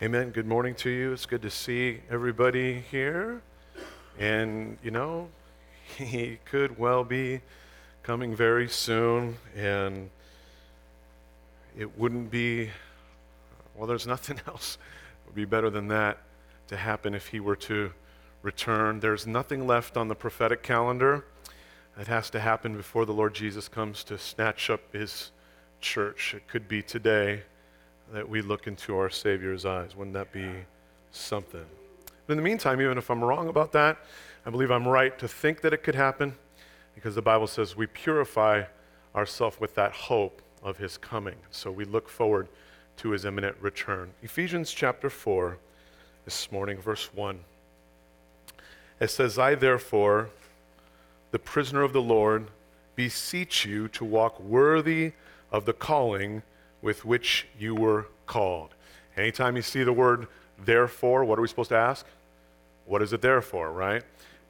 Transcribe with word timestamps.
Amen. 0.00 0.30
Good 0.30 0.46
morning 0.46 0.76
to 0.76 0.90
you. 0.90 1.12
It's 1.12 1.26
good 1.26 1.42
to 1.42 1.50
see 1.50 1.98
everybody 2.08 2.84
here. 2.88 3.42
And, 4.16 4.78
you 4.80 4.92
know, 4.92 5.28
he 5.96 6.38
could 6.44 6.78
well 6.78 7.02
be 7.02 7.40
coming 8.04 8.36
very 8.36 8.68
soon, 8.68 9.38
and 9.56 10.08
it 11.76 11.98
wouldn't 11.98 12.30
be, 12.30 12.70
well, 13.74 13.88
there's 13.88 14.06
nothing 14.06 14.40
else 14.46 14.78
would 15.26 15.34
be 15.34 15.44
better 15.44 15.68
than 15.68 15.88
that 15.88 16.18
to 16.68 16.76
happen 16.76 17.12
if 17.12 17.26
he 17.26 17.40
were 17.40 17.56
to 17.56 17.90
return. 18.42 19.00
There's 19.00 19.26
nothing 19.26 19.66
left 19.66 19.96
on 19.96 20.06
the 20.06 20.14
prophetic 20.14 20.62
calendar 20.62 21.24
that 21.96 22.06
has 22.06 22.30
to 22.30 22.38
happen 22.38 22.76
before 22.76 23.04
the 23.04 23.12
Lord 23.12 23.34
Jesus 23.34 23.66
comes 23.66 24.04
to 24.04 24.16
snatch 24.16 24.70
up 24.70 24.92
his 24.92 25.32
church. 25.80 26.34
It 26.34 26.46
could 26.46 26.68
be 26.68 26.82
today 26.82 27.42
that 28.12 28.28
we 28.28 28.42
look 28.42 28.66
into 28.66 28.96
our 28.96 29.10
Savior's 29.10 29.64
eyes. 29.64 29.94
Wouldn't 29.96 30.14
that 30.14 30.32
be 30.32 30.50
something? 31.10 31.64
But 32.26 32.32
in 32.32 32.36
the 32.36 32.42
meantime, 32.42 32.80
even 32.80 32.98
if 32.98 33.10
I'm 33.10 33.22
wrong 33.22 33.48
about 33.48 33.72
that, 33.72 33.98
I 34.46 34.50
believe 34.50 34.70
I'm 34.70 34.86
right 34.86 35.18
to 35.18 35.28
think 35.28 35.60
that 35.62 35.72
it 35.72 35.82
could 35.82 35.94
happen 35.94 36.34
because 36.94 37.14
the 37.14 37.22
Bible 37.22 37.46
says 37.46 37.76
we 37.76 37.86
purify 37.86 38.64
ourselves 39.14 39.60
with 39.60 39.74
that 39.74 39.92
hope 39.92 40.42
of 40.62 40.76
his 40.76 40.96
coming. 40.96 41.36
So 41.50 41.70
we 41.70 41.84
look 41.84 42.08
forward 42.08 42.48
to 42.98 43.10
his 43.10 43.24
imminent 43.24 43.56
return. 43.60 44.10
Ephesians 44.22 44.72
chapter 44.72 45.08
4, 45.08 45.58
this 46.24 46.50
morning, 46.52 46.78
verse 46.78 47.14
1. 47.14 47.40
It 49.00 49.08
says, 49.08 49.38
I 49.38 49.54
therefore, 49.54 50.30
the 51.30 51.38
prisoner 51.38 51.82
of 51.82 51.92
the 51.92 52.02
Lord, 52.02 52.48
beseech 52.96 53.64
you 53.64 53.88
to 53.88 54.04
walk 54.04 54.40
worthy 54.40 55.12
of 55.52 55.64
the 55.64 55.72
calling 55.72 56.42
with 56.82 57.04
which 57.04 57.46
you 57.58 57.74
were 57.74 58.06
called. 58.26 58.74
Anytime 59.16 59.56
you 59.56 59.62
see 59.62 59.82
the 59.82 59.92
word 59.92 60.28
therefore, 60.64 61.24
what 61.24 61.38
are 61.38 61.42
we 61.42 61.48
supposed 61.48 61.70
to 61.70 61.76
ask? 61.76 62.06
What 62.86 63.02
is 63.02 63.12
it 63.12 63.20
there 63.20 63.42
for, 63.42 63.72
right? 63.72 64.02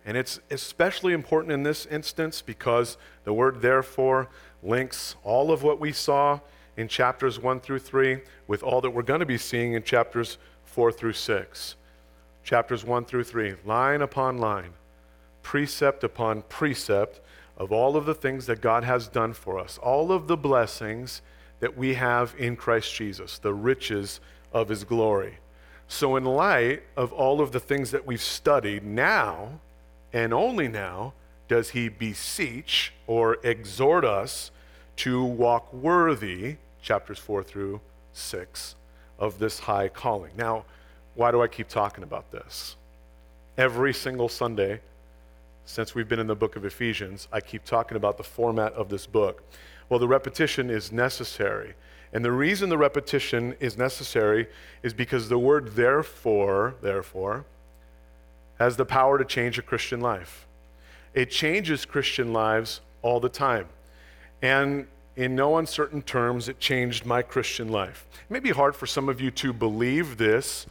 And 0.05 0.17
it's 0.17 0.41
especially 0.51 1.12
important 1.12 1.53
in 1.53 1.62
this 1.62 1.87
instance 1.87 2.41
because 2.43 2.97
the 3.25 3.33
word 3.33 3.61
therefore 3.61 4.29
links 4.62 5.17
all 5.23 5.51
of 5.51 5.62
what 5.62 5.81
we 5.81 5.93
saw 5.93 6.41
in 6.77 6.89
chapters 6.89 7.41
1 7.41 7.61
through 7.61 7.81
3 7.81 8.21
with 8.47 8.62
all 8.62 8.81
that 8.81 8.91
we're 8.91 9.03
going 9.03 9.21
to 9.21 9.27
be 9.27 9.37
seeing 9.37 9.73
in 9.73 9.83
chapters 9.83 10.39
4 10.65 10.93
through 10.93 11.12
6. 11.12 11.77
Chapters 12.45 12.84
1 12.84 13.05
through 13.05 13.25
3, 13.25 13.56
line 13.65 14.01
upon 14.01 14.39
line, 14.39 14.71
precept 15.43 16.05
upon 16.05 16.43
precept 16.43 17.21
of 17.56 17.73
all 17.73 17.97
of 17.97 18.06
the 18.06 18.15
things 18.15 18.47
that 18.47 18.61
God 18.61 18.84
has 18.84 19.09
done 19.09 19.33
for 19.33 19.59
us, 19.59 19.77
all 19.79 20.12
of 20.12 20.29
the 20.29 20.37
blessings 20.37 21.21
that 21.61 21.77
we 21.77 21.95
have 21.95 22.34
in 22.39 22.56
Christ 22.56 22.95
Jesus, 22.95 23.39
the 23.39 23.55
riches 23.55 24.20
of 24.53 24.69
his 24.69 24.84
glory. 24.84 25.39
So, 25.89 26.17
in 26.17 26.25
light 26.25 26.83
of 26.97 27.12
all 27.12 27.41
of 27.41 27.53
the 27.53 27.61
things 27.61 27.91
that 27.92 28.06
we've 28.06 28.20
studied, 28.20 28.84
now 28.84 29.61
and 30.12 30.34
only 30.34 30.69
now 30.69 31.15
does 31.48 31.70
he 31.70 31.89
beseech 31.89 32.92
or 33.06 33.39
exhort 33.42 34.05
us 34.05 34.50
to 34.97 35.25
walk 35.25 35.73
worthy, 35.73 36.56
chapters 36.83 37.19
4 37.19 37.42
through 37.42 37.81
6, 38.12 38.75
of 39.19 39.39
this 39.39 39.61
high 39.61 39.89
calling. 39.89 40.33
Now, 40.37 40.65
why 41.15 41.31
do 41.31 41.43
I 41.43 41.48
keep 41.48 41.69
talking 41.69 42.05
about 42.05 42.31
this? 42.31 42.77
Every 43.56 43.95
single 43.95 44.28
Sunday 44.28 44.81
since 45.69 45.95
we've 45.95 46.09
been 46.09 46.19
in 46.19 46.27
the 46.27 46.34
book 46.34 46.56
of 46.56 46.65
Ephesians, 46.65 47.28
I 47.31 47.43
keep 47.43 47.62
talking 47.62 47.98
about 47.98 48.17
the 48.17 48.22
format 48.22 48.72
of 48.72 48.89
this 48.89 49.06
book. 49.06 49.43
Well, 49.89 49.98
the 49.98 50.08
repetition 50.08 50.70
is 50.70 50.92
necessary. 50.92 51.75
And 52.12 52.25
the 52.25 52.33
reason 52.33 52.69
the 52.69 52.78
repetition 52.78 53.55
is 53.61 53.77
necessary 53.77 54.48
is 54.83 54.94
because 54.94 55.28
the 55.28 55.39
word 55.39 55.75
therefore, 55.75 56.75
therefore, 56.81 57.44
has 58.59 58.77
the 58.77 58.84
power 58.84 59.19
to 59.19 59.25
change 59.25 59.59
a 59.59 59.62
Christian 59.62 60.00
life. 60.00 60.47
It 61.14 61.31
changes 61.31 61.84
Christian 61.84 62.33
lives 62.33 62.81
all 63.03 63.21
the 63.21 63.28
time. 63.28 63.66
And 64.43 64.87
in 65.16 65.34
no 65.34 65.59
uncertain 65.59 66.03
terms, 66.03 66.48
it 66.48 66.60
changed 66.60 67.04
my 67.04 67.22
Christian 67.22 67.69
life. 67.69 68.06
It 68.28 68.32
may 68.32 68.41
be 68.41 68.50
hard 68.50 68.77
for 68.77 68.87
some 68.87 69.09
of 69.09 69.21
you 69.21 69.31
to 69.32 69.53
believe 69.53 70.16
this 70.16 70.66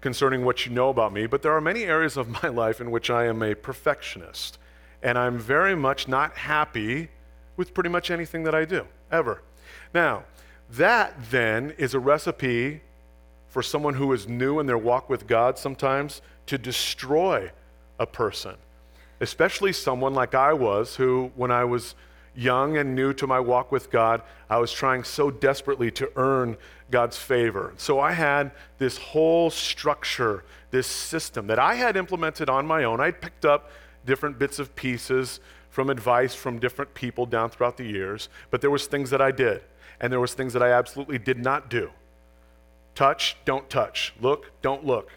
concerning 0.00 0.44
what 0.44 0.66
you 0.66 0.72
know 0.72 0.88
about 0.88 1.12
me, 1.12 1.26
but 1.26 1.42
there 1.42 1.52
are 1.52 1.60
many 1.60 1.84
areas 1.84 2.16
of 2.16 2.28
my 2.42 2.48
life 2.48 2.80
in 2.80 2.90
which 2.90 3.10
I 3.10 3.26
am 3.26 3.42
a 3.42 3.54
perfectionist. 3.54 4.58
And 5.02 5.18
I'm 5.18 5.38
very 5.38 5.76
much 5.76 6.08
not 6.08 6.36
happy 6.36 7.10
with 7.56 7.74
pretty 7.74 7.90
much 7.90 8.10
anything 8.10 8.44
that 8.44 8.54
I 8.54 8.64
do, 8.64 8.86
ever. 9.10 9.42
Now, 9.94 10.24
that 10.70 11.14
then 11.30 11.72
is 11.78 11.94
a 11.94 12.00
recipe 12.00 12.80
for 13.48 13.62
someone 13.62 13.94
who 13.94 14.12
is 14.12 14.28
new 14.28 14.58
in 14.58 14.66
their 14.66 14.78
walk 14.78 15.08
with 15.08 15.26
God 15.26 15.58
sometimes 15.58 16.20
to 16.46 16.58
destroy 16.58 17.50
a 17.98 18.06
person, 18.06 18.54
especially 19.20 19.72
someone 19.72 20.14
like 20.14 20.34
I 20.34 20.52
was, 20.52 20.96
who, 20.96 21.30
when 21.36 21.50
I 21.50 21.64
was 21.64 21.94
young 22.34 22.76
and 22.76 22.94
new 22.94 23.12
to 23.14 23.26
my 23.26 23.40
walk 23.40 23.72
with 23.72 23.90
God, 23.90 24.22
I 24.50 24.58
was 24.58 24.72
trying 24.72 25.04
so 25.04 25.30
desperately 25.30 25.90
to 25.92 26.10
earn 26.16 26.56
God's 26.90 27.16
favor. 27.16 27.72
So 27.78 27.98
I 27.98 28.12
had 28.12 28.50
this 28.78 28.98
whole 28.98 29.50
structure, 29.50 30.44
this 30.70 30.86
system 30.86 31.46
that 31.46 31.58
I 31.58 31.74
had 31.74 31.96
implemented 31.96 32.50
on 32.50 32.66
my 32.66 32.84
own. 32.84 33.00
I'd 33.00 33.20
picked 33.20 33.44
up 33.44 33.70
different 34.04 34.38
bits 34.38 34.58
of 34.58 34.76
pieces 34.76 35.40
from 35.76 35.90
advice 35.90 36.34
from 36.34 36.58
different 36.58 36.94
people 36.94 37.26
down 37.26 37.50
throughout 37.50 37.76
the 37.76 37.84
years, 37.84 38.30
but 38.50 38.62
there 38.62 38.70
was 38.70 38.86
things 38.86 39.10
that 39.10 39.20
I 39.20 39.30
did, 39.30 39.60
and 40.00 40.10
there 40.10 40.20
was 40.20 40.32
things 40.32 40.54
that 40.54 40.62
I 40.62 40.70
absolutely 40.70 41.18
did 41.18 41.38
not 41.38 41.68
do. 41.68 41.90
Touch, 42.94 43.36
don't 43.44 43.68
touch. 43.68 44.14
Look, 44.18 44.52
don't 44.62 44.86
look. 44.86 45.12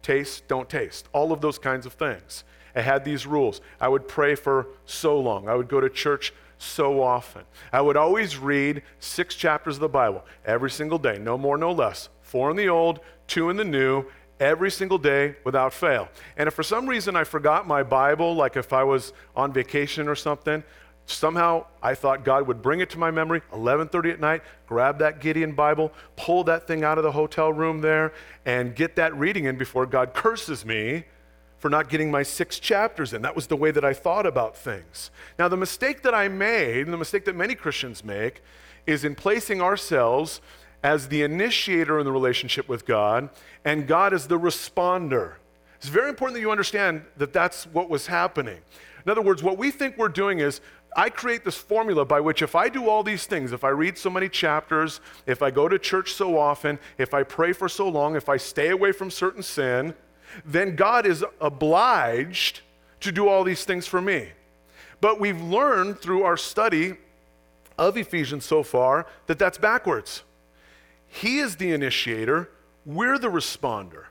Taste, 0.00 0.48
don't 0.48 0.66
taste. 0.66 1.10
All 1.12 1.30
of 1.30 1.42
those 1.42 1.58
kinds 1.58 1.84
of 1.84 1.92
things. 1.92 2.44
I 2.74 2.80
had 2.80 3.04
these 3.04 3.26
rules. 3.26 3.60
I 3.82 3.88
would 3.88 4.08
pray 4.08 4.34
for 4.34 4.68
so 4.86 5.20
long. 5.20 5.46
I 5.46 5.54
would 5.54 5.68
go 5.68 5.78
to 5.78 5.90
church 5.90 6.32
so 6.56 7.02
often. 7.02 7.42
I 7.70 7.82
would 7.82 7.98
always 7.98 8.38
read 8.38 8.80
six 9.00 9.34
chapters 9.34 9.76
of 9.76 9.80
the 9.80 9.90
Bible 9.90 10.24
every 10.46 10.70
single 10.70 10.98
day, 10.98 11.18
no 11.18 11.36
more, 11.36 11.58
no 11.58 11.70
less. 11.70 12.08
Four 12.22 12.50
in 12.50 12.56
the 12.56 12.70
old, 12.70 13.00
two 13.26 13.50
in 13.50 13.58
the 13.58 13.64
new, 13.64 14.06
every 14.40 14.70
single 14.70 14.98
day 14.98 15.36
without 15.44 15.72
fail. 15.72 16.08
And 16.36 16.46
if 16.46 16.54
for 16.54 16.62
some 16.62 16.86
reason 16.86 17.16
I 17.16 17.24
forgot 17.24 17.66
my 17.66 17.82
Bible, 17.82 18.34
like 18.34 18.56
if 18.56 18.72
I 18.72 18.84
was 18.84 19.12
on 19.36 19.52
vacation 19.52 20.08
or 20.08 20.14
something, 20.14 20.62
somehow 21.06 21.66
I 21.82 21.94
thought 21.94 22.24
God 22.24 22.46
would 22.46 22.62
bring 22.62 22.80
it 22.80 22.90
to 22.90 22.98
my 22.98 23.10
memory 23.10 23.42
11:30 23.52 24.12
at 24.12 24.20
night, 24.20 24.42
grab 24.66 24.98
that 24.98 25.20
Gideon 25.20 25.52
Bible, 25.52 25.92
pull 26.16 26.44
that 26.44 26.66
thing 26.66 26.84
out 26.84 26.98
of 26.98 27.04
the 27.04 27.12
hotel 27.12 27.52
room 27.52 27.80
there 27.80 28.12
and 28.44 28.74
get 28.74 28.96
that 28.96 29.14
reading 29.16 29.44
in 29.44 29.56
before 29.56 29.86
God 29.86 30.14
curses 30.14 30.64
me 30.64 31.04
for 31.58 31.68
not 31.68 31.88
getting 31.88 32.10
my 32.10 32.22
six 32.22 32.58
chapters 32.60 33.12
in. 33.12 33.22
That 33.22 33.34
was 33.34 33.48
the 33.48 33.56
way 33.56 33.72
that 33.72 33.84
I 33.84 33.92
thought 33.92 34.26
about 34.26 34.56
things. 34.56 35.10
Now 35.38 35.48
the 35.48 35.56
mistake 35.56 36.02
that 36.02 36.14
I 36.14 36.28
made, 36.28 36.82
and 36.82 36.92
the 36.92 36.98
mistake 36.98 37.24
that 37.24 37.34
many 37.34 37.54
Christians 37.54 38.04
make, 38.04 38.42
is 38.86 39.04
in 39.04 39.14
placing 39.14 39.60
ourselves 39.60 40.40
as 40.82 41.08
the 41.08 41.22
initiator 41.22 41.98
in 41.98 42.04
the 42.04 42.12
relationship 42.12 42.68
with 42.68 42.86
God, 42.86 43.28
and 43.64 43.86
God 43.86 44.12
as 44.12 44.28
the 44.28 44.38
responder. 44.38 45.34
It's 45.76 45.88
very 45.88 46.08
important 46.08 46.34
that 46.34 46.40
you 46.40 46.50
understand 46.50 47.02
that 47.16 47.32
that's 47.32 47.66
what 47.66 47.88
was 47.88 48.06
happening. 48.06 48.58
In 49.04 49.10
other 49.10 49.22
words, 49.22 49.42
what 49.42 49.58
we 49.58 49.70
think 49.70 49.96
we're 49.96 50.08
doing 50.08 50.40
is 50.40 50.60
I 50.96 51.10
create 51.10 51.44
this 51.44 51.56
formula 51.56 52.04
by 52.04 52.20
which 52.20 52.42
if 52.42 52.54
I 52.54 52.68
do 52.68 52.88
all 52.88 53.02
these 53.02 53.26
things, 53.26 53.52
if 53.52 53.62
I 53.62 53.68
read 53.68 53.98
so 53.98 54.10
many 54.10 54.28
chapters, 54.28 55.00
if 55.26 55.42
I 55.42 55.50
go 55.50 55.68
to 55.68 55.78
church 55.78 56.14
so 56.14 56.38
often, 56.38 56.78
if 56.96 57.14
I 57.14 57.22
pray 57.22 57.52
for 57.52 57.68
so 57.68 57.88
long, 57.88 58.16
if 58.16 58.28
I 58.28 58.36
stay 58.36 58.70
away 58.70 58.92
from 58.92 59.10
certain 59.10 59.42
sin, 59.42 59.94
then 60.44 60.76
God 60.76 61.06
is 61.06 61.24
obliged 61.40 62.60
to 63.00 63.12
do 63.12 63.28
all 63.28 63.44
these 63.44 63.64
things 63.64 63.86
for 63.86 64.00
me. 64.00 64.28
But 65.00 65.20
we've 65.20 65.40
learned 65.40 66.00
through 66.00 66.24
our 66.24 66.36
study 66.36 66.96
of 67.78 67.96
Ephesians 67.96 68.44
so 68.44 68.62
far 68.62 69.06
that 69.26 69.38
that's 69.38 69.58
backwards. 69.58 70.24
He 71.08 71.38
is 71.38 71.56
the 71.56 71.72
initiator, 71.72 72.50
we're 72.84 73.18
the 73.18 73.28
responder. 73.28 74.04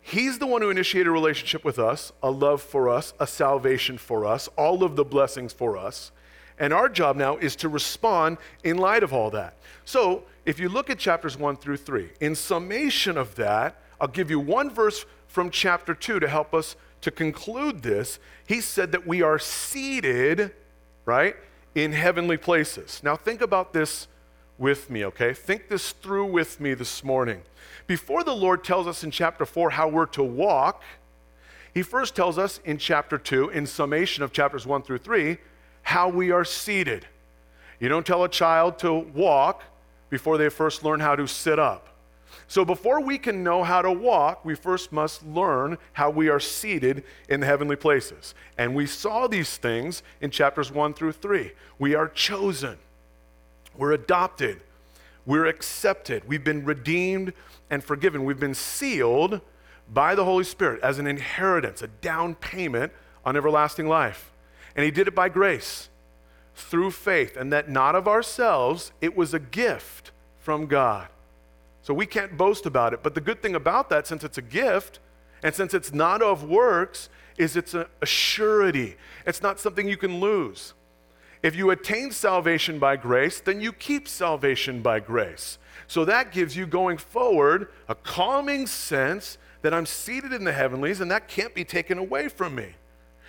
He's 0.00 0.38
the 0.38 0.46
one 0.46 0.60
who 0.60 0.68
initiated 0.68 1.08
a 1.08 1.10
relationship 1.10 1.64
with 1.64 1.78
us, 1.78 2.12
a 2.22 2.30
love 2.30 2.60
for 2.60 2.90
us, 2.90 3.14
a 3.18 3.26
salvation 3.26 3.96
for 3.96 4.26
us, 4.26 4.48
all 4.56 4.84
of 4.84 4.96
the 4.96 5.04
blessings 5.04 5.52
for 5.52 5.78
us. 5.78 6.12
And 6.58 6.72
our 6.72 6.88
job 6.88 7.16
now 7.16 7.36
is 7.38 7.56
to 7.56 7.68
respond 7.68 8.36
in 8.62 8.76
light 8.76 9.02
of 9.02 9.12
all 9.12 9.30
that. 9.30 9.56
So, 9.84 10.24
if 10.44 10.60
you 10.60 10.68
look 10.68 10.90
at 10.90 10.98
chapters 10.98 11.38
1 11.38 11.56
through 11.56 11.78
3, 11.78 12.10
in 12.20 12.34
summation 12.34 13.16
of 13.16 13.34
that, 13.36 13.80
I'll 13.98 14.08
give 14.08 14.30
you 14.30 14.38
one 14.38 14.70
verse 14.70 15.06
from 15.26 15.50
chapter 15.50 15.94
2 15.94 16.20
to 16.20 16.28
help 16.28 16.52
us 16.52 16.76
to 17.00 17.10
conclude 17.10 17.82
this. 17.82 18.18
He 18.46 18.60
said 18.60 18.92
that 18.92 19.06
we 19.06 19.22
are 19.22 19.38
seated, 19.38 20.52
right, 21.06 21.34
in 21.74 21.92
heavenly 21.92 22.36
places. 22.36 23.00
Now, 23.02 23.16
think 23.16 23.40
about 23.40 23.72
this 23.72 24.06
with 24.58 24.90
me, 24.90 25.04
okay? 25.04 25.34
Think 25.34 25.68
this 25.68 25.92
through 25.92 26.26
with 26.26 26.60
me 26.60 26.74
this 26.74 27.02
morning. 27.02 27.42
Before 27.86 28.22
the 28.22 28.34
Lord 28.34 28.64
tells 28.64 28.86
us 28.86 29.04
in 29.04 29.10
chapter 29.10 29.44
4 29.44 29.70
how 29.70 29.88
we're 29.88 30.06
to 30.06 30.22
walk, 30.22 30.82
he 31.72 31.82
first 31.82 32.14
tells 32.14 32.38
us 32.38 32.60
in 32.64 32.78
chapter 32.78 33.18
2, 33.18 33.50
in 33.50 33.66
summation 33.66 34.22
of 34.22 34.32
chapters 34.32 34.66
1 34.66 34.82
through 34.82 34.98
3, 34.98 35.38
how 35.82 36.08
we 36.08 36.30
are 36.30 36.44
seated. 36.44 37.06
You 37.80 37.88
don't 37.88 38.06
tell 38.06 38.22
a 38.24 38.28
child 38.28 38.78
to 38.78 38.92
walk 38.92 39.62
before 40.08 40.38
they 40.38 40.48
first 40.48 40.84
learn 40.84 41.00
how 41.00 41.16
to 41.16 41.26
sit 41.26 41.58
up. 41.58 41.88
So 42.46 42.64
before 42.64 43.00
we 43.00 43.18
can 43.18 43.42
know 43.42 43.64
how 43.64 43.82
to 43.82 43.90
walk, 43.90 44.44
we 44.44 44.54
first 44.54 44.92
must 44.92 45.24
learn 45.26 45.78
how 45.92 46.10
we 46.10 46.28
are 46.28 46.40
seated 46.40 47.04
in 47.28 47.40
the 47.40 47.46
heavenly 47.46 47.76
places. 47.76 48.34
And 48.58 48.74
we 48.74 48.86
saw 48.86 49.26
these 49.26 49.56
things 49.56 50.02
in 50.20 50.30
chapters 50.30 50.70
1 50.70 50.94
through 50.94 51.12
3. 51.12 51.52
We 51.78 51.94
are 51.94 52.08
chosen, 52.08 52.78
we're 53.76 53.92
adopted, 53.92 54.60
we're 55.26 55.46
accepted, 55.46 56.26
we've 56.26 56.44
been 56.44 56.64
redeemed 56.64 57.32
and 57.70 57.82
forgiven, 57.82 58.24
we've 58.24 58.40
been 58.40 58.54
sealed 58.54 59.40
by 59.92 60.14
the 60.14 60.24
Holy 60.24 60.44
Spirit 60.44 60.82
as 60.82 60.98
an 60.98 61.06
inheritance, 61.06 61.82
a 61.82 61.88
down 61.88 62.34
payment 62.34 62.92
on 63.24 63.36
everlasting 63.36 63.88
life. 63.88 64.32
And 64.76 64.84
He 64.84 64.90
did 64.90 65.08
it 65.08 65.14
by 65.14 65.28
grace 65.28 65.88
through 66.54 66.90
faith, 66.90 67.36
and 67.36 67.52
that 67.52 67.68
not 67.68 67.94
of 67.94 68.06
ourselves, 68.06 68.92
it 69.00 69.16
was 69.16 69.34
a 69.34 69.38
gift 69.38 70.12
from 70.38 70.66
God. 70.66 71.08
So 71.82 71.92
we 71.92 72.06
can't 72.06 72.36
boast 72.36 72.64
about 72.64 72.94
it. 72.94 73.02
But 73.02 73.14
the 73.14 73.20
good 73.20 73.42
thing 73.42 73.54
about 73.54 73.90
that, 73.90 74.06
since 74.06 74.24
it's 74.24 74.38
a 74.38 74.42
gift, 74.42 75.00
and 75.42 75.54
since 75.54 75.74
it's 75.74 75.92
not 75.92 76.22
of 76.22 76.44
works, 76.44 77.08
is 77.36 77.56
it's 77.56 77.74
a, 77.74 77.88
a 78.00 78.06
surety. 78.06 78.96
It's 79.26 79.42
not 79.42 79.60
something 79.60 79.88
you 79.88 79.96
can 79.96 80.20
lose. 80.20 80.74
If 81.44 81.54
you 81.54 81.68
attain 81.72 82.10
salvation 82.10 82.78
by 82.78 82.96
grace, 82.96 83.38
then 83.38 83.60
you 83.60 83.70
keep 83.70 84.08
salvation 84.08 84.80
by 84.80 84.98
grace. 84.98 85.58
So 85.86 86.06
that 86.06 86.32
gives 86.32 86.56
you 86.56 86.66
going 86.66 86.96
forward 86.96 87.68
a 87.86 87.94
calming 87.94 88.66
sense 88.66 89.36
that 89.60 89.74
I'm 89.74 89.84
seated 89.84 90.32
in 90.32 90.44
the 90.44 90.54
heavenlies 90.54 91.02
and 91.02 91.10
that 91.10 91.28
can't 91.28 91.54
be 91.54 91.62
taken 91.62 91.98
away 91.98 92.28
from 92.28 92.54
me. 92.54 92.76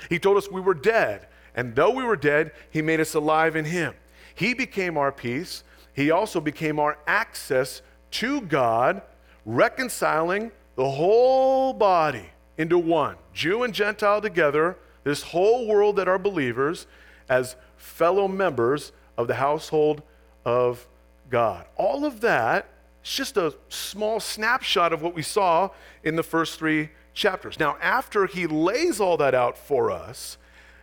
He 0.08 0.18
told 0.18 0.38
us 0.38 0.50
we 0.50 0.62
were 0.62 0.74
dead, 0.74 1.28
and 1.56 1.76
though 1.76 1.90
we 1.90 2.06
were 2.06 2.16
dead, 2.16 2.54
He 2.70 2.82
made 2.82 3.02
us 3.02 3.16
alive 3.16 3.58
in 3.58 3.66
Him. 3.66 3.94
He 4.34 4.54
became 4.54 4.98
our 4.98 5.12
peace. 5.12 5.66
He 5.92 6.10
also 6.10 6.40
became 6.40 6.80
our 6.80 6.98
access 7.08 7.82
to 8.12 8.40
God, 8.40 9.02
reconciling 9.46 10.54
the 10.78 10.90
whole 10.90 11.74
body 11.74 12.30
into 12.58 12.78
one, 12.78 13.18
Jew 13.34 13.64
and 13.64 13.74
Gentile 13.74 14.22
together, 14.22 14.78
this 15.04 15.22
whole 15.22 15.68
world 15.68 15.98
that 15.98 16.08
are 16.08 16.18
believers, 16.18 16.88
as 17.28 17.58
fellow 17.86 18.28
members 18.28 18.92
of 19.18 19.28
the 19.28 19.36
household 19.36 20.02
of 20.44 20.88
God. 21.30 21.66
All 21.78 22.04
of 22.04 22.22
that 22.22 22.68
is 23.04 23.12
just 23.12 23.38
a 23.38 23.54
small 23.70 24.20
snapshot 24.20 24.92
of 24.92 25.02
what 25.02 25.16
we 25.16 25.22
saw 25.22 25.70
in 26.04 26.16
the 26.16 26.24
first 26.24 26.60
three 26.60 26.90
chapters. 27.14 27.60
Now, 27.60 27.78
after 27.82 28.26
he 28.26 28.48
lays 28.48 29.00
all 29.00 29.18
that 29.18 29.34
out 29.34 29.58
for 29.58 29.92
us, 29.92 30.38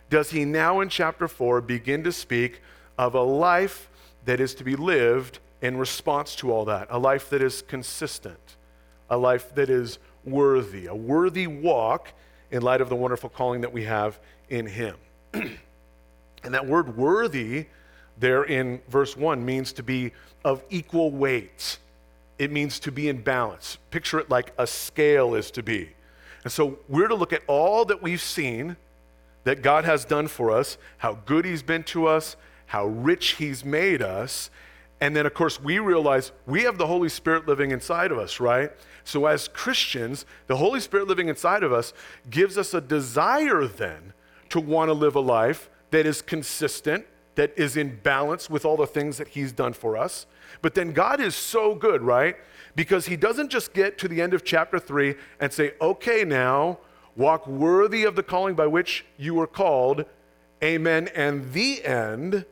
does 0.09 0.31
he 0.31 0.45
now 0.45 0.79
in 0.79 0.89
chapter 0.89 1.27
4 1.27 1.61
begin 1.61 2.03
to 2.03 2.11
speak 2.11 2.61
of 2.97 3.15
a 3.15 3.21
life 3.21 3.89
that 4.25 4.39
is 4.39 4.55
to 4.55 4.63
be 4.63 4.75
lived 4.75 5.39
in 5.61 5.77
response 5.77 6.35
to 6.37 6.51
all 6.51 6.65
that, 6.65 6.87
a 6.89 6.97
life 6.97 7.29
that 7.29 7.41
is 7.41 7.61
consistent, 7.63 8.57
a 9.09 9.17
life 9.17 9.53
that 9.55 9.69
is 9.69 9.99
worthy, 10.25 10.87
a 10.87 10.95
worthy 10.95 11.47
walk 11.47 12.13
in 12.51 12.61
light 12.61 12.81
of 12.81 12.89
the 12.89 12.95
wonderful 12.95 13.29
calling 13.29 13.61
that 13.61 13.73
we 13.73 13.83
have 13.83 14.19
in 14.49 14.65
him. 14.65 14.95
and 16.43 16.53
that 16.53 16.65
word 16.65 16.97
worthy 16.97 17.67
there 18.17 18.43
in 18.43 18.81
verse 18.89 19.17
1 19.17 19.43
means 19.43 19.73
to 19.73 19.83
be 19.83 20.11
of 20.43 20.63
equal 20.69 21.11
weight. 21.11 21.79
It 22.37 22.51
means 22.51 22.79
to 22.81 22.91
be 22.91 23.09
in 23.09 23.21
balance. 23.21 23.77
Picture 23.91 24.19
it 24.19 24.29
like 24.29 24.53
a 24.57 24.67
scale 24.67 25.35
is 25.35 25.51
to 25.51 25.63
be. 25.63 25.89
And 26.43 26.51
so 26.51 26.79
we're 26.89 27.07
to 27.07 27.15
look 27.15 27.33
at 27.33 27.43
all 27.47 27.85
that 27.85 28.01
we've 28.01 28.21
seen 28.21 28.75
that 29.43 29.61
God 29.61 29.85
has 29.85 30.05
done 30.05 30.27
for 30.27 30.51
us, 30.51 30.77
how 30.97 31.19
good 31.25 31.45
He's 31.45 31.63
been 31.63 31.83
to 31.83 32.07
us, 32.07 32.35
how 32.67 32.87
rich 32.87 33.35
He's 33.35 33.63
made 33.63 34.01
us. 34.01 34.49
And 35.01 35.15
then, 35.15 35.25
of 35.25 35.33
course, 35.33 35.59
we 35.61 35.79
realize 35.79 36.31
we 36.45 36.63
have 36.63 36.77
the 36.77 36.87
Holy 36.87 37.09
Spirit 37.09 37.47
living 37.47 37.71
inside 37.71 38.11
of 38.11 38.17
us, 38.17 38.39
right? 38.39 38.71
So, 39.03 39.25
as 39.25 39.49
Christians, 39.49 40.25
the 40.47 40.55
Holy 40.55 40.79
Spirit 40.79 41.07
living 41.07 41.27
inside 41.27 41.63
of 41.63 41.73
us 41.73 41.93
gives 42.29 42.57
us 42.57 42.73
a 42.73 42.79
desire 42.79 43.67
then 43.67 44.13
to 44.49 44.61
want 44.61 44.89
to 44.89 44.93
live 44.93 45.15
a 45.15 45.19
life 45.19 45.69
that 45.93 46.07
is 46.07 46.23
consistent, 46.23 47.05
that 47.35 47.53
is 47.55 47.77
in 47.77 47.99
balance 48.01 48.49
with 48.49 48.65
all 48.65 48.75
the 48.75 48.87
things 48.87 49.19
that 49.19 49.27
He's 49.27 49.51
done 49.51 49.73
for 49.73 49.95
us. 49.95 50.25
But 50.63 50.73
then 50.73 50.91
God 50.91 51.21
is 51.21 51.35
so 51.35 51.75
good, 51.75 52.01
right? 52.01 52.35
Because 52.75 53.05
He 53.05 53.15
doesn't 53.15 53.49
just 53.49 53.73
get 53.73 53.99
to 53.99 54.07
the 54.07 54.19
end 54.19 54.33
of 54.33 54.43
chapter 54.43 54.79
three 54.79 55.13
and 55.39 55.53
say, 55.53 55.73
okay, 55.79 56.23
now 56.25 56.79
walk 57.15 57.45
worthy 57.45 58.05
of 58.05 58.15
the 58.15 58.23
calling 58.23 58.55
by 58.55 58.65
which 58.65 59.05
you 59.17 59.35
were 59.35 59.45
called, 59.45 60.05
amen, 60.63 61.09
and 61.13 61.53
the 61.53 61.85
end. 61.85 62.43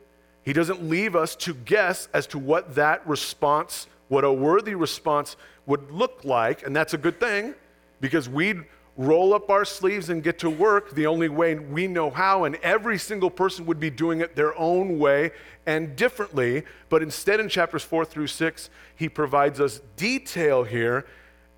He 0.44 0.52
doesn't 0.52 0.88
leave 0.88 1.16
us 1.16 1.34
to 1.36 1.52
guess 1.52 2.08
as 2.14 2.28
to 2.28 2.38
what 2.38 2.76
that 2.76 3.04
response, 3.04 3.88
what 4.06 4.22
a 4.22 4.32
worthy 4.32 4.76
response 4.76 5.34
would 5.66 5.90
look 5.90 6.24
like. 6.24 6.64
And 6.64 6.76
that's 6.76 6.94
a 6.94 6.98
good 6.98 7.18
thing 7.18 7.56
because 8.00 8.28
we'd 8.28 8.62
roll 8.96 9.32
up 9.32 9.48
our 9.48 9.64
sleeves 9.64 10.10
and 10.10 10.22
get 10.22 10.38
to 10.40 10.50
work 10.50 10.90
the 10.90 11.06
only 11.06 11.28
way 11.28 11.54
we 11.54 11.86
know 11.86 12.10
how, 12.10 12.44
and 12.44 12.56
every 12.56 12.98
single 12.98 13.30
person 13.30 13.64
would 13.66 13.80
be 13.80 13.90
doing 13.90 14.20
it 14.20 14.36
their 14.36 14.56
own 14.58 14.98
way 14.98 15.30
and 15.66 15.96
differently. 15.96 16.64
But 16.88 17.02
instead, 17.02 17.40
in 17.40 17.48
chapters 17.48 17.82
four 17.82 18.04
through 18.04 18.26
six, 18.26 18.70
he 18.94 19.08
provides 19.08 19.60
us 19.60 19.80
detail 19.96 20.64
here. 20.64 21.06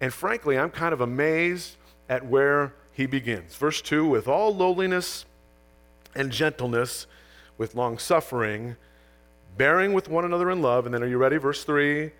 And 0.00 0.12
frankly, 0.12 0.58
I'm 0.58 0.70
kind 0.70 0.92
of 0.92 1.00
amazed 1.00 1.76
at 2.08 2.24
where 2.24 2.74
he 2.92 3.06
begins. 3.06 3.56
Verse 3.56 3.82
2 3.82 4.06
with 4.06 4.28
all 4.28 4.54
lowliness 4.54 5.24
and 6.14 6.30
gentleness, 6.30 7.06
with 7.58 7.74
long 7.74 7.98
suffering, 7.98 8.76
bearing 9.56 9.92
with 9.92 10.08
one 10.08 10.24
another 10.24 10.50
in 10.50 10.62
love. 10.62 10.86
And 10.86 10.94
then, 10.94 11.02
are 11.02 11.08
you 11.08 11.18
ready? 11.18 11.36
Verse 11.36 11.64
3 11.64 12.12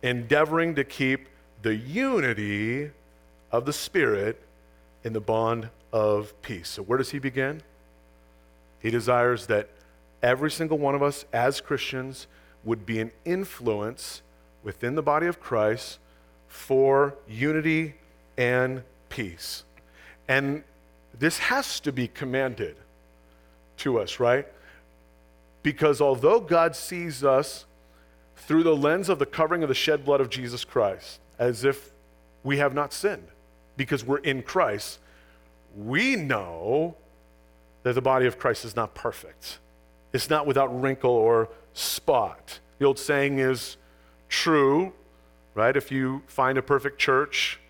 endeavoring 0.00 0.76
to 0.76 0.84
keep 0.84 1.28
the 1.62 1.74
unity 1.74 2.88
of 3.50 3.64
the 3.64 3.72
Spirit 3.72 4.40
in 5.08 5.14
the 5.14 5.20
bond 5.20 5.70
of 5.90 6.40
peace. 6.42 6.68
So, 6.68 6.82
where 6.82 6.98
does 6.98 7.10
he 7.10 7.18
begin? 7.18 7.62
He 8.78 8.90
desires 8.90 9.46
that 9.46 9.70
every 10.22 10.50
single 10.50 10.76
one 10.76 10.94
of 10.94 11.02
us 11.02 11.24
as 11.32 11.62
Christians 11.62 12.26
would 12.62 12.84
be 12.84 13.00
an 13.00 13.10
influence 13.24 14.20
within 14.62 14.96
the 14.96 15.02
body 15.02 15.26
of 15.26 15.40
Christ 15.40 15.98
for 16.46 17.14
unity 17.26 17.94
and 18.36 18.82
peace. 19.08 19.64
And 20.28 20.62
this 21.18 21.38
has 21.38 21.80
to 21.80 21.90
be 21.90 22.06
commanded 22.06 22.76
to 23.78 23.98
us, 23.98 24.20
right? 24.20 24.46
Because 25.62 26.02
although 26.02 26.38
God 26.38 26.76
sees 26.76 27.24
us 27.24 27.64
through 28.36 28.62
the 28.62 28.76
lens 28.76 29.08
of 29.08 29.18
the 29.18 29.26
covering 29.26 29.62
of 29.62 29.70
the 29.70 29.74
shed 29.74 30.04
blood 30.04 30.20
of 30.20 30.28
Jesus 30.28 30.66
Christ, 30.66 31.18
as 31.38 31.64
if 31.64 31.92
we 32.44 32.58
have 32.58 32.74
not 32.74 32.92
sinned, 32.92 33.28
because 33.78 34.04
we're 34.04 34.18
in 34.18 34.42
Christ, 34.42 34.98
we 35.74 36.16
know 36.16 36.96
that 37.84 37.94
the 37.94 38.02
body 38.02 38.26
of 38.26 38.38
Christ 38.38 38.66
is 38.66 38.76
not 38.76 38.94
perfect. 38.94 39.60
It's 40.12 40.28
not 40.28 40.46
without 40.46 40.82
wrinkle 40.82 41.10
or 41.10 41.48
spot. 41.72 42.58
The 42.78 42.84
old 42.84 42.98
saying 42.98 43.38
is 43.38 43.78
true, 44.28 44.92
right? 45.54 45.74
If 45.74 45.90
you 45.90 46.22
find 46.26 46.58
a 46.58 46.62
perfect 46.62 46.98
church, 46.98 47.60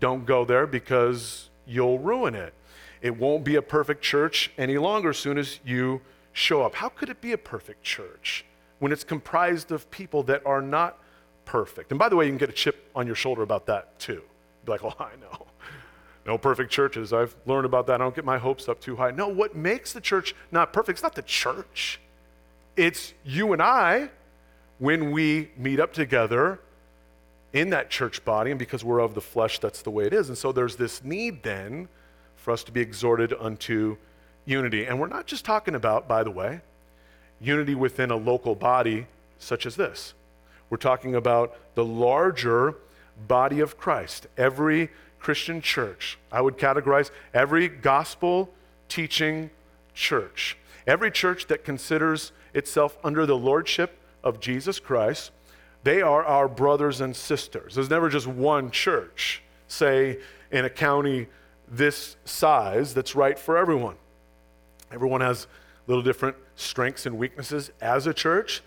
don't 0.00 0.26
go 0.26 0.44
there 0.44 0.66
because 0.66 1.48
you'll 1.66 1.98
ruin 1.98 2.34
it. 2.34 2.52
It 3.00 3.16
won't 3.16 3.44
be 3.44 3.54
a 3.56 3.62
perfect 3.62 4.02
church 4.02 4.50
any 4.58 4.78
longer 4.78 5.10
as 5.10 5.18
soon 5.18 5.38
as 5.38 5.60
you 5.64 6.00
show 6.32 6.62
up. 6.62 6.74
How 6.74 6.88
could 6.88 7.08
it 7.08 7.20
be 7.20 7.32
a 7.32 7.38
perfect 7.38 7.82
church 7.82 8.44
when 8.78 8.92
it's 8.92 9.04
comprised 9.04 9.70
of 9.70 9.90
people 9.90 10.22
that 10.24 10.44
are 10.44 10.60
not 10.60 10.98
perfect? 11.44 11.92
And 11.92 11.98
by 11.98 12.08
the 12.08 12.16
way, 12.16 12.24
you 12.24 12.30
can 12.30 12.38
get 12.38 12.48
a 12.48 12.52
chip 12.52 12.90
on 12.94 13.06
your 13.06 13.16
shoulder 13.16 13.42
about 13.42 13.66
that 13.66 13.98
too. 13.98 14.22
Be 14.66 14.72
like, 14.72 14.84
oh, 14.84 14.94
I 14.98 15.16
know. 15.20 15.46
No 16.26 16.36
perfect 16.36 16.72
churches. 16.72 17.12
I've 17.12 17.34
learned 17.46 17.66
about 17.66 17.86
that. 17.86 17.94
I 17.94 18.04
don't 18.04 18.14
get 18.14 18.24
my 18.24 18.38
hopes 18.38 18.68
up 18.68 18.80
too 18.80 18.96
high. 18.96 19.12
No, 19.12 19.28
what 19.28 19.54
makes 19.54 19.92
the 19.92 20.00
church 20.00 20.34
not 20.50 20.72
perfect? 20.72 20.96
It's 20.96 21.02
not 21.02 21.14
the 21.14 21.22
church. 21.22 22.00
It's 22.76 23.14
you 23.24 23.52
and 23.52 23.62
I 23.62 24.10
when 24.78 25.12
we 25.12 25.50
meet 25.56 25.80
up 25.80 25.92
together 25.92 26.60
in 27.52 27.70
that 27.70 27.88
church 27.88 28.24
body, 28.24 28.50
and 28.50 28.58
because 28.58 28.84
we're 28.84 29.00
of 29.00 29.14
the 29.14 29.20
flesh, 29.20 29.60
that's 29.60 29.82
the 29.82 29.90
way 29.90 30.04
it 30.04 30.12
is. 30.12 30.28
And 30.28 30.36
so 30.36 30.52
there's 30.52 30.76
this 30.76 31.02
need 31.02 31.42
then 31.42 31.88
for 32.34 32.50
us 32.50 32.62
to 32.64 32.72
be 32.72 32.80
exhorted 32.80 33.32
unto 33.38 33.96
unity. 34.44 34.84
And 34.84 35.00
we're 35.00 35.06
not 35.06 35.26
just 35.26 35.44
talking 35.44 35.74
about, 35.74 36.06
by 36.06 36.22
the 36.22 36.30
way, 36.30 36.60
unity 37.40 37.74
within 37.74 38.10
a 38.10 38.16
local 38.16 38.54
body 38.54 39.06
such 39.38 39.64
as 39.64 39.76
this. 39.76 40.12
We're 40.70 40.76
talking 40.76 41.14
about 41.14 41.56
the 41.74 41.84
larger 41.84 42.76
body 43.28 43.60
of 43.60 43.78
Christ. 43.78 44.26
Every 44.36 44.90
Christian 45.18 45.60
church, 45.60 46.18
I 46.30 46.40
would 46.40 46.58
categorize 46.58 47.10
every 47.34 47.68
gospel 47.68 48.50
teaching 48.88 49.50
church, 49.94 50.56
every 50.86 51.10
church 51.10 51.46
that 51.48 51.64
considers 51.64 52.32
itself 52.54 52.96
under 53.02 53.26
the 53.26 53.36
lordship 53.36 53.98
of 54.22 54.40
Jesus 54.40 54.78
Christ, 54.78 55.30
they 55.82 56.02
are 56.02 56.24
our 56.24 56.48
brothers 56.48 57.00
and 57.00 57.14
sisters. 57.14 57.74
There's 57.74 57.90
never 57.90 58.08
just 58.08 58.26
one 58.26 58.70
church, 58.70 59.42
say, 59.68 60.18
in 60.50 60.64
a 60.64 60.70
county 60.70 61.28
this 61.68 62.16
size 62.24 62.94
that's 62.94 63.14
right 63.14 63.38
for 63.38 63.56
everyone. 63.56 63.96
Everyone 64.92 65.20
has 65.20 65.46
little 65.86 66.02
different 66.02 66.36
strengths 66.56 67.06
and 67.06 67.18
weaknesses 67.18 67.70
as 67.80 68.06
a 68.06 68.14
church. 68.14 68.62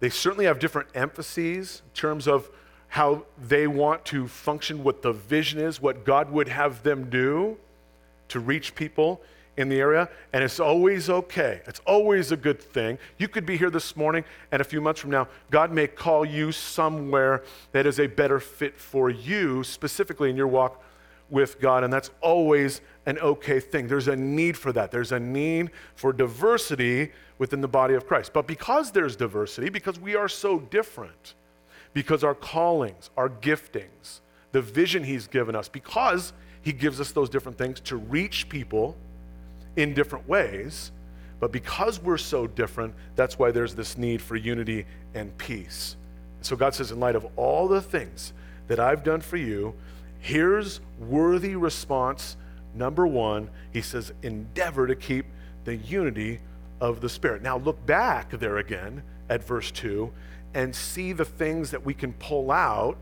They 0.00 0.10
certainly 0.10 0.46
have 0.46 0.58
different 0.58 0.88
emphases 0.94 1.82
in 1.84 1.90
terms 1.94 2.26
of 2.26 2.50
how 2.90 3.24
they 3.38 3.66
want 3.66 4.04
to 4.04 4.28
function, 4.28 4.84
what 4.84 5.00
the 5.00 5.12
vision 5.12 5.60
is, 5.60 5.80
what 5.80 6.04
God 6.04 6.30
would 6.30 6.48
have 6.48 6.82
them 6.82 7.08
do 7.08 7.56
to 8.28 8.40
reach 8.40 8.74
people 8.74 9.22
in 9.56 9.68
the 9.68 9.78
area, 9.78 10.08
and 10.32 10.42
it's 10.42 10.58
always 10.58 11.08
okay. 11.08 11.60
It's 11.66 11.80
always 11.86 12.32
a 12.32 12.36
good 12.36 12.60
thing. 12.60 12.98
You 13.18 13.28
could 13.28 13.46
be 13.46 13.56
here 13.56 13.70
this 13.70 13.96
morning, 13.96 14.24
and 14.50 14.60
a 14.60 14.64
few 14.64 14.80
months 14.80 15.00
from 15.00 15.10
now, 15.10 15.28
God 15.50 15.70
may 15.70 15.86
call 15.86 16.24
you 16.24 16.50
somewhere 16.50 17.44
that 17.72 17.86
is 17.86 18.00
a 18.00 18.06
better 18.06 18.40
fit 18.40 18.76
for 18.76 19.08
you, 19.08 19.62
specifically 19.62 20.30
in 20.30 20.36
your 20.36 20.48
walk 20.48 20.82
with 21.28 21.60
God, 21.60 21.84
and 21.84 21.92
that's 21.92 22.10
always 22.20 22.80
an 23.06 23.18
okay 23.18 23.60
thing. 23.60 23.86
There's 23.86 24.08
a 24.08 24.16
need 24.16 24.56
for 24.56 24.72
that. 24.72 24.90
There's 24.90 25.12
a 25.12 25.20
need 25.20 25.70
for 25.94 26.12
diversity 26.12 27.12
within 27.38 27.60
the 27.60 27.68
body 27.68 27.94
of 27.94 28.06
Christ. 28.06 28.32
But 28.32 28.48
because 28.48 28.90
there's 28.90 29.14
diversity, 29.14 29.68
because 29.68 30.00
we 30.00 30.16
are 30.16 30.28
so 30.28 30.58
different, 30.58 31.34
because 31.92 32.24
our 32.24 32.34
callings, 32.34 33.10
our 33.16 33.28
giftings, 33.28 34.20
the 34.52 34.62
vision 34.62 35.04
He's 35.04 35.26
given 35.26 35.54
us, 35.54 35.68
because 35.68 36.32
He 36.62 36.72
gives 36.72 37.00
us 37.00 37.12
those 37.12 37.28
different 37.28 37.58
things 37.58 37.80
to 37.80 37.96
reach 37.96 38.48
people 38.48 38.96
in 39.76 39.94
different 39.94 40.28
ways. 40.28 40.92
But 41.38 41.52
because 41.52 42.02
we're 42.02 42.18
so 42.18 42.46
different, 42.46 42.94
that's 43.16 43.38
why 43.38 43.50
there's 43.50 43.74
this 43.74 43.96
need 43.96 44.20
for 44.20 44.36
unity 44.36 44.84
and 45.14 45.36
peace. 45.38 45.96
So 46.42 46.56
God 46.56 46.74
says, 46.74 46.90
in 46.90 47.00
light 47.00 47.16
of 47.16 47.26
all 47.36 47.66
the 47.66 47.80
things 47.80 48.32
that 48.68 48.78
I've 48.78 49.02
done 49.02 49.20
for 49.20 49.36
you, 49.36 49.74
here's 50.18 50.80
worthy 50.98 51.56
response 51.56 52.36
number 52.74 53.06
one. 53.06 53.50
He 53.72 53.80
says, 53.80 54.12
endeavor 54.22 54.86
to 54.86 54.94
keep 54.94 55.26
the 55.64 55.76
unity 55.76 56.40
of 56.80 57.00
the 57.00 57.08
Spirit. 57.08 57.42
Now 57.42 57.58
look 57.58 57.84
back 57.86 58.30
there 58.30 58.58
again 58.58 59.02
at 59.28 59.44
verse 59.44 59.70
2 59.70 60.10
and 60.54 60.74
see 60.74 61.12
the 61.12 61.24
things 61.24 61.70
that 61.70 61.84
we 61.84 61.94
can 61.94 62.12
pull 62.14 62.50
out 62.50 62.96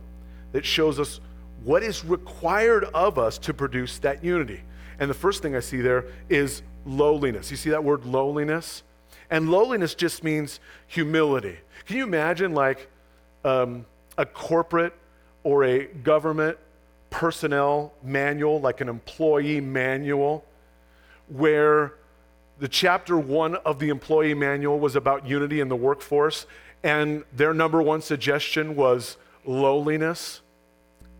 that 0.53 0.65
shows 0.65 0.99
us 0.99 1.21
what 1.65 1.83
is 1.83 2.05
required 2.05 2.85
of 2.95 3.19
us 3.19 3.39
to 3.39 3.55
produce 3.55 3.99
that 3.99 4.23
unity. 4.23 4.63
And 4.99 5.11
the 5.11 5.15
first 5.15 5.43
thing 5.43 5.55
I 5.57 5.61
see 5.61 5.81
there 5.81 6.07
is 6.29 6.63
lowliness. 6.85 7.51
You 7.51 7.57
see 7.57 7.71
that 7.71 7.85
word 7.85 8.05
lowliness? 8.05 8.83
And 9.31 9.51
lowliness 9.51 9.95
just 9.95 10.25
means 10.25 10.61
humility. 10.87 11.57
Can 11.87 11.97
you 11.97 12.05
imagine 12.05 12.55
like 12.55 12.89
um, 13.45 13.85
a 14.17 14.27
corporate 14.27 14.95
or 15.43 15.65
a 15.65 15.87
government 15.87 16.59
personnel 17.11 17.93
manual, 18.03 18.61
like 18.61 18.81
an 18.81 18.89
employee 18.89 19.61
manual, 19.61 20.45
where 21.29 21.95
the 22.59 22.69
chapter 22.69 23.17
one 23.17 23.55
of 23.57 23.79
the 23.79 23.89
employee 23.89 24.35
manual 24.35 24.79
was 24.79 24.97
about 24.97 25.27
unity 25.27 25.61
in 25.61 25.69
the 25.69 25.77
workforce, 25.77 26.47
and 26.83 27.25
their 27.33 27.53
number 27.55 27.83
one 27.83 28.01
suggestion 28.01 28.77
was 28.77 29.17
lowliness? 29.45 30.43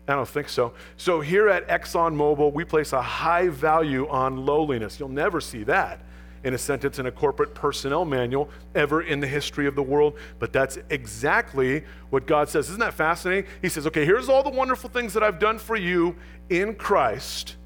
I 0.07 0.13
don't 0.13 0.27
think 0.27 0.49
so. 0.49 0.73
So 0.97 1.21
here 1.21 1.49
at 1.49 1.67
ExxonMobil, 1.67 2.51
we 2.53 2.65
place 2.65 2.93
a 2.93 3.01
high 3.01 3.49
value 3.49 4.07
on 4.09 4.45
lowliness. 4.45 4.99
You'll 4.99 5.09
never 5.09 5.39
see 5.39 5.63
that 5.65 6.01
in 6.43 6.53
a 6.53 6.57
sentence 6.57 6.99
in 6.99 7.05
a 7.05 7.11
corporate 7.11 7.53
personnel 7.53 8.05
manual 8.05 8.49
ever 8.73 9.01
in 9.01 9.19
the 9.19 9.27
history 9.27 9.67
of 9.67 9.75
the 9.75 9.83
world. 9.83 10.17
But 10.39 10.51
that's 10.51 10.79
exactly 10.89 11.83
what 12.09 12.25
God 12.25 12.49
says. 12.49 12.69
Isn't 12.69 12.79
that 12.79 12.93
fascinating? 12.93 13.49
He 13.61 13.69
says, 13.69 13.85
okay, 13.87 14.05
here's 14.05 14.29
all 14.29 14.41
the 14.41 14.49
wonderful 14.49 14.89
things 14.89 15.13
that 15.13 15.21
I've 15.21 15.37
done 15.37 15.59
for 15.59 15.75
you 15.75 16.15
in 16.49 16.75
Christ. 16.75 17.57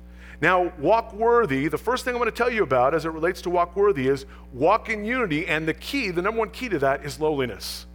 Now, 0.42 0.74
walk 0.78 1.14
worthy, 1.14 1.68
the 1.68 1.78
first 1.78 2.06
thing 2.06 2.14
I'm 2.16 2.20
going 2.20 2.32
to 2.32 2.36
tell 2.36 2.52
you 2.52 2.64
about 2.64 2.94
as 2.94 3.06
it 3.06 3.10
relates 3.10 3.42
to 3.44 3.50
walk 3.50 3.76
worthy 3.76 4.08
is 4.08 4.26
walk 4.54 4.90
in 4.90 5.06
unity. 5.06 5.48
And 5.48 5.68
the 5.68 5.74
key, 5.74 6.12
the 6.12 6.22
number 6.22 6.40
one 6.40 6.50
key 6.50 6.70
to 6.70 6.80
that 6.80 7.06
is 7.06 7.20
lowliness, 7.20 7.86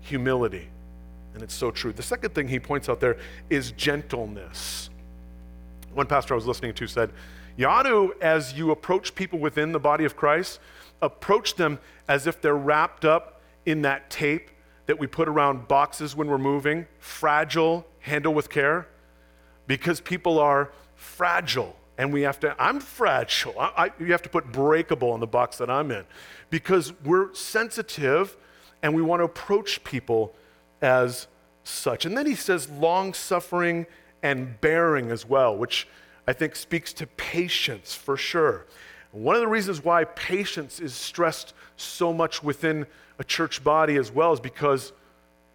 humility. 0.00 0.68
And 1.34 1.42
it's 1.42 1.54
so 1.54 1.70
true. 1.70 1.92
The 1.92 2.02
second 2.02 2.34
thing 2.34 2.48
he 2.48 2.60
points 2.60 2.88
out 2.88 3.00
there 3.00 3.16
is 3.48 3.72
gentleness. 3.72 4.90
One 5.94 6.06
pastor 6.06 6.34
I 6.34 6.36
was 6.36 6.46
listening 6.46 6.74
to 6.74 6.86
said, 6.86 7.10
You 7.56 7.66
ought 7.66 7.84
to, 7.84 8.14
as 8.20 8.52
you 8.54 8.70
approach 8.70 9.14
people 9.14 9.38
within 9.38 9.72
the 9.72 9.80
body 9.80 10.04
of 10.04 10.16
Christ, 10.16 10.60
approach 11.00 11.56
them 11.56 11.78
as 12.08 12.26
if 12.26 12.40
they're 12.40 12.56
wrapped 12.56 13.04
up 13.04 13.40
in 13.64 13.82
that 13.82 14.10
tape 14.10 14.50
that 14.86 14.98
we 14.98 15.06
put 15.06 15.28
around 15.28 15.68
boxes 15.68 16.16
when 16.16 16.28
we're 16.28 16.38
moving, 16.38 16.86
fragile, 16.98 17.86
handle 18.00 18.34
with 18.34 18.50
care, 18.50 18.88
because 19.66 20.00
people 20.00 20.38
are 20.38 20.72
fragile. 21.02 21.76
And 21.98 22.12
we 22.12 22.22
have 22.22 22.40
to, 22.40 22.56
I'm 22.58 22.80
fragile. 22.80 23.54
I, 23.58 23.72
I, 23.76 23.90
you 23.98 24.12
have 24.12 24.22
to 24.22 24.28
put 24.28 24.50
breakable 24.50 25.14
in 25.14 25.20
the 25.20 25.26
box 25.26 25.58
that 25.58 25.68
I'm 25.68 25.90
in 25.90 26.04
because 26.48 26.92
we're 27.04 27.34
sensitive 27.34 28.36
and 28.82 28.94
we 28.94 29.02
want 29.02 29.20
to 29.20 29.24
approach 29.24 29.84
people 29.84 30.34
as 30.80 31.26
such. 31.64 32.06
And 32.06 32.16
then 32.16 32.26
he 32.26 32.34
says 32.34 32.68
long 32.70 33.14
suffering 33.14 33.86
and 34.22 34.60
bearing 34.60 35.10
as 35.10 35.26
well, 35.26 35.56
which 35.56 35.86
I 36.26 36.32
think 36.32 36.56
speaks 36.56 36.92
to 36.94 37.06
patience 37.06 37.94
for 37.94 38.16
sure. 38.16 38.66
One 39.10 39.34
of 39.34 39.42
the 39.42 39.48
reasons 39.48 39.84
why 39.84 40.04
patience 40.04 40.80
is 40.80 40.94
stressed 40.94 41.52
so 41.76 42.12
much 42.12 42.42
within 42.42 42.86
a 43.18 43.24
church 43.24 43.62
body 43.62 43.96
as 43.96 44.10
well 44.10 44.32
is 44.32 44.40
because, 44.40 44.92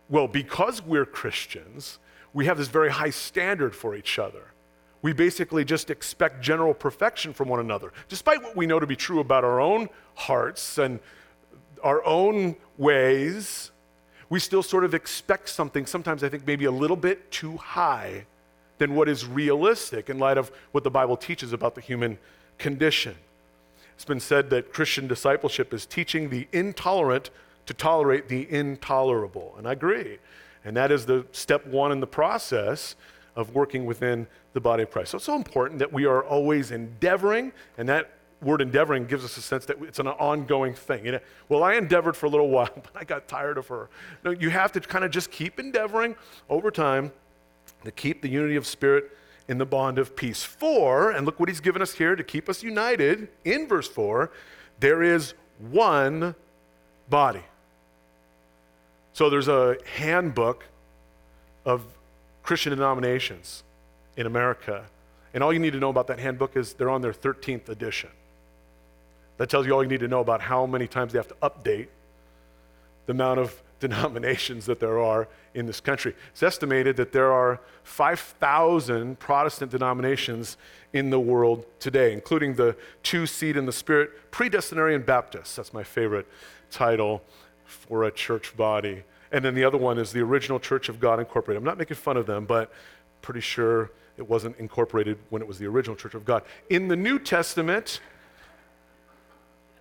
well, 0.09 0.27
because 0.27 0.83
we're 0.83 1.05
Christians, 1.05 1.97
we 2.33 2.45
have 2.45 2.57
this 2.57 2.67
very 2.67 2.91
high 2.91 3.09
standard 3.09 3.75
for 3.75 3.95
each 3.95 4.19
other. 4.19 4.53
We 5.01 5.13
basically 5.13 5.63
just 5.63 5.89
expect 5.89 6.41
general 6.41 6.73
perfection 6.73 7.33
from 7.33 7.49
one 7.49 7.59
another, 7.59 7.93
despite 8.09 8.41
what 8.41 8.55
we 8.55 8.65
know 8.65 8.79
to 8.79 8.87
be 8.87 8.95
true 8.95 9.19
about 9.19 9.43
our 9.43 9.59
own 9.59 9.89
hearts 10.15 10.77
and 10.77 10.99
our 11.83 12.03
own 12.05 12.55
ways 12.77 13.71
we 14.29 14.39
still 14.39 14.63
sort 14.63 14.83
of 14.83 14.93
expect 14.93 15.49
something, 15.49 15.85
sometimes 15.85 16.23
I 16.23 16.29
think 16.29 16.45
maybe 16.45 16.65
a 16.65 16.71
little 16.71 16.97
bit 16.97 17.31
too 17.31 17.57
high 17.57 18.25
than 18.77 18.93
what 18.93 19.09
is 19.09 19.25
realistic 19.25 20.09
in 20.09 20.19
light 20.19 20.37
of 20.37 20.51
what 20.71 20.83
the 20.83 20.91
Bible 20.91 21.17
teaches 21.17 21.53
about 21.53 21.75
the 21.75 21.81
human 21.81 22.17
condition. 22.57 23.15
It's 23.95 24.05
been 24.05 24.19
said 24.19 24.49
that 24.51 24.73
Christian 24.73 25.07
discipleship 25.07 25.73
is 25.73 25.85
teaching 25.85 26.29
the 26.29 26.47
intolerant 26.51 27.29
to 27.65 27.73
tolerate 27.73 28.27
the 28.27 28.51
intolerable. 28.51 29.55
And 29.57 29.67
I 29.67 29.71
agree. 29.71 30.19
And 30.63 30.75
that 30.77 30.91
is 30.91 31.05
the 31.05 31.25
step 31.31 31.65
one 31.65 31.91
in 31.91 31.99
the 31.99 32.07
process 32.07 32.95
of 33.37 33.53
working 33.53 33.85
within 33.85 34.27
the 34.53 34.59
body 34.59 34.83
of 34.83 34.91
Christ. 34.91 35.11
So 35.11 35.17
it's 35.17 35.25
so 35.25 35.35
important 35.35 35.79
that 35.79 35.93
we 35.93 36.05
are 36.05 36.23
always 36.23 36.71
endeavoring, 36.71 37.53
and 37.77 37.87
that 37.87 38.09
word 38.41 38.61
endeavoring 38.61 39.05
gives 39.05 39.23
us 39.23 39.37
a 39.37 39.41
sense 39.41 39.65
that 39.67 39.77
it's 39.81 39.99
an 39.99 40.07
ongoing 40.07 40.73
thing. 40.73 41.05
You 41.05 41.11
uh, 41.11 41.15
know, 41.15 41.19
well, 41.47 41.63
I 41.63 41.75
endeavored 41.75 42.17
for 42.17 42.25
a 42.25 42.29
little 42.29 42.49
while, 42.57 42.73
but 42.73 42.91
I 42.95 43.03
got 43.03 43.27
tired 43.27 43.57
of 43.57 43.67
her. 43.67 43.89
No, 44.25 44.31
you 44.31 44.49
have 44.49 44.71
to 44.73 44.79
kind 44.81 45.05
of 45.05 45.11
just 45.11 45.31
keep 45.31 45.59
endeavoring 45.59 46.15
over 46.49 46.71
time 46.71 47.11
to 47.85 47.91
keep 47.91 48.23
the 48.23 48.29
unity 48.29 48.55
of 48.55 48.65
spirit 48.65 49.11
in 49.47 49.59
the 49.59 49.65
bond 49.65 49.99
of 49.99 50.15
peace. 50.15 50.43
For, 50.43 51.11
and 51.11 51.25
look 51.25 51.39
what 51.39 51.47
he's 51.47 51.61
given 51.61 51.81
us 51.81 51.93
here 51.93 52.15
to 52.15 52.23
keep 52.23 52.49
us 52.49 52.63
united 52.63 53.29
in 53.45 53.67
verse 53.67 53.87
4, 53.87 54.31
there 54.79 55.03
is 55.03 55.35
one 55.59 56.35
body. 57.07 57.43
So 59.13 59.29
there's 59.29 59.47
a 59.47 59.77
handbook 59.95 60.65
of 61.65 61.83
Christian 62.47 62.69
denominations 62.69 63.65
in 64.15 64.25
America. 64.25 64.85
And 65.33 65.43
all 65.43 65.51
you 65.51 65.59
need 65.59 65.73
to 65.73 65.81
know 65.81 65.89
about 65.89 66.07
that 66.07 66.17
handbook 66.17 66.55
is 66.55 66.73
they're 66.73 66.89
on 66.89 67.01
their 67.01 67.11
13th 67.11 67.67
edition. 67.67 68.09
That 69.35 69.49
tells 69.49 69.67
you 69.67 69.73
all 69.73 69.83
you 69.83 69.89
need 69.89 69.99
to 69.99 70.07
know 70.07 70.21
about 70.21 70.39
how 70.39 70.65
many 70.65 70.87
times 70.87 71.11
they 71.11 71.19
have 71.19 71.27
to 71.27 71.35
update 71.43 71.87
the 73.05 73.11
amount 73.11 73.41
of 73.41 73.61
denominations 73.81 74.65
that 74.65 74.79
there 74.79 74.97
are 74.97 75.27
in 75.55 75.65
this 75.65 75.81
country. 75.81 76.15
It's 76.31 76.41
estimated 76.41 76.95
that 76.95 77.11
there 77.11 77.33
are 77.33 77.59
5,000 77.83 79.19
Protestant 79.19 79.69
denominations 79.69 80.55
in 80.93 81.09
the 81.09 81.19
world 81.19 81.65
today, 81.81 82.13
including 82.13 82.55
the 82.55 82.77
two 83.03 83.27
seed 83.27 83.57
in 83.57 83.65
the 83.65 83.73
spirit 83.73 84.31
predestinarian 84.31 85.05
Baptists. 85.05 85.57
That's 85.57 85.73
my 85.73 85.83
favorite 85.83 86.27
title 86.71 87.21
for 87.65 88.05
a 88.05 88.11
church 88.11 88.55
body. 88.55 89.03
And 89.31 89.43
then 89.43 89.55
the 89.55 89.63
other 89.63 89.77
one 89.77 89.97
is 89.97 90.11
the 90.11 90.21
original 90.21 90.59
Church 90.59 90.89
of 90.89 90.99
God 90.99 91.19
Incorporated. 91.19 91.61
I'm 91.61 91.65
not 91.65 91.77
making 91.77 91.97
fun 91.97 92.17
of 92.17 92.25
them, 92.25 92.45
but 92.45 92.71
pretty 93.21 93.41
sure 93.41 93.91
it 94.17 94.27
wasn't 94.27 94.57
incorporated 94.57 95.17
when 95.29 95.41
it 95.41 95.47
was 95.47 95.59
the 95.59 95.65
original 95.65 95.95
Church 95.95 96.13
of 96.13 96.25
God. 96.25 96.43
In 96.69 96.87
the 96.87 96.95
New 96.95 97.19
Testament, 97.19 97.99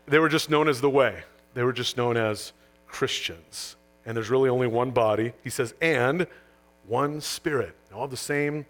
they 0.06 0.18
were 0.18 0.28
just 0.28 0.50
known 0.50 0.68
as 0.68 0.80
the 0.80 0.90
way. 0.90 1.22
They 1.54 1.62
were 1.62 1.72
just 1.72 1.96
known 1.96 2.16
as 2.16 2.52
Christians. 2.86 3.76
And 4.04 4.16
there's 4.16 4.30
really 4.30 4.48
only 4.48 4.66
one 4.66 4.90
body. 4.90 5.32
He 5.42 5.50
says, 5.50 5.74
and 5.80 6.26
one 6.86 7.20
spirit. 7.20 7.74
All 7.94 8.06
the 8.06 8.16
same 8.16 8.66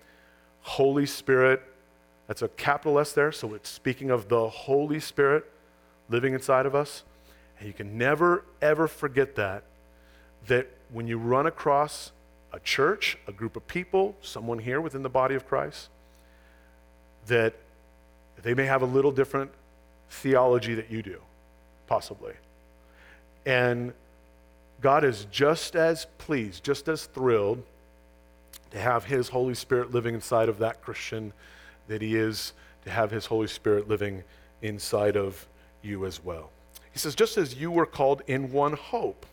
Holy 0.60 1.06
Spirit. 1.06 1.62
That's 2.26 2.42
a 2.42 2.48
capital 2.48 2.98
S 2.98 3.12
there, 3.12 3.30
so 3.32 3.54
it's 3.54 3.68
speaking 3.68 4.10
of 4.10 4.28
the 4.28 4.48
Holy 4.48 4.98
Spirit 4.98 5.44
living 6.08 6.34
inside 6.34 6.66
of 6.66 6.74
us. 6.74 7.04
And 7.58 7.68
you 7.68 7.74
can 7.74 7.96
never, 7.96 8.44
ever 8.60 8.88
forget 8.88 9.36
that. 9.36 9.64
That 10.46 10.68
when 10.90 11.06
you 11.06 11.18
run 11.18 11.46
across 11.46 12.12
a 12.52 12.60
church, 12.60 13.18
a 13.26 13.32
group 13.32 13.56
of 13.56 13.66
people, 13.66 14.16
someone 14.22 14.58
here 14.58 14.80
within 14.80 15.02
the 15.02 15.08
body 15.08 15.34
of 15.34 15.46
Christ, 15.46 15.88
that 17.26 17.54
they 18.42 18.54
may 18.54 18.66
have 18.66 18.82
a 18.82 18.86
little 18.86 19.12
different 19.12 19.50
theology 20.08 20.74
that 20.74 20.90
you 20.90 21.02
do, 21.02 21.20
possibly. 21.86 22.34
And 23.44 23.92
God 24.80 25.04
is 25.04 25.26
just 25.30 25.74
as 25.74 26.06
pleased, 26.18 26.62
just 26.64 26.88
as 26.88 27.06
thrilled 27.06 27.62
to 28.70 28.78
have 28.78 29.04
His 29.04 29.28
Holy 29.28 29.54
Spirit 29.54 29.92
living 29.92 30.14
inside 30.14 30.48
of 30.48 30.58
that 30.58 30.82
Christian 30.82 31.32
that 31.88 32.02
He 32.02 32.16
is 32.16 32.52
to 32.84 32.90
have 32.90 33.10
His 33.10 33.26
Holy 33.26 33.46
Spirit 33.46 33.88
living 33.88 34.22
inside 34.62 35.16
of 35.16 35.46
you 35.82 36.06
as 36.06 36.22
well. 36.22 36.50
He 36.92 36.98
says, 36.98 37.14
just 37.14 37.36
as 37.36 37.54
you 37.54 37.70
were 37.70 37.86
called 37.86 38.22
in 38.26 38.52
one 38.52 38.72
hope 38.72 39.26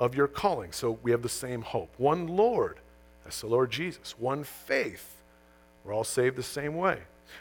of 0.00 0.14
your 0.14 0.26
calling. 0.26 0.72
So 0.72 0.98
we 1.02 1.10
have 1.10 1.22
the 1.22 1.28
same 1.28 1.62
hope. 1.62 1.92
One 1.98 2.26
Lord, 2.26 2.78
that's 3.24 3.40
the 3.40 3.46
Lord 3.46 3.70
Jesus. 3.70 4.14
One 4.18 4.44
faith, 4.44 5.22
we're 5.84 5.92
all 5.92 6.04
saved 6.04 6.36
the 6.36 6.42
same 6.42 6.76
way. 6.76 6.98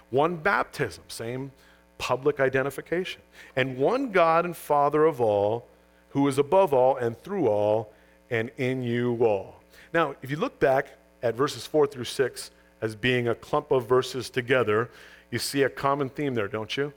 One 0.10 0.38
baptism, 0.38 1.04
same 1.08 1.52
public 1.98 2.40
identification. 2.40 3.22
And 3.56 3.78
one 3.78 4.12
God 4.12 4.46
and 4.46 4.56
Father 4.56 5.06
of 5.06 5.22
all, 5.22 5.68
who 6.10 6.28
is 6.28 6.38
above 6.38 6.74
all 6.74 6.98
and 6.98 7.18
through 7.18 7.48
all 7.48 7.92
and 8.30 8.52
in 8.58 8.84
you 8.84 9.24
all. 9.26 9.62
Now, 9.94 10.16
if 10.22 10.32
you 10.32 10.38
look 10.38 10.60
back 10.60 10.88
at 11.22 11.36
verses 11.36 11.66
4 11.66 11.88
through 11.88 12.06
6 12.06 12.52
as 12.82 12.96
being 12.96 13.28
a 13.28 13.36
clump 13.36 13.72
of 13.72 13.88
verses 13.88 14.30
together, 14.30 14.90
you 15.32 15.40
see 15.40 15.64
a 15.64 15.70
common 15.70 16.10
theme 16.10 16.36
there, 16.36 16.48
don't 16.48 16.76
you? 16.76 16.94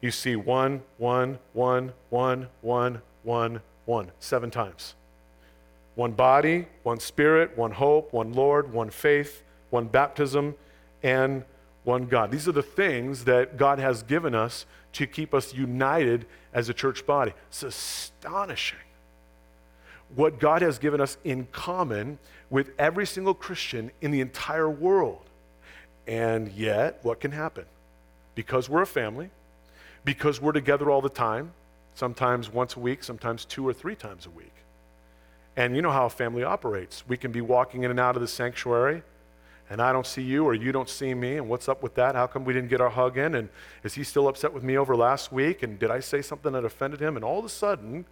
You 0.00 0.10
see 0.10 0.36
one, 0.36 0.82
one, 0.98 1.38
one, 1.52 1.92
one, 2.10 2.48
one, 2.60 3.02
one, 3.22 3.60
one, 3.84 4.10
seven 4.18 4.50
times. 4.50 4.94
One 5.94 6.12
body, 6.12 6.66
one 6.82 7.00
spirit, 7.00 7.56
one 7.56 7.72
hope, 7.72 8.12
one 8.12 8.32
Lord, 8.32 8.72
one 8.72 8.90
faith, 8.90 9.42
one 9.70 9.86
baptism, 9.86 10.54
and 11.02 11.44
one 11.84 12.06
God. 12.06 12.30
These 12.30 12.48
are 12.48 12.52
the 12.52 12.62
things 12.62 13.24
that 13.24 13.56
God 13.56 13.78
has 13.78 14.02
given 14.02 14.34
us 14.34 14.66
to 14.92 15.06
keep 15.06 15.34
us 15.34 15.54
united 15.54 16.26
as 16.52 16.68
a 16.68 16.74
church 16.74 17.06
body. 17.06 17.32
It's 17.48 17.62
astonishing 17.62 18.78
what 20.14 20.40
God 20.40 20.62
has 20.62 20.78
given 20.78 21.00
us 21.00 21.16
in 21.24 21.46
common 21.52 22.18
with 22.48 22.70
every 22.78 23.06
single 23.06 23.34
Christian 23.34 23.90
in 24.00 24.10
the 24.10 24.20
entire 24.20 24.68
world. 24.68 25.22
And 26.06 26.50
yet, 26.52 26.98
what 27.02 27.20
can 27.20 27.30
happen? 27.30 27.64
Because 28.34 28.68
we're 28.68 28.82
a 28.82 28.86
family, 28.86 29.30
because 30.04 30.40
we're 30.40 30.52
together 30.52 30.90
all 30.90 31.00
the 31.00 31.08
time, 31.08 31.52
sometimes 31.94 32.52
once 32.52 32.74
a 32.74 32.80
week, 32.80 33.04
sometimes 33.04 33.44
two 33.44 33.66
or 33.66 33.72
three 33.72 33.94
times 33.94 34.26
a 34.26 34.30
week. 34.30 34.52
And 35.56 35.74
you 35.76 35.82
know 35.82 35.90
how 35.90 36.06
a 36.06 36.10
family 36.10 36.44
operates. 36.44 37.04
We 37.08 37.16
can 37.16 37.32
be 37.32 37.40
walking 37.40 37.82
in 37.82 37.90
and 37.90 38.00
out 38.00 38.16
of 38.16 38.22
the 38.22 38.28
sanctuary, 38.28 39.02
and 39.68 39.80
I 39.80 39.92
don't 39.92 40.06
see 40.06 40.22
you 40.22 40.44
or 40.44 40.54
you 40.54 40.72
don't 40.72 40.88
see 40.88 41.14
me, 41.14 41.36
and 41.36 41.48
what's 41.48 41.68
up 41.68 41.82
with 41.82 41.94
that? 41.94 42.14
How 42.14 42.26
come 42.26 42.44
we 42.44 42.52
didn't 42.52 42.70
get 42.70 42.80
our 42.80 42.90
hug 42.90 43.18
in? 43.18 43.34
And 43.34 43.48
is 43.84 43.94
he 43.94 44.04
still 44.04 44.28
upset 44.28 44.52
with 44.52 44.62
me 44.62 44.76
over 44.76 44.96
last 44.96 45.32
week? 45.32 45.62
And 45.62 45.78
did 45.78 45.90
I 45.90 46.00
say 46.00 46.22
something 46.22 46.52
that 46.52 46.64
offended 46.64 47.00
him? 47.00 47.16
And 47.16 47.24
all 47.24 47.38
of 47.38 47.44
a 47.44 47.48
sudden, 47.48 48.04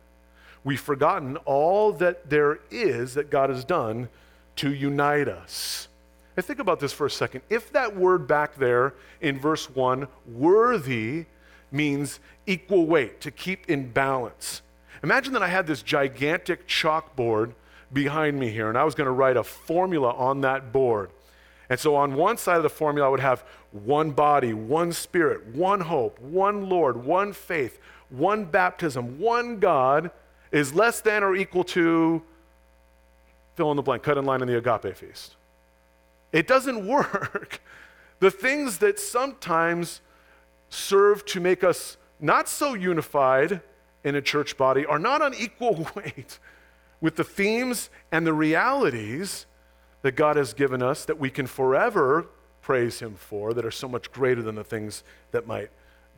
we've 0.63 0.81
forgotten 0.81 1.37
all 1.39 1.93
that 1.95 2.31
there 2.31 2.61
is 2.71 3.15
that 3.15 3.31
God 3.31 3.51
has 3.51 3.65
done 3.65 4.09
to 4.57 4.73
unite 4.73 5.29
us. 5.29 5.89
And 6.37 6.45
think 6.45 6.61
about 6.61 6.79
this 6.79 6.93
for 6.93 7.07
a 7.07 7.11
second. 7.11 7.43
If 7.51 7.73
that 7.73 7.97
word 7.97 8.29
back 8.29 8.55
there 8.57 8.95
in 9.21 9.41
verse 9.41 9.69
1, 9.69 10.07
worthy, 10.27 11.27
means 11.73 12.21
equal 12.47 12.87
weight, 12.87 13.21
to 13.23 13.33
keep 13.33 13.69
in 13.69 13.91
balance. 13.91 14.63
Imagine 15.03 15.33
that 15.33 15.43
I 15.43 15.49
had 15.49 15.67
this 15.67 15.83
gigantic 15.83 16.67
chalkboard 16.67 17.55
behind 17.93 18.39
me 18.39 18.51
here, 18.51 18.69
and 18.69 18.77
I 18.77 18.85
was 18.85 18.95
going 18.95 19.07
to 19.07 19.13
write 19.13 19.37
a 19.37 19.45
formula 19.45 20.13
on 20.13 20.41
that 20.43 20.73
board. 20.73 21.11
And 21.71 21.79
so 21.79 21.97
on 21.97 22.15
one 22.15 22.39
side 22.39 22.57
of 22.57 22.63
the 22.63 22.71
formula, 22.71 23.09
I 23.09 23.11
would 23.11 23.21
have 23.21 23.45
one 23.73 24.11
body, 24.11 24.53
one 24.53 24.93
spirit, 24.93 25.47
one 25.55 25.83
hope, 25.83 26.19
one 26.19 26.69
Lord, 26.69 27.05
one 27.05 27.33
faith, 27.33 27.79
one 28.09 28.45
baptism, 28.47 29.19
one 29.19 29.59
God 29.59 30.11
is 30.51 30.73
less 30.73 31.01
than 31.01 31.23
or 31.23 31.37
equal 31.37 31.65
to 31.65 32.23
fill 33.55 33.71
in 33.71 33.77
the 33.77 33.83
blank, 33.83 34.03
cut 34.03 34.17
in 34.17 34.25
line 34.25 34.41
in 34.41 34.49
the 34.49 34.57
agape 34.57 34.97
feast. 34.97 35.37
It 36.33 36.47
doesn't 36.47 36.87
work. 36.87 37.61
The 38.21 38.31
things 38.31 38.79
that 38.79 38.99
sometimes 38.99 40.01
serve 40.71 41.25
to 41.27 41.41
make 41.41 41.63
us 41.63 41.97
not 42.21 42.49
so 42.49 42.75
unified 42.75 43.61
in 44.09 44.17
a 44.17 44.23
church 44.23 44.57
body 44.57 44.85
are 44.87 44.99
not 44.99 45.23
on 45.23 45.35
equal 45.35 45.87
weight 45.95 46.39
with 47.01 47.17
the 47.17 47.25
themes 47.25 47.91
and 48.11 48.27
the 48.27 48.33
realities 48.33 49.47
that 50.03 50.13
God 50.13 50.37
has 50.37 50.55
given 50.55 50.83
us 50.83 51.05
that 51.05 51.19
we 51.19 51.31
can 51.31 51.47
forever 51.47 52.27
praise 52.63 53.01
Him 53.01 53.15
for, 53.15 53.55
that 53.55 53.65
are 53.65 53.71
so 53.71 53.89
much 53.89 54.11
greater 54.11 54.43
than 54.43 54.55
the 54.55 54.65
things 54.65 55.05
that 55.31 55.47
might 55.47 55.71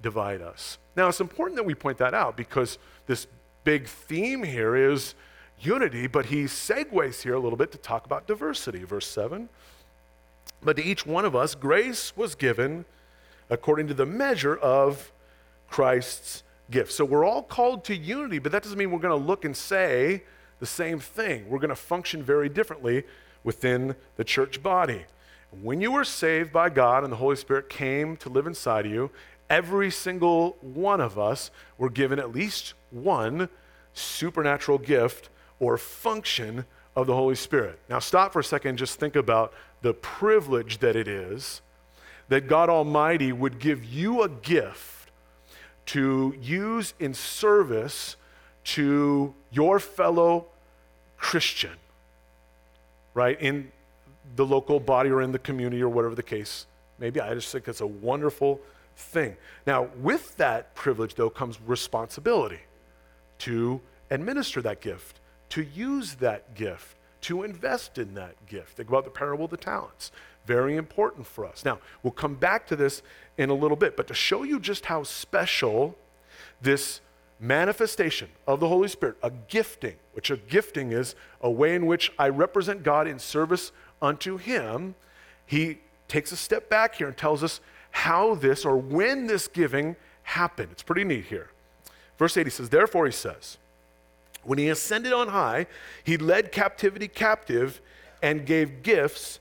divide 0.02 0.40
us. 0.40 0.78
Now, 0.96 1.08
it's 1.08 1.20
important 1.20 1.56
that 1.56 1.64
we 1.64 1.74
point 1.74 1.98
that 1.98 2.14
out 2.14 2.36
because 2.36 2.78
this 3.06 3.26
big 3.64 3.86
theme 3.86 4.42
here 4.42 4.74
is 4.74 5.14
unity, 5.60 6.06
but 6.06 6.26
he 6.26 6.44
segues 6.44 7.22
here 7.22 7.34
a 7.34 7.38
little 7.38 7.56
bit 7.56 7.70
to 7.72 7.78
talk 7.78 8.06
about 8.06 8.26
diversity. 8.26 8.84
Verse 8.84 9.06
7 9.06 9.48
But 10.62 10.76
to 10.76 10.82
each 10.82 11.06
one 11.06 11.24
of 11.24 11.36
us, 11.36 11.54
grace 11.54 12.16
was 12.16 12.34
given 12.34 12.84
according 13.48 13.88
to 13.88 13.94
the 13.94 14.06
measure 14.06 14.56
of 14.56 15.12
Christ's 15.68 16.42
gift. 16.70 16.92
So 16.92 17.04
we're 17.04 17.24
all 17.24 17.42
called 17.42 17.84
to 17.84 17.96
unity, 17.96 18.38
but 18.38 18.52
that 18.52 18.62
doesn't 18.62 18.78
mean 18.78 18.90
we're 18.90 18.98
going 18.98 19.18
to 19.18 19.26
look 19.26 19.44
and 19.44 19.56
say 19.56 20.22
the 20.58 20.66
same 20.66 20.98
thing. 21.00 21.48
We're 21.48 21.58
going 21.58 21.70
to 21.70 21.76
function 21.76 22.22
very 22.22 22.48
differently 22.48 23.04
within 23.42 23.96
the 24.16 24.24
church 24.24 24.62
body. 24.62 25.04
When 25.62 25.80
you 25.80 25.90
were 25.90 26.04
saved 26.04 26.52
by 26.52 26.70
God 26.70 27.02
and 27.02 27.12
the 27.12 27.16
Holy 27.16 27.36
Spirit 27.36 27.68
came 27.68 28.16
to 28.18 28.28
live 28.28 28.46
inside 28.46 28.86
of 28.86 28.92
you, 28.92 29.10
every 29.48 29.90
single 29.90 30.56
one 30.60 31.00
of 31.00 31.18
us 31.18 31.50
were 31.76 31.90
given 31.90 32.18
at 32.18 32.32
least 32.32 32.74
one 32.90 33.48
supernatural 33.92 34.78
gift 34.78 35.28
or 35.58 35.76
function 35.76 36.64
of 36.94 37.06
the 37.06 37.14
Holy 37.14 37.34
Spirit. 37.34 37.78
Now, 37.88 37.98
stop 37.98 38.32
for 38.32 38.40
a 38.40 38.44
second 38.44 38.70
and 38.70 38.78
just 38.78 39.00
think 39.00 39.16
about 39.16 39.52
the 39.82 39.94
privilege 39.94 40.78
that 40.78 40.94
it 40.94 41.08
is 41.08 41.62
that 42.28 42.46
God 42.46 42.68
Almighty 42.68 43.32
would 43.32 43.58
give 43.58 43.84
you 43.84 44.22
a 44.22 44.28
gift 44.28 44.99
to 45.90 46.36
use 46.40 46.94
in 47.00 47.12
service 47.12 48.14
to 48.62 49.34
your 49.50 49.80
fellow 49.80 50.46
Christian, 51.16 51.76
right? 53.12 53.40
In 53.40 53.72
the 54.36 54.46
local 54.46 54.78
body 54.78 55.10
or 55.10 55.20
in 55.20 55.32
the 55.32 55.38
community 55.40 55.82
or 55.82 55.88
whatever 55.88 56.14
the 56.14 56.22
case 56.22 56.66
maybe. 57.00 57.20
I 57.20 57.34
just 57.34 57.50
think 57.50 57.66
it's 57.66 57.80
a 57.80 57.86
wonderful 57.88 58.60
thing. 58.94 59.36
Now, 59.66 59.88
with 60.00 60.36
that 60.36 60.76
privilege, 60.76 61.16
though, 61.16 61.28
comes 61.28 61.58
responsibility 61.66 62.60
to 63.38 63.80
administer 64.10 64.62
that 64.62 64.80
gift, 64.80 65.18
to 65.48 65.62
use 65.62 66.14
that 66.16 66.54
gift, 66.54 66.96
to 67.22 67.42
invest 67.42 67.98
in 67.98 68.14
that 68.14 68.34
gift. 68.46 68.76
Think 68.76 68.88
about 68.88 69.04
the 69.04 69.10
parable 69.10 69.46
of 69.46 69.50
the 69.50 69.56
talents. 69.56 70.12
Very 70.46 70.76
important 70.76 71.26
for 71.26 71.46
us. 71.46 71.64
Now, 71.64 71.78
we'll 72.02 72.12
come 72.12 72.34
back 72.34 72.66
to 72.68 72.76
this 72.76 73.02
in 73.38 73.50
a 73.50 73.54
little 73.54 73.76
bit, 73.76 73.96
but 73.96 74.06
to 74.08 74.14
show 74.14 74.42
you 74.42 74.58
just 74.58 74.86
how 74.86 75.02
special 75.02 75.96
this 76.60 77.00
manifestation 77.38 78.28
of 78.46 78.60
the 78.60 78.68
Holy 78.68 78.88
Spirit, 78.88 79.16
a 79.22 79.30
gifting, 79.48 79.96
which 80.12 80.30
a 80.30 80.36
gifting 80.36 80.92
is 80.92 81.14
a 81.40 81.50
way 81.50 81.74
in 81.74 81.86
which 81.86 82.12
I 82.18 82.28
represent 82.28 82.82
God 82.82 83.06
in 83.06 83.18
service 83.18 83.72
unto 84.02 84.36
Him, 84.36 84.94
he 85.46 85.78
takes 86.08 86.32
a 86.32 86.36
step 86.36 86.68
back 86.68 86.96
here 86.96 87.08
and 87.08 87.16
tells 87.16 87.42
us 87.42 87.60
how 87.92 88.34
this 88.34 88.64
or 88.64 88.76
when 88.76 89.26
this 89.26 89.48
giving 89.48 89.96
happened. 90.22 90.68
It's 90.72 90.82
pretty 90.82 91.04
neat 91.04 91.24
here. 91.26 91.50
Verse 92.18 92.36
8 92.36 92.46
he 92.46 92.50
says, 92.50 92.68
Therefore, 92.68 93.06
he 93.06 93.12
says, 93.12 93.56
when 94.42 94.58
he 94.58 94.68
ascended 94.68 95.12
on 95.12 95.28
high, 95.28 95.66
he 96.04 96.16
led 96.16 96.52
captivity 96.52 97.08
captive 97.08 97.80
and 98.22 98.46
gave 98.46 98.82
gifts 98.82 99.38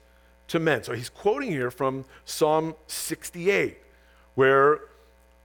to 0.49 0.59
men. 0.59 0.83
So 0.83 0.93
he's 0.93 1.09
quoting 1.09 1.49
here 1.49 1.71
from 1.71 2.05
Psalm 2.25 2.75
68, 2.88 3.77
where 4.35 4.81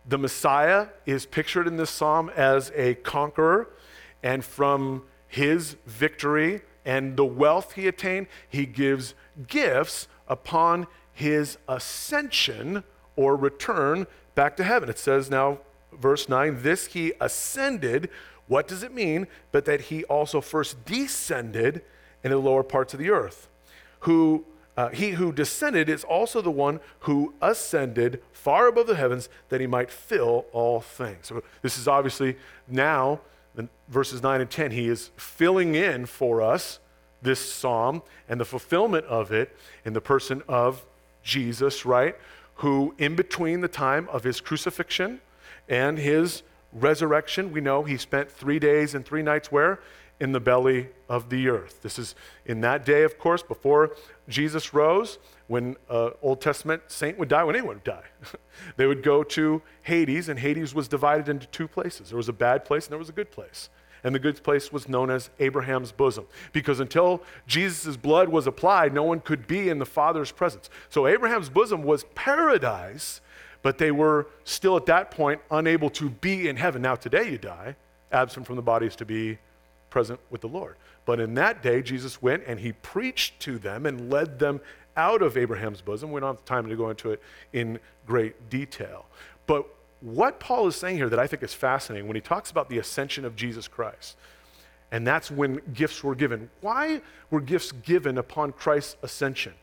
the 0.06 0.18
Messiah 0.18 0.88
is 1.06 1.24
pictured 1.26 1.66
in 1.66 1.76
this 1.76 1.90
psalm 1.90 2.30
as 2.36 2.72
a 2.74 2.94
conqueror, 2.96 3.68
and 4.22 4.44
from 4.44 5.02
his 5.28 5.76
victory 5.86 6.62
and 6.84 7.16
the 7.16 7.24
wealth 7.24 7.72
he 7.72 7.88
attained, 7.88 8.26
he 8.48 8.66
gives 8.66 9.14
gifts 9.46 10.08
upon 10.28 10.86
his 11.12 11.58
ascension 11.68 12.84
or 13.16 13.36
return 13.36 14.06
back 14.34 14.56
to 14.56 14.64
heaven. 14.64 14.88
It 14.88 14.98
says 14.98 15.30
now, 15.30 15.58
verse 15.92 16.28
9, 16.28 16.62
this 16.62 16.86
he 16.86 17.12
ascended. 17.20 18.10
What 18.48 18.68
does 18.68 18.82
it 18.82 18.92
mean? 18.92 19.26
But 19.52 19.64
that 19.64 19.82
he 19.82 20.04
also 20.04 20.40
first 20.40 20.84
descended 20.84 21.82
into 22.22 22.36
the 22.36 22.42
lower 22.42 22.62
parts 22.62 22.92
of 22.92 23.00
the 23.00 23.10
earth. 23.10 23.48
Who 24.00 24.44
uh, 24.76 24.88
he 24.88 25.10
who 25.10 25.32
descended 25.32 25.88
is 25.88 26.04
also 26.04 26.40
the 26.40 26.50
one 26.50 26.80
who 27.00 27.34
ascended 27.40 28.22
far 28.32 28.66
above 28.66 28.86
the 28.86 28.96
heavens 28.96 29.28
that 29.48 29.60
he 29.60 29.66
might 29.66 29.90
fill 29.90 30.46
all 30.52 30.80
things. 30.80 31.28
So 31.28 31.42
this 31.62 31.78
is 31.78 31.86
obviously 31.86 32.36
now, 32.66 33.20
in 33.56 33.68
verses 33.88 34.22
9 34.22 34.40
and 34.40 34.50
10, 34.50 34.72
he 34.72 34.88
is 34.88 35.10
filling 35.16 35.74
in 35.74 36.06
for 36.06 36.42
us 36.42 36.80
this 37.22 37.40
psalm 37.40 38.02
and 38.28 38.40
the 38.40 38.44
fulfillment 38.44 39.06
of 39.06 39.32
it 39.32 39.56
in 39.84 39.92
the 39.92 40.00
person 40.00 40.42
of 40.48 40.84
Jesus, 41.22 41.86
right? 41.86 42.16
who, 42.56 42.94
in 42.98 43.16
between 43.16 43.60
the 43.60 43.68
time 43.68 44.08
of 44.10 44.24
his 44.24 44.40
crucifixion 44.40 45.20
and 45.68 45.98
his 45.98 46.42
resurrection, 46.72 47.52
we 47.52 47.60
know 47.60 47.82
he 47.82 47.96
spent 47.96 48.30
three 48.30 48.58
days 48.58 48.94
and 48.94 49.04
three 49.04 49.22
nights 49.22 49.50
where? 49.50 49.80
In 50.24 50.32
the 50.32 50.40
belly 50.40 50.88
of 51.06 51.28
the 51.28 51.48
earth. 51.48 51.82
This 51.82 51.98
is 51.98 52.14
in 52.46 52.62
that 52.62 52.86
day, 52.86 53.02
of 53.02 53.18
course, 53.18 53.42
before 53.42 53.94
Jesus 54.26 54.72
rose, 54.72 55.18
when 55.48 55.76
an 55.90 56.12
Old 56.22 56.40
Testament 56.40 56.84
saint 56.88 57.18
would 57.18 57.28
die, 57.28 57.44
when 57.44 57.54
anyone 57.54 57.74
would 57.74 57.84
die, 57.84 58.06
they 58.78 58.86
would 58.86 59.02
go 59.02 59.22
to 59.22 59.60
Hades, 59.82 60.30
and 60.30 60.38
Hades 60.38 60.74
was 60.74 60.88
divided 60.88 61.28
into 61.28 61.46
two 61.48 61.68
places. 61.68 62.08
There 62.08 62.16
was 62.16 62.30
a 62.30 62.32
bad 62.32 62.64
place 62.64 62.86
and 62.86 62.92
there 62.92 62.98
was 62.98 63.10
a 63.10 63.12
good 63.12 63.30
place. 63.30 63.68
And 64.02 64.14
the 64.14 64.18
good 64.18 64.42
place 64.42 64.72
was 64.72 64.88
known 64.88 65.10
as 65.10 65.28
Abraham's 65.40 65.92
bosom, 65.92 66.24
because 66.54 66.80
until 66.80 67.22
Jesus' 67.46 67.98
blood 67.98 68.30
was 68.30 68.46
applied, 68.46 68.94
no 68.94 69.02
one 69.02 69.20
could 69.20 69.46
be 69.46 69.68
in 69.68 69.78
the 69.78 69.86
Father's 69.86 70.32
presence. 70.32 70.70
So 70.88 71.06
Abraham's 71.06 71.50
bosom 71.50 71.82
was 71.82 72.06
paradise, 72.14 73.20
but 73.60 73.76
they 73.76 73.90
were 73.90 74.26
still 74.44 74.78
at 74.78 74.86
that 74.86 75.10
point 75.10 75.42
unable 75.50 75.90
to 75.90 76.08
be 76.08 76.48
in 76.48 76.56
heaven. 76.56 76.80
Now, 76.80 76.94
today 76.94 77.30
you 77.30 77.36
die, 77.36 77.76
absent 78.10 78.46
from 78.46 78.56
the 78.56 78.62
bodies 78.62 78.96
to 78.96 79.04
be 79.04 79.38
present 79.94 80.18
with 80.28 80.40
the 80.40 80.48
Lord. 80.48 80.74
But 81.06 81.20
in 81.20 81.34
that 81.34 81.62
day, 81.62 81.80
Jesus 81.80 82.20
went 82.20 82.42
and 82.48 82.58
he 82.58 82.72
preached 82.72 83.38
to 83.42 83.60
them 83.60 83.86
and 83.86 84.10
led 84.10 84.40
them 84.40 84.60
out 84.96 85.22
of 85.22 85.36
Abraham's 85.36 85.80
bosom. 85.80 86.10
We 86.10 86.20
don't 86.20 86.34
have 86.34 86.44
time 86.44 86.68
to 86.68 86.74
go 86.74 86.90
into 86.90 87.12
it 87.12 87.22
in 87.52 87.78
great 88.04 88.50
detail. 88.50 89.06
But 89.46 89.66
what 90.00 90.40
Paul 90.40 90.66
is 90.66 90.74
saying 90.74 90.96
here 90.96 91.08
that 91.08 91.20
I 91.20 91.28
think 91.28 91.44
is 91.44 91.54
fascinating 91.54 92.08
when 92.08 92.16
he 92.16 92.20
talks 92.20 92.50
about 92.50 92.68
the 92.68 92.78
ascension 92.78 93.24
of 93.24 93.36
Jesus 93.36 93.68
Christ, 93.68 94.16
and 94.90 95.06
that's 95.06 95.30
when 95.30 95.60
gifts 95.72 96.02
were 96.02 96.16
given. 96.16 96.50
Why 96.60 97.00
were 97.30 97.40
gifts 97.40 97.70
given 97.70 98.18
upon 98.18 98.50
Christ's 98.50 98.96
ascension? 99.00 99.54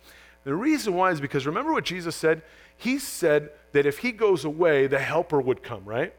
The 0.46 0.56
reason 0.56 0.94
why 0.94 1.12
is 1.12 1.20
because 1.20 1.46
remember 1.46 1.74
what 1.74 1.84
Jesus 1.84 2.16
said? 2.16 2.42
He 2.78 3.00
said 3.00 3.50
that 3.74 3.86
if 3.86 3.98
he 3.98 4.14
goes 4.14 4.46
away, 4.46 4.88
the 4.88 5.00
helper 5.00 5.42
would 5.42 5.62
come, 5.62 5.84
right? 5.84 6.14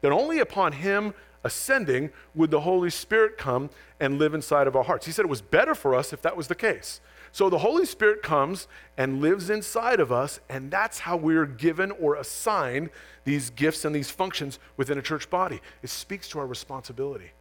That 0.00 0.12
only 0.12 0.38
upon 0.38 0.72
him 0.72 1.12
ascending, 1.46 2.10
would 2.34 2.50
the 2.50 2.60
Holy 2.60 2.90
Spirit 2.90 3.38
come 3.38 3.70
and 3.98 4.18
live 4.18 4.34
inside 4.34 4.66
of 4.66 4.76
our 4.76 4.84
hearts. 4.84 5.06
He 5.06 5.12
said 5.12 5.24
it 5.24 5.28
was 5.28 5.40
better 5.40 5.74
for 5.74 5.94
us 5.94 6.12
if 6.12 6.20
that 6.22 6.36
was 6.36 6.48
the 6.48 6.54
case. 6.54 7.00
So 7.32 7.48
the 7.48 7.58
Holy 7.58 7.86
Spirit 7.86 8.22
comes 8.22 8.68
and 8.96 9.20
lives 9.20 9.50
inside 9.50 10.00
of 10.00 10.12
us, 10.12 10.40
and 10.48 10.70
that's 10.70 11.00
how 11.00 11.16
we're 11.16 11.46
given 11.46 11.90
or 11.92 12.16
assigned 12.16 12.90
these 13.24 13.50
gifts 13.50 13.84
and 13.84 13.94
these 13.94 14.10
functions 14.10 14.58
within 14.76 14.98
a 14.98 15.02
church 15.02 15.28
body. 15.30 15.60
It 15.82 15.90
speaks 15.90 16.28
to 16.30 16.38
our 16.38 16.46
responsibility. 16.46 17.32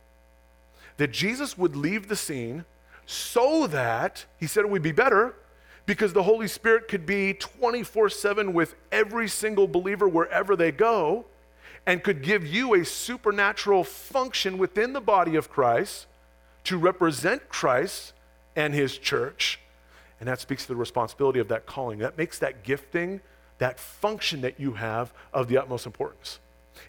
That 0.97 1.11
Jesus 1.11 1.57
would 1.57 1.75
leave 1.75 2.07
the 2.07 2.15
scene 2.15 2.65
so 3.05 3.67
that, 3.67 4.25
he 4.39 4.47
said 4.47 4.65
it 4.65 4.69
would 4.69 4.81
be 4.81 4.91
better, 4.91 5.35
because 5.85 6.13
the 6.13 6.23
Holy 6.23 6.47
Spirit 6.47 6.87
could 6.87 7.05
be 7.05 7.33
24 7.33 8.09
7 8.09 8.53
with 8.53 8.75
every 8.91 9.27
single 9.27 9.67
believer 9.67 10.07
wherever 10.07 10.55
they 10.55 10.71
go 10.71 11.25
and 11.86 12.04
could 12.04 12.21
give 12.21 12.45
you 12.45 12.74
a 12.74 12.84
supernatural 12.84 13.84
function 13.84 14.58
within 14.58 14.93
the 14.93 15.02
body 15.02 15.36
of 15.36 15.50
Christ 15.50 16.08
to 16.65 16.78
represent 16.78 17.48
Christ 17.48 18.13
and 18.56 18.74
his 18.74 18.98
church. 18.98 19.60
And 20.19 20.28
that 20.28 20.39
speaks 20.39 20.63
to 20.63 20.69
the 20.69 20.76
responsibility 20.76 21.39
of 21.39 21.48
that 21.50 21.65
calling. 21.65 22.00
That 22.00 22.17
makes 22.17 22.39
that 22.39 22.63
gifting, 22.63 23.21
that 23.60 23.80
function 23.80 24.41
that 24.41 24.60
you 24.60 24.74
have, 24.74 25.13
of 25.34 25.48
the 25.48 25.58
utmost 25.58 25.86
importance. 25.86 26.39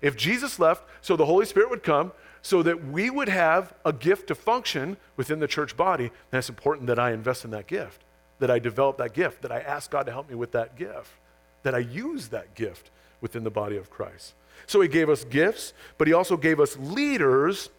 If 0.00 0.16
Jesus 0.16 0.58
left, 0.58 0.84
so 1.00 1.16
the 1.16 1.26
Holy 1.26 1.46
Spirit 1.46 1.70
would 1.70 1.82
come, 1.82 2.12
so 2.42 2.62
that 2.62 2.86
we 2.86 3.10
would 3.10 3.28
have 3.28 3.74
a 3.84 3.92
gift 3.92 4.28
to 4.28 4.34
function 4.34 4.96
within 5.16 5.40
the 5.40 5.48
church 5.48 5.76
body, 5.76 6.10
then 6.30 6.38
it's 6.38 6.48
important 6.48 6.86
that 6.86 6.98
I 6.98 7.12
invest 7.12 7.44
in 7.44 7.50
that 7.50 7.66
gift, 7.66 8.02
that 8.38 8.50
I 8.50 8.58
develop 8.58 8.98
that 8.98 9.14
gift, 9.14 9.42
that 9.42 9.52
I 9.52 9.60
ask 9.60 9.90
God 9.90 10.06
to 10.06 10.12
help 10.12 10.28
me 10.28 10.36
with 10.36 10.52
that 10.52 10.76
gift, 10.76 11.10
that 11.64 11.74
I 11.74 11.78
use 11.78 12.28
that 12.28 12.54
gift 12.54 12.90
within 13.20 13.42
the 13.42 13.50
body 13.50 13.76
of 13.76 13.90
Christ. 13.90 14.34
So 14.66 14.80
he 14.80 14.88
gave 14.88 15.08
us 15.08 15.24
gifts, 15.24 15.72
but 15.98 16.06
he 16.06 16.12
also 16.12 16.36
gave 16.36 16.60
us 16.60 16.76
leaders 16.78 17.70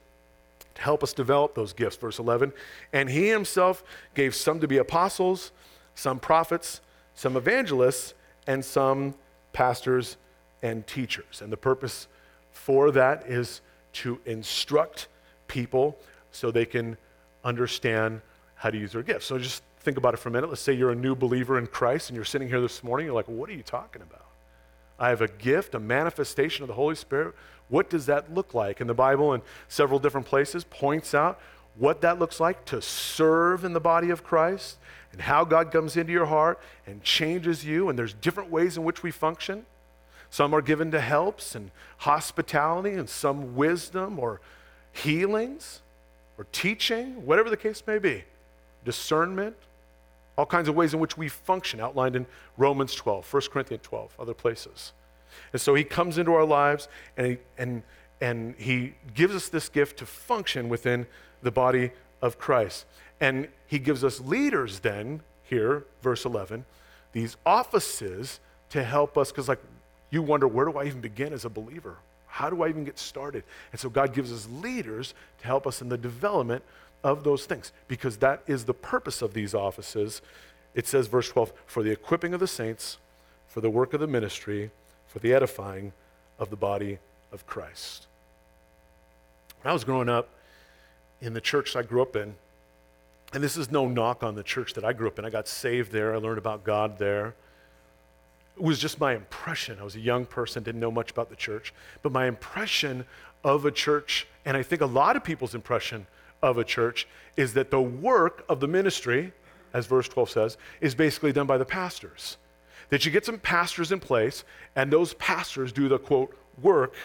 to 0.75 0.81
help 0.81 1.03
us 1.03 1.13
develop 1.13 1.55
those 1.55 1.73
gifts. 1.73 1.97
Verse 1.97 2.19
11. 2.19 2.53
And 2.93 3.09
he 3.09 3.27
himself 3.29 3.83
gave 4.13 4.35
some 4.35 4.59
to 4.59 4.67
be 4.67 4.77
apostles, 4.77 5.51
some 5.95 6.19
prophets, 6.19 6.81
some 7.15 7.35
evangelists, 7.35 8.13
and 8.45 8.63
some 8.63 9.15
pastors 9.53 10.17
and 10.61 10.85
teachers. 10.85 11.41
And 11.41 11.51
the 11.51 11.57
purpose 11.57 12.07
for 12.51 12.91
that 12.91 13.25
is 13.27 13.61
to 13.93 14.19
instruct 14.25 15.07
people 15.47 15.97
so 16.31 16.51
they 16.51 16.65
can 16.65 16.97
understand 17.43 18.21
how 18.55 18.69
to 18.69 18.77
use 18.77 18.91
their 18.91 19.01
gifts. 19.01 19.25
So 19.25 19.39
just 19.39 19.63
think 19.79 19.97
about 19.97 20.13
it 20.13 20.17
for 20.17 20.29
a 20.29 20.31
minute. 20.31 20.49
Let's 20.49 20.61
say 20.61 20.73
you're 20.73 20.91
a 20.91 20.95
new 20.95 21.15
believer 21.15 21.57
in 21.57 21.65
Christ 21.67 22.09
and 22.09 22.15
you're 22.15 22.25
sitting 22.25 22.47
here 22.47 22.61
this 22.61 22.83
morning, 22.83 23.07
you're 23.07 23.15
like, 23.15 23.27
what 23.27 23.49
are 23.49 23.53
you 23.53 23.63
talking 23.63 24.01
about? 24.01 24.26
I 24.99 25.09
have 25.09 25.21
a 25.21 25.27
gift, 25.27 25.75
a 25.75 25.79
manifestation 25.79 26.63
of 26.63 26.67
the 26.67 26.73
Holy 26.73 26.95
Spirit. 26.95 27.35
What 27.69 27.89
does 27.89 28.05
that 28.07 28.33
look 28.33 28.53
like? 28.53 28.79
And 28.79 28.89
the 28.89 28.93
Bible, 28.95 29.33
in 29.33 29.41
several 29.67 29.99
different 29.99 30.27
places, 30.27 30.63
points 30.63 31.13
out 31.13 31.39
what 31.75 32.01
that 32.01 32.17
looks 32.17 32.39
like 32.39 32.65
to 32.65 32.81
serve 32.81 33.63
in 33.63 33.73
the 33.73 33.79
body 33.79 34.09
of 34.09 34.23
Christ 34.23 34.77
and 35.11 35.21
how 35.21 35.43
God 35.43 35.71
comes 35.71 35.95
into 35.95 36.11
your 36.11 36.25
heart 36.25 36.59
and 36.85 37.03
changes 37.03 37.63
you. 37.63 37.89
And 37.89 37.99
there's 37.99 38.13
different 38.13 38.49
ways 38.49 38.77
in 38.77 38.83
which 38.83 39.03
we 39.03 39.11
function. 39.11 39.65
Some 40.29 40.53
are 40.53 40.61
given 40.61 40.91
to 40.91 40.99
helps 40.99 41.55
and 41.55 41.71
hospitality, 41.97 42.93
and 42.93 43.09
some 43.09 43.55
wisdom 43.55 44.19
or 44.19 44.41
healings 44.91 45.81
or 46.37 46.45
teaching, 46.51 47.25
whatever 47.25 47.49
the 47.49 47.57
case 47.57 47.83
may 47.85 47.97
be, 47.99 48.23
discernment 48.83 49.55
all 50.37 50.45
kinds 50.45 50.69
of 50.69 50.75
ways 50.75 50.93
in 50.93 50.99
which 50.99 51.17
we 51.17 51.27
function, 51.27 51.79
outlined 51.79 52.15
in 52.15 52.25
Romans 52.57 52.93
12, 52.93 53.31
1 53.31 53.41
Corinthians 53.51 53.83
12, 53.83 54.15
other 54.19 54.33
places. 54.33 54.93
And 55.51 55.61
so 55.61 55.75
he 55.75 55.83
comes 55.83 56.17
into 56.17 56.33
our 56.33 56.45
lives 56.45 56.87
and 57.15 57.27
he, 57.27 57.37
and, 57.57 57.83
and 58.21 58.55
he 58.57 58.93
gives 59.13 59.35
us 59.35 59.49
this 59.49 59.69
gift 59.69 59.97
to 59.99 60.05
function 60.05 60.69
within 60.69 61.07
the 61.41 61.51
body 61.51 61.91
of 62.21 62.37
Christ. 62.37 62.85
And 63.19 63.47
he 63.65 63.79
gives 63.79 64.03
us 64.03 64.19
leaders 64.19 64.79
then, 64.79 65.21
here, 65.43 65.85
verse 66.01 66.25
11, 66.25 66.65
these 67.13 67.37
offices 67.45 68.39
to 68.69 68.83
help 68.83 69.17
us, 69.17 69.31
because 69.31 69.47
like 69.47 69.61
you 70.11 70.21
wonder, 70.21 70.47
where 70.47 70.65
do 70.65 70.77
I 70.77 70.85
even 70.85 71.01
begin 71.01 71.33
as 71.33 71.45
a 71.45 71.49
believer? 71.49 71.97
How 72.27 72.49
do 72.49 72.61
I 72.63 72.69
even 72.69 72.83
get 72.83 72.99
started? 72.99 73.43
And 73.71 73.79
so 73.79 73.89
God 73.89 74.13
gives 74.13 74.31
us 74.31 74.47
leaders 74.61 75.13
to 75.39 75.47
help 75.47 75.65
us 75.65 75.81
in 75.81 75.89
the 75.89 75.97
development 75.97 76.63
of 77.03 77.23
those 77.23 77.45
things 77.45 77.71
because 77.87 78.17
that 78.17 78.41
is 78.47 78.65
the 78.65 78.73
purpose 78.73 79.21
of 79.21 79.33
these 79.33 79.53
offices. 79.53 80.21
It 80.75 80.87
says, 80.87 81.07
verse 81.07 81.29
12, 81.29 81.53
for 81.65 81.83
the 81.83 81.91
equipping 81.91 82.33
of 82.33 82.39
the 82.39 82.47
saints, 82.47 82.97
for 83.47 83.61
the 83.61 83.69
work 83.69 83.93
of 83.93 83.99
the 83.99 84.07
ministry, 84.07 84.71
for 85.07 85.19
the 85.19 85.33
edifying 85.33 85.93
of 86.37 86.49
the 86.49 86.55
body 86.55 86.99
of 87.31 87.45
Christ. 87.47 88.07
When 89.61 89.71
I 89.71 89.73
was 89.73 89.83
growing 89.83 90.09
up 90.09 90.29
in 91.21 91.33
the 91.33 91.41
church 91.41 91.75
I 91.75 91.81
grew 91.81 92.01
up 92.01 92.15
in, 92.15 92.35
and 93.33 93.43
this 93.43 93.57
is 93.57 93.71
no 93.71 93.87
knock 93.87 94.23
on 94.23 94.35
the 94.35 94.43
church 94.43 94.73
that 94.73 94.85
I 94.85 94.93
grew 94.93 95.07
up 95.07 95.19
in, 95.19 95.25
I 95.25 95.29
got 95.29 95.47
saved 95.47 95.91
there, 95.91 96.13
I 96.13 96.17
learned 96.17 96.37
about 96.37 96.63
God 96.63 96.97
there. 96.97 97.35
It 98.55 98.63
was 98.63 98.79
just 98.79 98.99
my 98.99 99.15
impression. 99.15 99.77
I 99.79 99.83
was 99.83 99.95
a 99.95 99.99
young 99.99 100.25
person, 100.25 100.63
didn't 100.63 100.81
know 100.81 100.91
much 100.91 101.11
about 101.11 101.29
the 101.29 101.35
church, 101.35 101.73
but 102.01 102.11
my 102.11 102.27
impression 102.27 103.05
of 103.43 103.65
a 103.65 103.71
church, 103.71 104.27
and 104.45 104.57
I 104.57 104.63
think 104.63 104.81
a 104.81 104.85
lot 104.85 105.15
of 105.15 105.23
people's 105.23 105.53
impression 105.53 106.07
of 106.49 106.57
a 106.57 106.63
church 106.63 107.07
is 107.35 107.53
that 107.53 107.71
the 107.71 107.81
work 107.81 108.45
of 108.49 108.59
the 108.59 108.67
ministry, 108.67 109.33
as 109.73 109.85
verse 109.85 110.07
12 110.07 110.29
says, 110.29 110.57
is 110.81 110.95
basically 110.95 111.31
done 111.31 111.47
by 111.47 111.57
the 111.57 111.65
pastors. 111.65 112.37
That 112.89 113.05
you 113.05 113.11
get 113.11 113.25
some 113.25 113.39
pastors 113.39 113.91
in 113.91 113.99
place, 113.99 114.43
and 114.75 114.91
those 114.91 115.13
pastors 115.15 115.71
do 115.71 115.87
the 115.87 115.99
quote, 115.99 116.35
work 116.61 116.95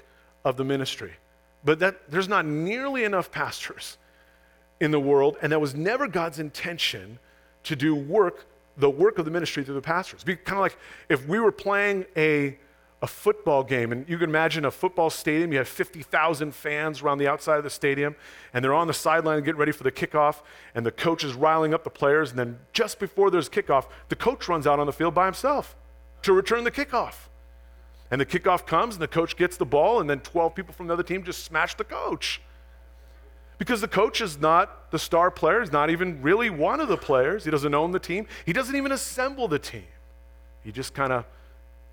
of 0.44 0.56
the 0.56 0.64
ministry. 0.64 1.12
But 1.64 1.78
that, 1.80 2.10
there's 2.10 2.28
not 2.28 2.46
nearly 2.46 3.04
enough 3.04 3.30
pastors 3.30 3.98
in 4.80 4.90
the 4.90 5.00
world, 5.00 5.36
and 5.42 5.52
that 5.52 5.60
was 5.60 5.74
never 5.74 6.08
God's 6.08 6.38
intention 6.38 7.18
to 7.64 7.76
do 7.76 7.94
work, 7.94 8.46
the 8.76 8.90
work 8.90 9.18
of 9.18 9.24
the 9.24 9.30
ministry 9.30 9.64
through 9.64 9.74
the 9.74 9.80
pastors. 9.80 10.24
Be 10.24 10.36
kind 10.36 10.58
of 10.58 10.62
like 10.62 10.76
if 11.08 11.26
we 11.28 11.38
were 11.38 11.52
playing 11.52 12.04
a 12.16 12.58
a 13.02 13.06
football 13.08 13.64
game, 13.64 13.90
and 13.90 14.08
you 14.08 14.16
can 14.16 14.30
imagine 14.30 14.64
a 14.64 14.70
football 14.70 15.10
stadium. 15.10 15.50
You 15.50 15.58
have 15.58 15.66
50,000 15.66 16.54
fans 16.54 17.02
around 17.02 17.18
the 17.18 17.26
outside 17.26 17.58
of 17.58 17.64
the 17.64 17.70
stadium, 17.70 18.14
and 18.54 18.64
they're 18.64 18.72
on 18.72 18.86
the 18.86 18.94
sideline 18.94 19.42
getting 19.42 19.58
ready 19.58 19.72
for 19.72 19.82
the 19.82 19.90
kickoff, 19.90 20.42
and 20.72 20.86
the 20.86 20.92
coach 20.92 21.24
is 21.24 21.34
riling 21.34 21.74
up 21.74 21.82
the 21.82 21.90
players. 21.90 22.30
And 22.30 22.38
then 22.38 22.58
just 22.72 23.00
before 23.00 23.28
there's 23.28 23.48
kickoff, 23.48 23.86
the 24.08 24.14
coach 24.14 24.48
runs 24.48 24.68
out 24.68 24.78
on 24.78 24.86
the 24.86 24.92
field 24.92 25.14
by 25.14 25.24
himself 25.24 25.74
to 26.22 26.32
return 26.32 26.62
the 26.62 26.70
kickoff. 26.70 27.28
And 28.12 28.20
the 28.20 28.26
kickoff 28.26 28.66
comes, 28.66 28.94
and 28.94 29.02
the 29.02 29.08
coach 29.08 29.36
gets 29.36 29.56
the 29.56 29.66
ball, 29.66 30.00
and 30.00 30.08
then 30.08 30.20
12 30.20 30.54
people 30.54 30.72
from 30.72 30.86
the 30.86 30.92
other 30.92 31.02
team 31.02 31.24
just 31.24 31.44
smash 31.44 31.74
the 31.74 31.84
coach. 31.84 32.40
Because 33.58 33.80
the 33.80 33.88
coach 33.88 34.20
is 34.20 34.38
not 34.38 34.92
the 34.92 34.98
star 34.98 35.30
player, 35.30 35.60
he's 35.60 35.72
not 35.72 35.90
even 35.90 36.22
really 36.22 36.50
one 36.50 36.80
of 36.80 36.88
the 36.88 36.96
players. 36.96 37.44
He 37.44 37.50
doesn't 37.50 37.74
own 37.74 37.90
the 37.90 37.98
team, 37.98 38.28
he 38.46 38.52
doesn't 38.52 38.76
even 38.76 38.92
assemble 38.92 39.48
the 39.48 39.58
team. 39.58 39.86
He 40.62 40.70
just 40.70 40.94
kind 40.94 41.12
of 41.12 41.24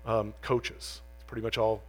um, 0.06 0.34
coaches. 0.42 1.02
It's 1.16 1.24
pretty 1.26 1.42
much 1.42 1.58
all 1.58 1.82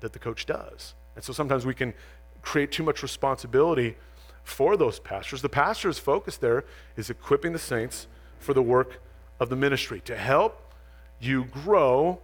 that 0.00 0.12
the 0.12 0.18
coach 0.18 0.46
does. 0.46 0.94
And 1.14 1.24
so 1.24 1.32
sometimes 1.32 1.66
we 1.66 1.74
can 1.74 1.94
create 2.42 2.72
too 2.72 2.82
much 2.82 3.02
responsibility 3.02 3.96
for 4.44 4.76
those 4.76 4.98
pastors. 4.98 5.42
The 5.42 5.48
pastor's 5.48 5.98
focus 5.98 6.36
there 6.36 6.64
is 6.96 7.10
equipping 7.10 7.52
the 7.52 7.58
saints 7.58 8.06
for 8.38 8.54
the 8.54 8.62
work 8.62 9.00
of 9.38 9.48
the 9.48 9.56
ministry 9.56 10.00
to 10.02 10.16
help 10.16 10.72
you 11.20 11.44
grow 11.44 12.20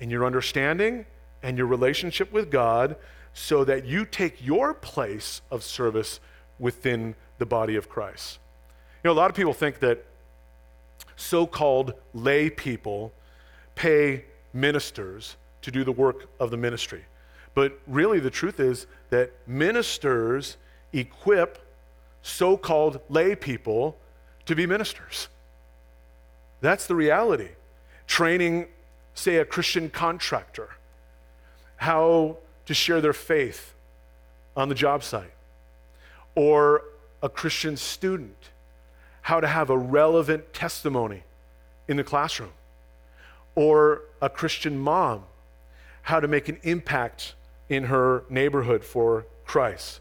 in 0.00 0.10
your 0.10 0.24
understanding 0.24 1.06
and 1.42 1.56
your 1.56 1.66
relationship 1.66 2.32
with 2.32 2.50
God 2.50 2.96
so 3.32 3.64
that 3.64 3.84
you 3.84 4.04
take 4.04 4.44
your 4.44 4.74
place 4.74 5.40
of 5.50 5.62
service 5.62 6.20
within 6.58 7.14
the 7.38 7.46
body 7.46 7.76
of 7.76 7.88
Christ. 7.88 8.38
You 9.02 9.08
know, 9.08 9.12
a 9.12 9.18
lot 9.18 9.30
of 9.30 9.36
people 9.36 9.54
think 9.54 9.78
that 9.78 10.04
so 11.16 11.46
called 11.46 11.94
lay 12.12 12.50
people 12.50 13.12
pay 13.74 14.24
ministers 14.52 15.36
to 15.62 15.70
do 15.70 15.84
the 15.84 15.92
work 15.92 16.28
of 16.38 16.50
the 16.50 16.56
ministry. 16.56 17.04
But 17.54 17.78
really, 17.86 18.20
the 18.20 18.30
truth 18.30 18.60
is 18.60 18.86
that 19.10 19.32
ministers 19.46 20.56
equip 20.92 21.58
so 22.22 22.56
called 22.56 23.00
lay 23.08 23.34
people 23.34 23.96
to 24.46 24.54
be 24.54 24.66
ministers. 24.66 25.28
That's 26.60 26.86
the 26.86 26.94
reality. 26.94 27.48
Training, 28.06 28.68
say, 29.14 29.36
a 29.36 29.44
Christian 29.44 29.90
contractor, 29.90 30.70
how 31.76 32.36
to 32.66 32.74
share 32.74 33.00
their 33.00 33.12
faith 33.12 33.74
on 34.56 34.68
the 34.68 34.74
job 34.74 35.02
site, 35.02 35.32
or 36.34 36.84
a 37.22 37.28
Christian 37.28 37.76
student, 37.76 38.50
how 39.22 39.40
to 39.40 39.46
have 39.46 39.70
a 39.70 39.78
relevant 39.78 40.52
testimony 40.52 41.22
in 41.88 41.96
the 41.96 42.04
classroom, 42.04 42.52
or 43.54 44.02
a 44.20 44.28
Christian 44.28 44.78
mom, 44.78 45.24
how 46.02 46.20
to 46.20 46.28
make 46.28 46.48
an 46.48 46.58
impact 46.62 47.34
in 47.68 47.84
her 47.84 48.24
neighborhood 48.28 48.84
for 48.84 49.26
Christ. 49.44 50.00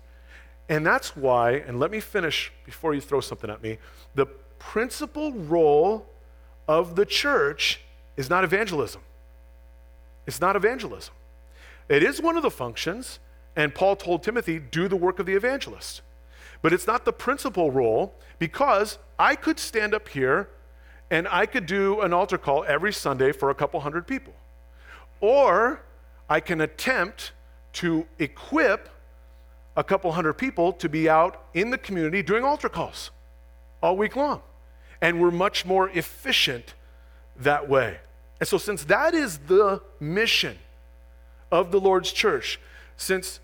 And 0.67 0.85
that's 0.85 1.15
why, 1.15 1.53
and 1.53 1.79
let 1.79 1.91
me 1.91 1.99
finish 1.99 2.51
before 2.65 2.93
you 2.93 3.01
throw 3.01 3.21
something 3.21 3.49
at 3.49 3.61
me, 3.61 3.77
the 4.15 4.27
principal 4.59 5.33
role 5.33 6.05
of 6.67 6.95
the 6.95 7.05
church 7.05 7.81
is 8.17 8.29
not 8.29 8.43
evangelism. 8.43 9.01
It's 10.27 10.39
not 10.39 10.55
evangelism. 10.55 11.13
It 11.87 12.03
is 12.03 12.21
one 12.21 12.37
of 12.37 12.43
the 12.43 12.51
functions, 12.51 13.19
and 13.55 13.73
Paul 13.73 13.95
told 13.95 14.21
Timothy, 14.21 14.59
do 14.59 14.87
the 14.87 14.95
work 14.95 15.17
of 15.17 15.25
the 15.25 15.33
evangelist. 15.33 16.01
But 16.61 16.73
it's 16.73 16.85
not 16.85 17.05
the 17.05 17.13
principal 17.13 17.71
role 17.71 18.13
because 18.37 18.99
I 19.17 19.35
could 19.35 19.59
stand 19.59 19.95
up 19.95 20.09
here 20.09 20.49
and 21.11 21.27
I 21.27 21.45
could 21.45 21.65
do 21.65 22.01
an 22.01 22.13
altar 22.13 22.37
call 22.37 22.63
every 22.67 22.93
Sunday 22.93 23.31
for 23.31 23.49
a 23.49 23.55
couple 23.55 23.79
hundred 23.79 24.05
people. 24.05 24.33
Or 25.21 25.81
I 26.29 26.39
can 26.39 26.61
attempt 26.61 27.31
to 27.73 28.07
equip 28.19 28.89
a 29.75 29.83
couple 29.83 30.11
hundred 30.11 30.33
people 30.33 30.73
to 30.73 30.89
be 30.89 31.09
out 31.09 31.45
in 31.53 31.69
the 31.71 31.77
community 31.77 32.21
doing 32.21 32.43
altar 32.43 32.69
calls 32.69 33.11
all 33.81 33.97
week 33.97 34.15
long. 34.15 34.41
And 35.01 35.21
we're 35.21 35.31
much 35.31 35.65
more 35.65 35.89
efficient 35.89 36.73
that 37.37 37.69
way. 37.69 37.97
And 38.39 38.47
so, 38.47 38.57
since 38.57 38.83
that 38.85 39.13
is 39.13 39.37
the 39.47 39.81
mission 39.99 40.57
of 41.51 41.71
the 41.71 41.79
Lord's 41.79 42.11
church, 42.11 42.59
since 42.97 43.39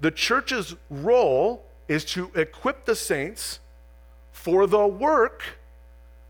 the 0.00 0.10
church's 0.10 0.74
role 0.90 1.64
is 1.88 2.04
to 2.04 2.30
equip 2.34 2.84
the 2.84 2.94
saints 2.94 3.60
for 4.30 4.66
the 4.66 4.86
work 4.86 5.42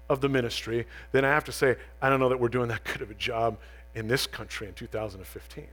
of 0.08 0.20
the 0.20 0.28
ministry, 0.28 0.86
then 1.12 1.24
I 1.24 1.28
have 1.28 1.44
to 1.44 1.52
say, 1.52 1.76
I 2.00 2.08
don't 2.08 2.20
know 2.20 2.28
that 2.28 2.40
we're 2.40 2.48
doing 2.48 2.68
that 2.68 2.84
good 2.92 3.02
of 3.02 3.10
a 3.10 3.14
job 3.14 3.56
in 3.94 4.08
this 4.08 4.26
country 4.26 4.66
in 4.66 4.74
2015 4.74 5.66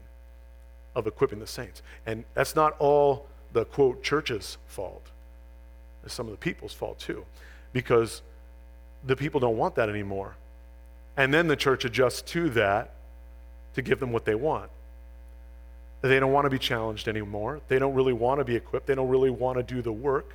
of 0.95 1.07
equipping 1.07 1.39
the 1.39 1.47
saints. 1.47 1.81
And 2.05 2.23
that's 2.33 2.55
not 2.55 2.75
all 2.79 3.27
the 3.53 3.65
quote 3.65 4.03
church's 4.03 4.57
fault. 4.67 5.05
It's 6.03 6.13
some 6.13 6.27
of 6.27 6.31
the 6.31 6.37
people's 6.37 6.73
fault 6.73 6.99
too, 6.99 7.25
because 7.73 8.21
the 9.05 9.15
people 9.15 9.39
don't 9.39 9.57
want 9.57 9.75
that 9.75 9.89
anymore. 9.89 10.35
And 11.17 11.33
then 11.33 11.47
the 11.47 11.55
church 11.55 11.85
adjusts 11.85 12.21
to 12.33 12.49
that 12.51 12.93
to 13.73 13.81
give 13.81 13.99
them 13.99 14.11
what 14.11 14.25
they 14.25 14.35
want. 14.35 14.69
They 16.01 16.19
don't 16.19 16.31
want 16.31 16.45
to 16.45 16.49
be 16.49 16.59
challenged 16.59 17.07
anymore. 17.07 17.59
They 17.67 17.77
don't 17.77 17.93
really 17.93 18.13
want 18.13 18.39
to 18.39 18.45
be 18.45 18.55
equipped. 18.55 18.87
They 18.87 18.95
don't 18.95 19.09
really 19.09 19.29
want 19.29 19.57
to 19.57 19.63
do 19.63 19.81
the 19.81 19.91
work. 19.91 20.33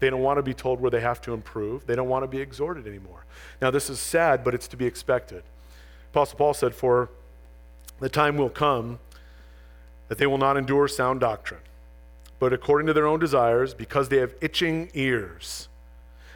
They 0.00 0.10
don't 0.10 0.22
want 0.22 0.38
to 0.38 0.42
be 0.42 0.54
told 0.54 0.80
where 0.80 0.90
they 0.90 1.00
have 1.00 1.20
to 1.22 1.34
improve. 1.34 1.86
They 1.86 1.96
don't 1.96 2.08
want 2.08 2.22
to 2.22 2.28
be 2.28 2.40
exhorted 2.40 2.86
anymore. 2.86 3.24
Now, 3.60 3.70
this 3.70 3.90
is 3.90 3.98
sad, 3.98 4.44
but 4.44 4.54
it's 4.54 4.68
to 4.68 4.76
be 4.76 4.86
expected. 4.86 5.42
Apostle 6.12 6.38
Paul 6.38 6.54
said, 6.54 6.74
For 6.74 7.10
the 8.00 8.08
time 8.08 8.36
will 8.36 8.50
come 8.50 8.98
that 10.08 10.18
they 10.18 10.26
will 10.26 10.38
not 10.38 10.56
endure 10.56 10.88
sound 10.88 11.20
doctrine, 11.20 11.60
but 12.38 12.52
according 12.52 12.86
to 12.86 12.92
their 12.92 13.06
own 13.06 13.18
desires, 13.18 13.74
because 13.74 14.08
they 14.08 14.18
have 14.18 14.34
itching 14.40 14.90
ears, 14.94 15.68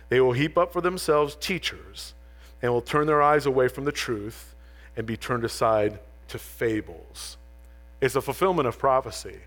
they 0.09 0.21
will 0.21 0.33
heap 0.33 0.59
up 0.59 0.73
for 0.73 0.81
themselves 0.81 1.37
teachers 1.37 2.15
and 2.61 2.73
will 2.73 2.83
turn 2.83 3.07
their 3.07 3.23
eyes 3.23 3.47
away 3.47 3.69
from 3.69 3.85
the 3.85 3.93
truth 3.93 4.55
and 4.97 5.07
be 5.07 5.17
turned 5.17 5.45
aside 5.45 5.99
to 6.29 6.39
fables. 6.39 7.39
It's 8.01 8.15
a 8.15 8.21
fulfillment 8.21 8.67
of 8.69 8.79
prophecy, 8.79 9.39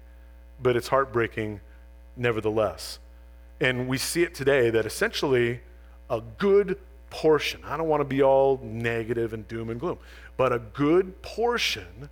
but 0.62 0.76
it's 0.76 0.88
heartbreaking 0.88 1.60
nevertheless. 2.16 3.00
And 3.60 3.88
we 3.88 3.98
see 3.98 4.24
it 4.24 4.36
today 4.36 4.70
that 4.70 4.86
essentially 4.86 5.62
a 6.10 6.22
good 6.38 6.78
portion, 7.10 7.62
I 7.64 7.78
don't 7.78 7.88
want 7.88 8.02
to 8.02 8.06
be 8.06 8.22
all 8.22 8.60
negative 8.62 9.34
and 9.34 9.48
doom 9.48 9.70
and 9.70 9.80
gloom, 9.80 9.98
but 10.38 10.52
a 10.52 10.60
good 10.60 11.22
portion 11.22 12.10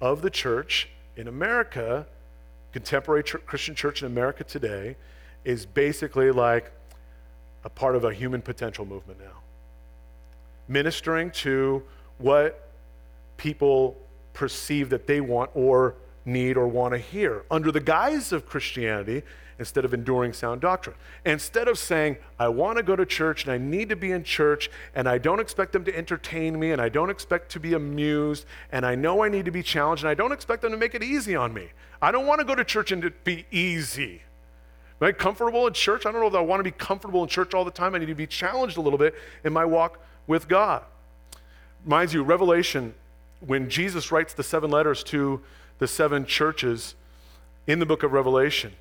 of 0.00 0.22
the 0.22 0.30
church 0.30 0.88
in 1.16 1.28
America, 1.28 2.06
contemporary 2.72 3.24
ch- 3.24 3.36
Christian 3.46 3.74
church 3.74 4.02
in 4.02 4.06
America 4.06 4.44
today, 4.44 4.96
is 5.44 5.66
basically 5.66 6.30
like 6.30 6.70
a 7.64 7.68
part 7.68 7.96
of 7.96 8.04
a 8.04 8.12
human 8.12 8.40
potential 8.40 8.86
movement 8.86 9.18
now. 9.20 9.40
Ministering 10.68 11.30
to 11.32 11.82
what 12.18 12.68
people 13.36 13.96
perceive 14.32 14.90
that 14.90 15.06
they 15.06 15.20
want 15.20 15.50
or 15.54 15.96
need 16.24 16.56
or 16.56 16.68
want 16.68 16.92
to 16.92 16.98
hear 16.98 17.44
under 17.50 17.72
the 17.72 17.80
guise 17.80 18.32
of 18.32 18.46
Christianity 18.46 19.22
instead 19.60 19.84
of 19.84 19.92
enduring 19.92 20.32
sound 20.32 20.62
doctrine. 20.62 20.96
Instead 21.26 21.68
of 21.68 21.78
saying, 21.78 22.16
I 22.38 22.48
want 22.48 22.78
to 22.78 22.82
go 22.82 22.96
to 22.96 23.04
church 23.04 23.44
and 23.44 23.52
I 23.52 23.58
need 23.58 23.90
to 23.90 23.96
be 23.96 24.10
in 24.10 24.24
church 24.24 24.70
and 24.94 25.06
I 25.06 25.18
don't 25.18 25.38
expect 25.38 25.72
them 25.72 25.84
to 25.84 25.96
entertain 25.96 26.58
me 26.58 26.72
and 26.72 26.80
I 26.80 26.88
don't 26.88 27.10
expect 27.10 27.52
to 27.52 27.60
be 27.60 27.74
amused 27.74 28.46
and 28.72 28.86
I 28.86 28.94
know 28.94 29.22
I 29.22 29.28
need 29.28 29.44
to 29.44 29.50
be 29.50 29.62
challenged 29.62 30.02
and 30.02 30.10
I 30.10 30.14
don't 30.14 30.32
expect 30.32 30.62
them 30.62 30.72
to 30.72 30.78
make 30.78 30.94
it 30.94 31.02
easy 31.02 31.36
on 31.36 31.52
me. 31.52 31.68
I 32.00 32.10
don't 32.10 32.26
want 32.26 32.40
to 32.40 32.46
go 32.46 32.54
to 32.54 32.64
church 32.64 32.90
and 32.90 33.02
to 33.02 33.10
be 33.10 33.44
easy. 33.50 34.22
Right? 34.98 35.16
Comfortable 35.16 35.66
in 35.66 35.74
church? 35.74 36.06
I 36.06 36.12
don't 36.12 36.22
know 36.22 36.30
that 36.30 36.38
I 36.38 36.42
want 36.42 36.60
to 36.60 36.64
be 36.64 36.70
comfortable 36.70 37.22
in 37.22 37.28
church 37.28 37.52
all 37.52 37.64
the 37.64 37.70
time. 37.70 37.94
I 37.94 37.98
need 37.98 38.06
to 38.06 38.14
be 38.14 38.26
challenged 38.26 38.78
a 38.78 38.80
little 38.80 38.98
bit 38.98 39.14
in 39.44 39.52
my 39.52 39.66
walk 39.66 39.98
with 40.26 40.48
God. 40.48 40.82
Reminds 41.84 42.14
you, 42.14 42.22
Revelation, 42.22 42.94
when 43.46 43.68
Jesus 43.68 44.10
writes 44.10 44.32
the 44.32 44.42
seven 44.42 44.70
letters 44.70 45.02
to 45.04 45.42
the 45.78 45.86
seven 45.86 46.24
churches 46.24 46.94
in 47.66 47.78
the 47.78 47.86
book 47.86 48.02
of 48.02 48.12
Revelation, 48.12 48.72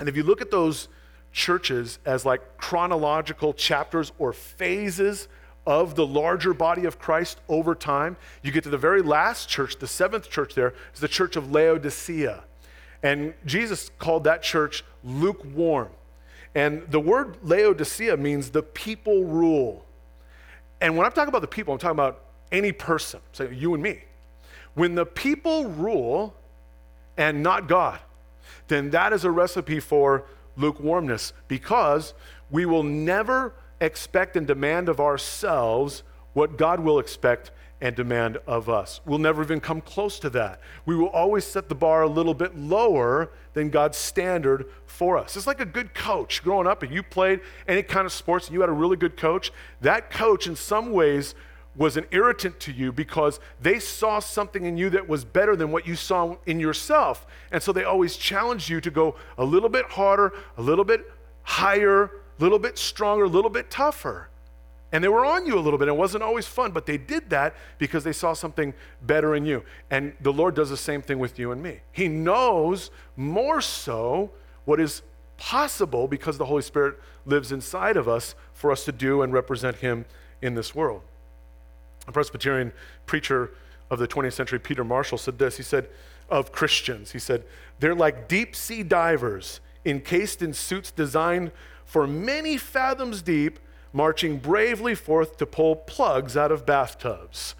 and 0.00 0.08
if 0.08 0.16
you 0.16 0.22
look 0.22 0.40
at 0.40 0.50
those 0.50 0.88
churches 1.32 1.98
as 2.04 2.24
like 2.24 2.56
chronological 2.56 3.52
chapters 3.52 4.12
or 4.18 4.32
phases 4.32 5.28
of 5.66 5.94
the 5.94 6.06
larger 6.06 6.54
body 6.54 6.86
of 6.86 6.98
Christ 6.98 7.38
over 7.48 7.74
time, 7.74 8.16
you 8.42 8.50
get 8.50 8.64
to 8.64 8.70
the 8.70 8.78
very 8.78 9.02
last 9.02 9.48
church, 9.48 9.78
the 9.78 9.86
seventh 9.86 10.30
church 10.30 10.54
there, 10.54 10.74
is 10.94 11.00
the 11.00 11.08
church 11.08 11.36
of 11.36 11.52
Laodicea. 11.52 12.42
And 13.02 13.34
Jesus 13.46 13.90
called 13.98 14.24
that 14.24 14.42
church 14.42 14.82
lukewarm. 15.04 15.90
And 16.54 16.90
the 16.90 16.98
word 16.98 17.36
Laodicea 17.42 18.16
means 18.16 18.50
the 18.50 18.62
people 18.62 19.24
rule. 19.24 19.84
And 20.80 20.96
when 20.96 21.06
I'm 21.06 21.12
talking 21.12 21.28
about 21.28 21.42
the 21.42 21.46
people, 21.46 21.74
I'm 21.74 21.78
talking 21.78 21.92
about 21.92 22.22
any 22.50 22.72
person, 22.72 23.20
say 23.32 23.54
you 23.54 23.74
and 23.74 23.82
me. 23.82 24.00
When 24.74 24.94
the 24.94 25.06
people 25.06 25.66
rule 25.66 26.34
and 27.16 27.42
not 27.42 27.68
God, 27.68 28.00
then 28.70 28.90
that 28.90 29.12
is 29.12 29.24
a 29.24 29.30
recipe 29.30 29.80
for 29.80 30.24
lukewarmness 30.56 31.32
because 31.48 32.14
we 32.50 32.64
will 32.64 32.82
never 32.82 33.54
expect 33.80 34.36
and 34.36 34.46
demand 34.46 34.88
of 34.88 35.00
ourselves 35.00 36.02
what 36.32 36.56
God 36.56 36.80
will 36.80 36.98
expect 36.98 37.50
and 37.80 37.96
demand 37.96 38.38
of 38.46 38.68
us. 38.68 39.00
We'll 39.06 39.18
never 39.18 39.42
even 39.42 39.60
come 39.60 39.80
close 39.80 40.18
to 40.20 40.30
that. 40.30 40.60
We 40.84 40.94
will 40.94 41.08
always 41.08 41.44
set 41.44 41.68
the 41.68 41.74
bar 41.74 42.02
a 42.02 42.08
little 42.08 42.34
bit 42.34 42.56
lower 42.56 43.30
than 43.54 43.70
God's 43.70 43.96
standard 43.96 44.66
for 44.86 45.16
us. 45.16 45.36
It's 45.36 45.46
like 45.46 45.60
a 45.60 45.66
good 45.66 45.94
coach 45.94 46.42
growing 46.42 46.66
up, 46.66 46.82
and 46.82 46.92
you 46.92 47.02
played 47.02 47.40
any 47.66 47.82
kind 47.82 48.04
of 48.04 48.12
sports 48.12 48.46
and 48.46 48.54
you 48.54 48.60
had 48.60 48.68
a 48.68 48.72
really 48.72 48.96
good 48.96 49.16
coach. 49.16 49.50
That 49.80 50.10
coach, 50.10 50.46
in 50.46 50.56
some 50.56 50.92
ways, 50.92 51.34
was 51.76 51.96
an 51.96 52.06
irritant 52.10 52.58
to 52.60 52.72
you 52.72 52.92
because 52.92 53.38
they 53.60 53.78
saw 53.78 54.18
something 54.18 54.64
in 54.64 54.76
you 54.76 54.90
that 54.90 55.08
was 55.08 55.24
better 55.24 55.54
than 55.54 55.70
what 55.70 55.86
you 55.86 55.94
saw 55.94 56.36
in 56.46 56.58
yourself. 56.58 57.26
And 57.52 57.62
so 57.62 57.72
they 57.72 57.84
always 57.84 58.16
challenged 58.16 58.68
you 58.68 58.80
to 58.80 58.90
go 58.90 59.14
a 59.38 59.44
little 59.44 59.68
bit 59.68 59.86
harder, 59.86 60.32
a 60.56 60.62
little 60.62 60.84
bit 60.84 61.10
higher, 61.42 62.04
a 62.04 62.10
little 62.38 62.58
bit 62.58 62.76
stronger, 62.76 63.24
a 63.24 63.28
little 63.28 63.50
bit 63.50 63.70
tougher. 63.70 64.28
And 64.92 65.04
they 65.04 65.08
were 65.08 65.24
on 65.24 65.46
you 65.46 65.56
a 65.56 65.60
little 65.60 65.78
bit. 65.78 65.86
It 65.86 65.96
wasn't 65.96 66.24
always 66.24 66.46
fun, 66.46 66.72
but 66.72 66.84
they 66.84 66.98
did 66.98 67.30
that 67.30 67.54
because 67.78 68.02
they 68.02 68.12
saw 68.12 68.32
something 68.32 68.74
better 69.02 69.36
in 69.36 69.46
you. 69.46 69.62
And 69.90 70.14
the 70.20 70.32
Lord 70.32 70.56
does 70.56 70.70
the 70.70 70.76
same 70.76 71.00
thing 71.00 71.20
with 71.20 71.38
you 71.38 71.52
and 71.52 71.62
me. 71.62 71.80
He 71.92 72.08
knows 72.08 72.90
more 73.16 73.60
so 73.60 74.32
what 74.64 74.80
is 74.80 75.02
possible 75.36 76.08
because 76.08 76.38
the 76.38 76.46
Holy 76.46 76.62
Spirit 76.62 76.98
lives 77.24 77.52
inside 77.52 77.96
of 77.96 78.08
us 78.08 78.34
for 78.52 78.72
us 78.72 78.84
to 78.84 78.92
do 78.92 79.22
and 79.22 79.32
represent 79.32 79.76
Him 79.76 80.06
in 80.42 80.54
this 80.54 80.74
world. 80.74 81.02
A 82.06 82.12
Presbyterian 82.12 82.72
preacher 83.06 83.50
of 83.90 83.98
the 83.98 84.08
20th 84.08 84.32
century, 84.32 84.58
Peter 84.58 84.84
Marshall, 84.84 85.18
said 85.18 85.38
this. 85.38 85.56
He 85.56 85.62
said, 85.62 85.88
of 86.30 86.52
Christians, 86.52 87.10
he 87.10 87.18
said, 87.18 87.44
they're 87.80 87.94
like 87.94 88.28
deep 88.28 88.54
sea 88.54 88.82
divers 88.82 89.60
encased 89.84 90.42
in 90.42 90.52
suits 90.52 90.90
designed 90.90 91.50
for 91.84 92.06
many 92.06 92.56
fathoms 92.56 93.20
deep, 93.20 93.58
marching 93.92 94.38
bravely 94.38 94.94
forth 94.94 95.36
to 95.38 95.46
pull 95.46 95.74
plugs 95.74 96.36
out 96.36 96.52
of 96.52 96.64
bathtubs. 96.64 97.56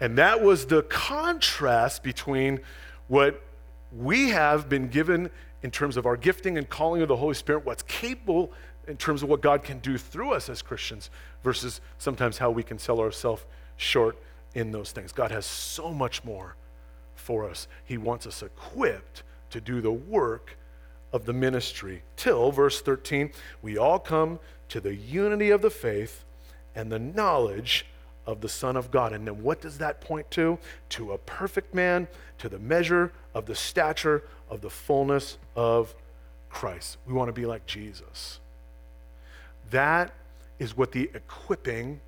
And 0.00 0.18
that 0.18 0.42
was 0.42 0.66
the 0.66 0.82
contrast 0.82 2.02
between 2.02 2.60
what 3.06 3.40
we 3.96 4.30
have 4.30 4.68
been 4.68 4.88
given 4.88 5.30
in 5.62 5.70
terms 5.70 5.96
of 5.96 6.06
our 6.06 6.16
gifting 6.16 6.58
and 6.58 6.68
calling 6.68 7.02
of 7.02 7.08
the 7.08 7.16
Holy 7.16 7.34
Spirit, 7.34 7.64
what's 7.64 7.82
capable 7.84 8.52
in 8.86 8.96
terms 8.96 9.22
of 9.22 9.28
what 9.28 9.40
God 9.40 9.62
can 9.62 9.78
do 9.80 9.98
through 9.98 10.32
us 10.32 10.48
as 10.48 10.62
Christians, 10.62 11.10
versus 11.42 11.80
sometimes 11.98 12.38
how 12.38 12.50
we 12.50 12.62
can 12.62 12.78
sell 12.78 13.00
ourselves 13.00 13.44
short 13.76 14.16
in 14.54 14.72
those 14.72 14.92
things. 14.92 15.12
God 15.12 15.30
has 15.30 15.44
so 15.44 15.92
much 15.92 16.24
more 16.24 16.56
for 17.14 17.48
us. 17.48 17.68
He 17.84 17.98
wants 17.98 18.26
us 18.26 18.42
equipped 18.42 19.22
to 19.50 19.60
do 19.60 19.80
the 19.80 19.92
work 19.92 20.56
of 21.12 21.24
the 21.24 21.32
ministry. 21.32 22.02
Till, 22.16 22.52
verse 22.52 22.80
13, 22.80 23.30
we 23.62 23.78
all 23.78 23.98
come 23.98 24.38
to 24.68 24.80
the 24.80 24.94
unity 24.94 25.50
of 25.50 25.62
the 25.62 25.70
faith 25.70 26.24
and 26.74 26.90
the 26.90 26.98
knowledge 26.98 27.86
of 28.26 28.40
the 28.40 28.48
Son 28.48 28.76
of 28.76 28.90
God. 28.90 29.12
And 29.12 29.26
then 29.26 29.42
what 29.42 29.60
does 29.60 29.78
that 29.78 30.00
point 30.00 30.30
to? 30.32 30.58
To 30.90 31.12
a 31.12 31.18
perfect 31.18 31.74
man, 31.74 32.08
to 32.38 32.48
the 32.48 32.58
measure 32.58 33.12
of 33.34 33.46
the 33.46 33.54
stature 33.54 34.24
of 34.50 34.60
the 34.60 34.70
fullness 34.70 35.38
of 35.54 35.94
Christ. 36.50 36.98
We 37.06 37.12
want 37.14 37.28
to 37.28 37.32
be 37.32 37.46
like 37.46 37.66
Jesus. 37.66 38.40
That 39.70 40.12
is 40.58 40.76
what 40.76 40.92
the 40.92 41.10
equipping 41.14 42.00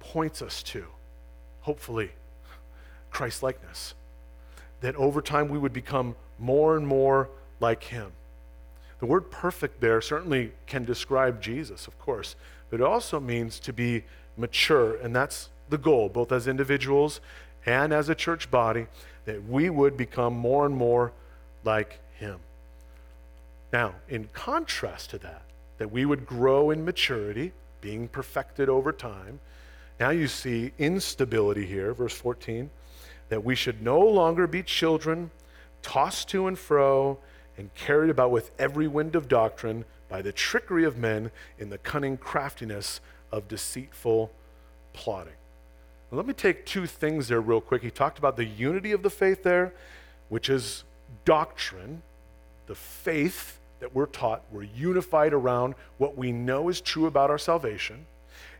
points 0.00 0.42
us 0.42 0.62
to, 0.64 0.84
hopefully, 1.60 2.10
Christ 3.10 3.42
likeness. 3.42 3.94
That 4.80 4.94
over 4.96 5.20
time 5.20 5.48
we 5.48 5.58
would 5.58 5.72
become 5.72 6.14
more 6.38 6.76
and 6.76 6.86
more 6.86 7.28
like 7.60 7.84
him. 7.84 8.12
The 9.00 9.06
word 9.06 9.30
perfect 9.30 9.80
there 9.80 10.00
certainly 10.00 10.52
can 10.66 10.84
describe 10.84 11.40
Jesus, 11.40 11.86
of 11.86 11.98
course, 11.98 12.36
but 12.70 12.80
it 12.80 12.86
also 12.86 13.20
means 13.20 13.60
to 13.60 13.72
be 13.72 14.04
mature, 14.36 14.96
and 14.96 15.14
that's 15.14 15.48
the 15.68 15.78
goal, 15.78 16.08
both 16.08 16.32
as 16.32 16.48
individuals 16.48 17.20
and 17.66 17.92
as 17.92 18.08
a 18.08 18.14
church 18.14 18.50
body, 18.50 18.86
that 19.24 19.46
we 19.46 19.70
would 19.70 19.96
become 19.96 20.34
more 20.34 20.66
and 20.66 20.74
more 20.74 21.12
like 21.64 22.00
him. 22.14 22.40
Now, 23.72 23.94
in 24.08 24.28
contrast 24.32 25.10
to 25.10 25.18
that, 25.18 25.42
that 25.78 25.90
we 25.90 26.04
would 26.04 26.26
grow 26.26 26.70
in 26.70 26.84
maturity, 26.84 27.52
being 27.80 28.08
perfected 28.08 28.68
over 28.68 28.92
time. 28.92 29.40
Now 29.98 30.10
you 30.10 30.28
see 30.28 30.72
instability 30.78 31.66
here, 31.66 31.94
verse 31.94 32.14
14, 32.14 32.70
that 33.28 33.44
we 33.44 33.54
should 33.54 33.82
no 33.82 34.00
longer 34.00 34.46
be 34.46 34.62
children, 34.62 35.30
tossed 35.82 36.28
to 36.30 36.46
and 36.46 36.58
fro, 36.58 37.18
and 37.56 37.74
carried 37.74 38.10
about 38.10 38.30
with 38.30 38.50
every 38.58 38.86
wind 38.86 39.16
of 39.16 39.28
doctrine 39.28 39.84
by 40.08 40.22
the 40.22 40.32
trickery 40.32 40.84
of 40.84 40.96
men 40.96 41.30
in 41.58 41.70
the 41.70 41.78
cunning 41.78 42.16
craftiness 42.16 43.00
of 43.32 43.48
deceitful 43.48 44.30
plotting. 44.92 45.34
Let 46.10 46.26
me 46.26 46.32
take 46.32 46.64
two 46.64 46.86
things 46.86 47.28
there 47.28 47.40
real 47.40 47.60
quick. 47.60 47.82
He 47.82 47.90
talked 47.90 48.18
about 48.18 48.36
the 48.36 48.46
unity 48.46 48.92
of 48.92 49.02
the 49.02 49.10
faith 49.10 49.42
there, 49.42 49.74
which 50.30 50.48
is 50.48 50.84
doctrine, 51.26 52.02
the 52.66 52.74
faith 52.74 53.57
that 53.80 53.94
we're 53.94 54.06
taught. 54.06 54.42
We're 54.50 54.62
unified 54.62 55.32
around 55.32 55.74
what 55.98 56.16
we 56.16 56.32
know 56.32 56.68
is 56.68 56.80
true 56.80 57.06
about 57.06 57.30
our 57.30 57.38
salvation. 57.38 58.06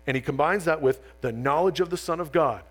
And 0.07 0.17
he 0.17 0.21
combines 0.21 0.65
that 0.65 0.81
with 0.81 1.01
the 1.21 1.33
knowledge 1.33 1.81
of 1.81 1.91
the 1.91 1.97
Son 1.97 2.21
of 2.21 2.33
God. 2.33 2.63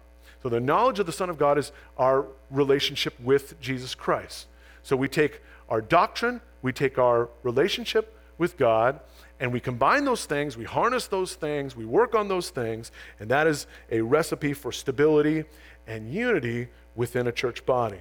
So, 0.43 0.49
the 0.49 0.60
knowledge 0.60 0.99
of 0.99 1.05
the 1.05 1.12
Son 1.12 1.29
of 1.29 1.38
God 1.38 1.57
is 1.57 1.71
our 1.97 2.25
relationship 2.51 3.19
with 3.19 3.60
Jesus 3.60 3.95
Christ. 3.95 4.47
So, 4.83 4.95
we 4.95 5.07
take 5.07 5.41
our 5.69 5.81
doctrine, 5.81 6.41
we 6.62 6.71
take 6.71 6.97
our 6.97 7.29
relationship 7.43 8.15
with 8.38 8.57
God, 8.57 8.99
and 9.39 9.51
we 9.51 9.60
combine 9.60 10.05
those 10.05 10.25
things, 10.25 10.57
we 10.57 10.63
harness 10.63 11.07
those 11.07 11.36
things, 11.36 11.75
we 11.75 11.86
work 11.86 12.15
on 12.15 12.27
those 12.27 12.49
things, 12.49 12.91
and 13.19 13.29
that 13.29 13.47
is 13.47 13.67
a 13.91 14.01
recipe 14.01 14.53
for 14.53 14.71
stability 14.71 15.45
and 15.86 16.13
unity 16.13 16.67
within 16.95 17.27
a 17.27 17.31
church 17.31 17.65
body. 17.65 17.99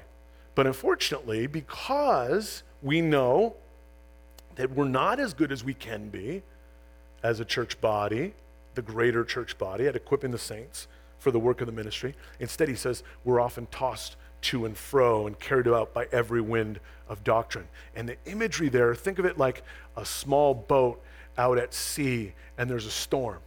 But 0.55 0.67
unfortunately, 0.67 1.47
because 1.47 2.63
we 2.83 3.01
know 3.01 3.57
that 4.57 4.71
we're 4.71 4.89
not 4.89 5.21
as 5.21 5.35
good 5.35 5.53
as 5.53 5.65
we 5.65 5.75
can 5.75 6.09
be 6.09 6.43
as 7.23 7.41
a 7.41 7.45
church 7.45 7.81
body, 7.81 8.35
the 8.75 8.83
greater 8.83 9.25
church 9.25 9.57
body, 9.59 9.87
at 9.87 9.97
equipping 9.97 10.31
the 10.31 10.39
saints 10.39 10.89
for 11.19 11.31
the 11.31 11.39
work 11.39 11.61
of 11.61 11.67
the 11.67 11.73
ministry, 11.73 12.15
instead, 12.41 12.69
he 12.69 12.75
says 12.75 13.03
we're 13.25 13.41
often 13.41 13.67
tossed 13.71 14.17
to 14.43 14.67
and 14.67 14.77
fro 14.77 15.27
and 15.27 15.39
carried 15.39 15.67
about 15.67 15.95
by 15.95 16.07
every 16.13 16.41
wind 16.41 16.79
of 17.09 17.25
doctrine. 17.25 17.67
And 17.95 18.09
the 18.09 18.17
imagery 18.27 18.69
there, 18.69 18.95
think 18.95 19.19
of 19.19 19.25
it 19.25 19.39
like 19.39 19.63
a 19.97 20.05
small 20.05 20.55
boat 20.55 21.03
out 21.39 21.59
at 21.59 21.73
sea 21.73 22.35
and 22.59 22.69
there's 22.69 22.87
a 22.87 22.91
storm 22.91 23.41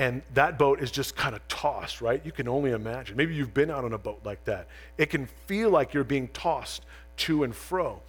and 0.00 0.22
that 0.32 0.56
boat 0.56 0.80
is 0.80 0.90
just 0.90 1.14
kind 1.14 1.36
of 1.36 1.46
tossed, 1.46 2.00
right? 2.00 2.24
You 2.24 2.32
can 2.32 2.48
only 2.48 2.70
imagine. 2.70 3.18
Maybe 3.18 3.34
you've 3.34 3.52
been 3.52 3.70
out 3.70 3.84
on 3.84 3.92
a 3.92 3.98
boat 3.98 4.20
like 4.24 4.42
that. 4.44 4.66
It 4.96 5.10
can 5.10 5.26
feel 5.44 5.68
like 5.68 5.92
you're 5.92 6.04
being 6.04 6.28
tossed 6.28 6.86
to 7.18 7.44
and 7.44 7.54
fro. 7.54 8.00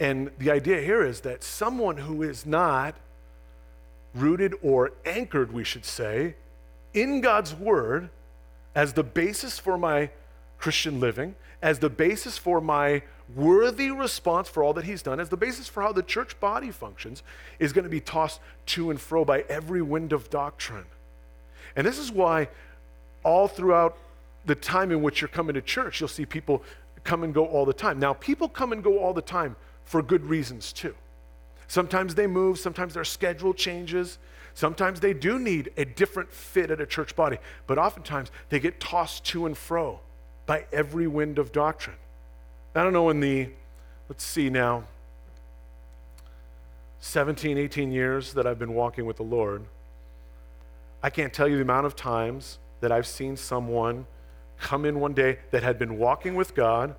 And 0.00 0.30
the 0.38 0.50
idea 0.50 0.80
here 0.80 1.04
is 1.04 1.20
that 1.20 1.44
someone 1.44 1.98
who 1.98 2.22
is 2.22 2.46
not 2.46 2.96
rooted 4.14 4.54
or 4.62 4.92
anchored, 5.04 5.52
we 5.52 5.62
should 5.62 5.84
say, 5.84 6.34
in 6.94 7.20
God's 7.20 7.54
word 7.54 8.08
as 8.74 8.94
the 8.94 9.04
basis 9.04 9.58
for 9.58 9.76
my 9.76 10.10
Christian 10.58 11.00
living, 11.00 11.34
as 11.62 11.78
the 11.78 11.90
basis 11.90 12.38
for 12.38 12.62
my 12.62 13.02
worthy 13.36 13.90
response 13.90 14.48
for 14.48 14.64
all 14.64 14.72
that 14.72 14.86
he's 14.86 15.02
done, 15.02 15.20
as 15.20 15.28
the 15.28 15.36
basis 15.36 15.68
for 15.68 15.82
how 15.82 15.92
the 15.92 16.02
church 16.02 16.40
body 16.40 16.70
functions, 16.70 17.22
is 17.58 17.72
going 17.74 17.84
to 17.84 17.90
be 17.90 18.00
tossed 18.00 18.40
to 18.66 18.90
and 18.90 19.00
fro 19.00 19.24
by 19.24 19.44
every 19.50 19.82
wind 19.82 20.12
of 20.14 20.30
doctrine. 20.30 20.86
And 21.76 21.86
this 21.86 21.98
is 21.98 22.10
why 22.10 22.48
all 23.22 23.48
throughout 23.48 23.98
the 24.46 24.54
time 24.54 24.90
in 24.90 25.02
which 25.02 25.20
you're 25.20 25.28
coming 25.28 25.54
to 25.54 25.60
church, 25.60 26.00
you'll 26.00 26.08
see 26.08 26.24
people 26.24 26.62
come 27.04 27.22
and 27.22 27.34
go 27.34 27.44
all 27.46 27.66
the 27.66 27.74
time. 27.74 27.98
Now, 27.98 28.14
people 28.14 28.48
come 28.48 28.72
and 28.72 28.82
go 28.82 28.98
all 28.98 29.12
the 29.12 29.22
time 29.22 29.56
for 29.90 30.02
good 30.02 30.24
reasons 30.24 30.72
too. 30.72 30.94
Sometimes 31.66 32.14
they 32.14 32.28
move, 32.28 32.60
sometimes 32.60 32.94
their 32.94 33.02
schedule 33.02 33.52
changes, 33.52 34.18
sometimes 34.54 35.00
they 35.00 35.12
do 35.12 35.36
need 35.36 35.72
a 35.76 35.84
different 35.84 36.32
fit 36.32 36.70
at 36.70 36.80
a 36.80 36.86
church 36.86 37.16
body, 37.16 37.38
but 37.66 37.76
oftentimes 37.76 38.30
they 38.50 38.60
get 38.60 38.78
tossed 38.78 39.24
to 39.24 39.46
and 39.46 39.58
fro 39.58 39.98
by 40.46 40.64
every 40.72 41.08
wind 41.08 41.40
of 41.40 41.50
doctrine. 41.50 41.96
I 42.72 42.84
don't 42.84 42.92
know 42.92 43.10
in 43.10 43.18
the, 43.18 43.48
let's 44.08 44.22
see 44.22 44.48
now, 44.48 44.84
17, 47.00 47.58
18 47.58 47.90
years 47.90 48.32
that 48.34 48.46
I've 48.46 48.60
been 48.60 48.74
walking 48.74 49.06
with 49.06 49.16
the 49.16 49.24
Lord. 49.24 49.64
I 51.02 51.10
can't 51.10 51.32
tell 51.32 51.48
you 51.48 51.56
the 51.56 51.62
amount 51.62 51.86
of 51.86 51.96
times 51.96 52.60
that 52.78 52.92
I've 52.92 53.08
seen 53.08 53.36
someone 53.36 54.06
come 54.60 54.84
in 54.84 55.00
one 55.00 55.14
day 55.14 55.40
that 55.50 55.64
had 55.64 55.80
been 55.80 55.98
walking 55.98 56.36
with 56.36 56.54
God 56.54 56.94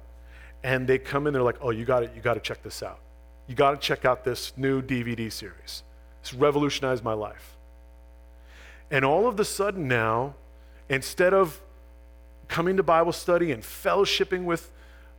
and 0.63 0.88
they 0.88 0.97
come 0.97 1.28
in 1.28 1.34
they're 1.34 1.41
like, 1.41 1.58
"Oh, 1.62 1.71
you 1.71 1.86
got 1.86 2.04
it. 2.04 2.12
You 2.15 2.21
got 2.21 2.36
to 2.36 2.39
check 2.39 2.63
this 2.63 2.84
out. 2.84 3.00
You 3.47 3.56
got 3.56 3.71
to 3.71 3.78
check 3.78 4.06
out 4.06 4.24
this 4.24 4.54
new 4.58 4.82
DVD 4.82 5.32
series. 5.32 5.84
It's 6.21 6.34
revolutionized 6.34 7.04
my 7.04 7.13
life." 7.13 7.58
And 8.89 9.06
all 9.06 9.28
of 9.28 9.38
the 9.38 9.45
sudden 9.45 9.88
now, 9.88 10.36
instead 10.89 11.34
of 11.34 11.62
coming 12.47 12.78
to 12.78 12.84
Bible 12.84 13.13
study 13.13 13.52
and 13.52 13.63
fellowshipping 13.63 14.43
with 14.43 14.71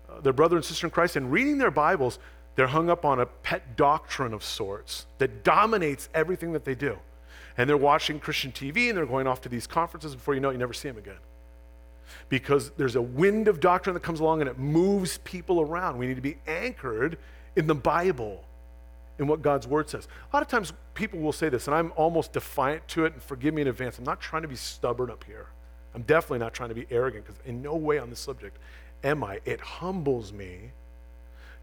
uh, 0.09 0.21
their 0.21 0.35
brother 0.35 0.57
and 0.57 0.65
sister 0.65 0.87
in 0.87 0.91
Christ 0.91 1.17
and 1.17 1.33
reading 1.33 1.57
their 1.59 1.71
Bibles, 1.71 2.19
they're 2.55 2.67
hung 2.67 2.91
up 2.91 3.07
on 3.07 3.19
a 3.21 3.27
pet 3.27 3.77
doctrine 3.77 4.35
of 4.35 4.45
sorts 4.45 5.07
that 5.17 5.43
dominates 5.43 6.11
everything 6.13 6.53
that 6.53 6.67
they 6.67 6.75
do 6.75 6.99
and 7.57 7.69
they're 7.69 7.77
watching 7.77 8.19
Christian 8.19 8.53
TV 8.53 8.89
and 8.89 8.97
they're 8.97 9.07
going 9.07 9.27
off 9.27 9.41
to 9.43 9.49
these 9.49 9.67
conferences. 9.67 10.15
Before 10.15 10.35
you 10.35 10.41
know 10.41 10.51
it, 10.51 10.53
you 10.53 10.59
never 10.59 10.73
see 10.73 10.89
them 10.89 10.99
again. 10.99 11.17
Because 12.29 12.71
there's 12.77 12.97
a 12.97 13.03
wind 13.03 13.49
of 13.49 13.61
doctrine 13.61 13.95
that 13.95 14.03
comes 14.03 14.21
along 14.21 14.41
and 14.41 14.49
it 14.51 14.59
moves 14.59 15.19
people 15.19 15.61
around. 15.61 15.99
We 15.99 16.07
need 16.07 16.17
to 16.17 16.23
be 16.23 16.37
anchored 16.47 17.19
in 17.57 17.67
the 17.67 17.75
Bible, 17.75 18.45
in 19.19 19.27
what 19.27 19.43
God's 19.43 19.67
Word 19.67 19.91
says. 19.91 20.09
A 20.33 20.37
lot 20.37 20.43
of 20.43 20.49
times 20.49 20.73
people 20.95 21.21
will 21.21 21.33
say 21.33 21.49
this, 21.49 21.67
and 21.67 21.75
I'm 21.75 21.93
almost 21.97 22.33
defiant 22.33 22.89
to 22.89 23.05
it, 23.05 23.13
and 23.13 23.23
forgive 23.23 23.53
me 23.55 23.63
in 23.63 23.69
advance. 23.69 23.99
I'm 23.99 24.05
not 24.05 24.21
trying 24.21 24.43
to 24.43 24.49
be 24.49 24.57
stubborn 24.57 25.11
up 25.11 25.25
here. 25.25 25.47
I'm 25.95 26.03
definitely 26.03 26.39
not 26.39 26.55
trying 26.55 26.71
to 26.71 26.75
be 26.75 26.87
arrogant, 26.91 27.27
because 27.27 27.41
in 27.45 27.61
no 27.61 27.77
way 27.77 27.99
on 27.99 28.09
this 28.09 28.21
subject 28.21 28.57
am 29.05 29.23
I. 29.23 29.41
It 29.45 29.61
humbles 29.61 30.33
me 30.33 30.71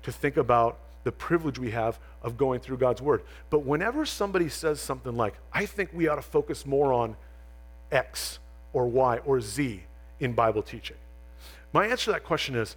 to 0.04 0.12
think 0.12 0.38
about 0.38 0.78
the 1.04 1.12
privilege 1.12 1.58
we 1.58 1.72
have 1.72 2.00
of 2.22 2.38
going 2.38 2.60
through 2.60 2.78
God's 2.78 3.02
Word. 3.02 3.24
But 3.50 3.60
whenever 3.60 4.06
somebody 4.06 4.50
says 4.50 4.80
something 4.80 5.16
like, 5.18 5.34
I 5.52 5.66
think 5.66 5.90
we 5.94 6.08
ought 6.08 6.16
to 6.16 6.22
focus 6.22 6.66
more 6.66 6.94
on 6.94 7.16
X 7.92 8.38
or 8.74 8.88
Y 8.88 9.18
or 9.26 9.42
Z 9.42 9.84
in 10.20 10.34
Bible 10.34 10.62
teaching, 10.62 10.98
my 11.74 11.88
answer 11.88 12.06
to 12.06 12.12
that 12.12 12.24
question 12.24 12.56
is 12.56 12.76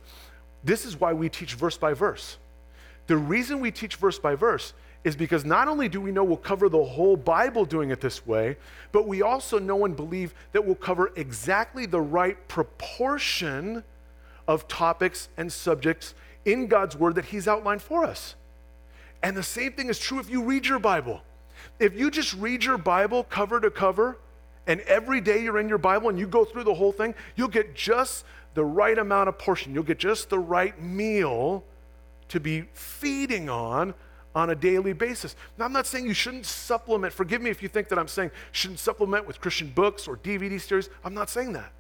this 0.65 0.85
is 0.85 0.99
why 0.99 1.13
we 1.13 1.29
teach 1.29 1.55
verse 1.55 1.77
by 1.77 1.95
verse. 1.95 2.39
The 3.07 3.17
reason 3.17 3.61
we 3.61 3.71
teach 3.71 3.97
verse 3.97 4.19
by 4.19 4.35
verse 4.35 4.75
is 5.05 5.17
because 5.17 5.45
not 5.45 5.67
only 5.67 5.89
do 5.89 6.01
we 6.01 6.13
know 6.13 6.23
we'll 6.23 6.37
cover 6.37 6.69
the 6.69 6.85
whole 6.85 7.17
Bible 7.17 7.65
doing 7.65 7.91
it 7.91 8.01
this 8.01 8.25
way, 8.25 8.57
but 8.93 9.09
we 9.09 9.23
also 9.23 9.59
know 9.59 9.85
and 9.85 9.97
believe 9.97 10.33
that 10.53 10.65
we'll 10.65 10.77
cover 10.77 11.13
exactly 11.17 11.87
the 11.87 12.01
right 12.01 12.37
proportion 12.47 13.83
of 14.47 14.69
topics 14.69 15.29
and 15.37 15.53
subjects 15.53 16.15
in 16.45 16.67
God's 16.69 16.97
Word 16.97 17.17
that 17.17 17.27
He's 17.27 17.49
outlined 17.49 17.83
for 17.83 18.05
us. 18.05 18.37
And 19.23 19.37
the 19.37 19.43
same 19.43 19.73
thing 19.73 19.89
is 19.89 19.99
true 19.99 20.19
if 20.19 20.31
you 20.31 20.43
read 20.43 20.67
your 20.67 20.79
Bible. 20.79 21.23
If 21.79 21.99
you 21.99 22.11
just 22.11 22.35
read 22.35 22.65
your 22.65 22.79
Bible 22.79 23.25
cover 23.25 23.61
to 23.61 23.71
cover, 23.71 24.19
and 24.67 24.81
every 24.83 25.21
day 25.21 25.43
you're 25.43 25.59
in 25.59 25.69
your 25.69 25.79
Bible 25.79 26.09
and 26.09 26.19
you 26.19 26.27
go 26.27 26.45
through 26.45 26.65
the 26.65 26.75
whole 26.75 26.93
thing, 26.93 27.15
you'll 27.37 27.49
get 27.49 27.75
just 27.75 28.25
the 28.55 28.65
right 28.65 28.97
amount 28.99 29.29
of 29.29 29.39
portion. 29.39 29.75
You'll 29.75 29.83
get 29.83 29.99
just 29.99 30.31
the 30.31 30.39
right 30.39 30.81
meal 30.81 31.65
to 32.29 32.41
be 32.41 32.63
feeding 32.75 33.49
on 33.49 33.95
on 34.35 34.51
a 34.51 34.55
daily 34.55 34.93
basis. 34.93 35.37
Now, 35.59 35.67
I'm 35.67 35.73
not 35.73 35.87
saying 35.87 36.07
you 36.07 36.15
shouldn't 36.15 36.47
supplement. 36.47 37.13
Forgive 37.13 37.43
me 37.43 37.51
if 37.51 37.63
you 37.63 37.69
think 37.69 37.89
that 37.89 37.99
I'm 37.99 38.09
saying 38.09 38.31
shouldn't 38.53 38.79
supplement 38.79 39.27
with 39.27 39.41
Christian 39.41 39.69
books 39.69 40.09
or 40.09 40.17
DVD 40.17 40.61
series. 40.61 40.89
I'm 41.05 41.15
not 41.15 41.29
saying 41.29 41.53
that. 41.53 41.73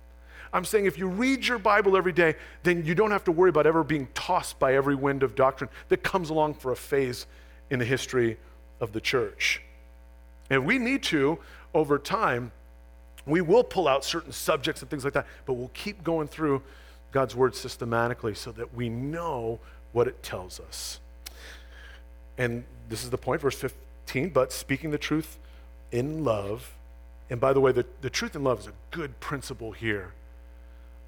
I'm 0.52 0.64
saying 0.66 0.84
if 0.84 0.98
you 0.98 1.06
read 1.06 1.46
your 1.46 1.58
Bible 1.58 1.96
every 1.96 2.12
day, 2.12 2.34
then 2.62 2.84
you 2.84 2.94
don't 2.94 3.10
have 3.10 3.24
to 3.24 3.32
worry 3.32 3.48
about 3.48 3.66
ever 3.66 3.82
being 3.82 4.08
tossed 4.12 4.58
by 4.58 4.74
every 4.74 4.94
wind 4.94 5.22
of 5.22 5.34
doctrine 5.34 5.70
that 5.88 6.02
comes 6.02 6.28
along 6.28 6.54
for 6.54 6.72
a 6.72 6.76
phase 6.76 7.26
in 7.70 7.78
the 7.78 7.84
history 7.86 8.36
of 8.80 8.92
the 8.92 9.00
church. 9.00 9.62
And 10.50 10.66
we 10.66 10.78
need 10.78 11.02
to, 11.04 11.38
over 11.72 11.98
time, 11.98 12.52
we 13.26 13.40
will 13.40 13.64
pull 13.64 13.88
out 13.88 14.04
certain 14.04 14.32
subjects 14.32 14.82
and 14.82 14.90
things 14.90 15.04
like 15.04 15.14
that, 15.14 15.26
but 15.46 15.54
we'll 15.54 15.70
keep 15.74 16.02
going 16.02 16.28
through 16.28 16.62
God's 17.12 17.36
word 17.36 17.54
systematically 17.54 18.34
so 18.34 18.52
that 18.52 18.74
we 18.74 18.88
know 18.88 19.60
what 19.92 20.08
it 20.08 20.22
tells 20.22 20.58
us. 20.58 21.00
And 22.38 22.64
this 22.88 23.04
is 23.04 23.10
the 23.10 23.18
point, 23.18 23.40
verse 23.40 23.58
15, 23.58 24.30
but 24.30 24.52
speaking 24.52 24.90
the 24.90 24.98
truth 24.98 25.38
in 25.92 26.24
love. 26.24 26.74
And 27.30 27.40
by 27.40 27.52
the 27.52 27.60
way, 27.60 27.72
the, 27.72 27.86
the 28.00 28.10
truth 28.10 28.34
in 28.34 28.42
love 28.42 28.60
is 28.60 28.66
a 28.66 28.72
good 28.90 29.18
principle 29.20 29.72
here. 29.72 30.12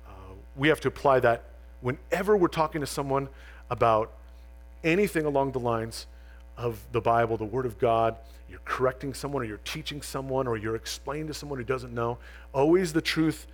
Uh, 0.06 0.10
we 0.56 0.68
have 0.68 0.80
to 0.80 0.88
apply 0.88 1.20
that 1.20 1.44
whenever 1.80 2.36
we're 2.36 2.48
talking 2.48 2.80
to 2.80 2.86
someone 2.86 3.28
about 3.70 4.12
anything 4.84 5.24
along 5.24 5.52
the 5.52 5.60
lines 5.60 6.06
of 6.56 6.78
the 6.92 7.00
Bible, 7.00 7.36
the 7.36 7.44
Word 7.44 7.66
of 7.66 7.78
God, 7.78 8.16
you're 8.48 8.60
correcting 8.64 9.14
someone 9.14 9.42
or 9.42 9.46
you're 9.46 9.60
teaching 9.64 10.02
someone 10.02 10.46
or 10.46 10.56
you're 10.56 10.76
explaining 10.76 11.26
to 11.26 11.34
someone 11.34 11.58
who 11.58 11.64
doesn't 11.64 11.92
know, 11.92 12.18
always 12.52 12.92
the 12.92 13.00
truth 13.00 13.46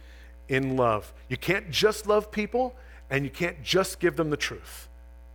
in 0.48 0.76
love. 0.76 1.12
You 1.28 1.36
can't 1.36 1.70
just 1.70 2.06
love 2.06 2.30
people 2.30 2.74
and 3.08 3.24
you 3.24 3.30
can't 3.30 3.62
just 3.62 4.00
give 4.00 4.16
them 4.16 4.30
the 4.30 4.36
truth. 4.36 4.88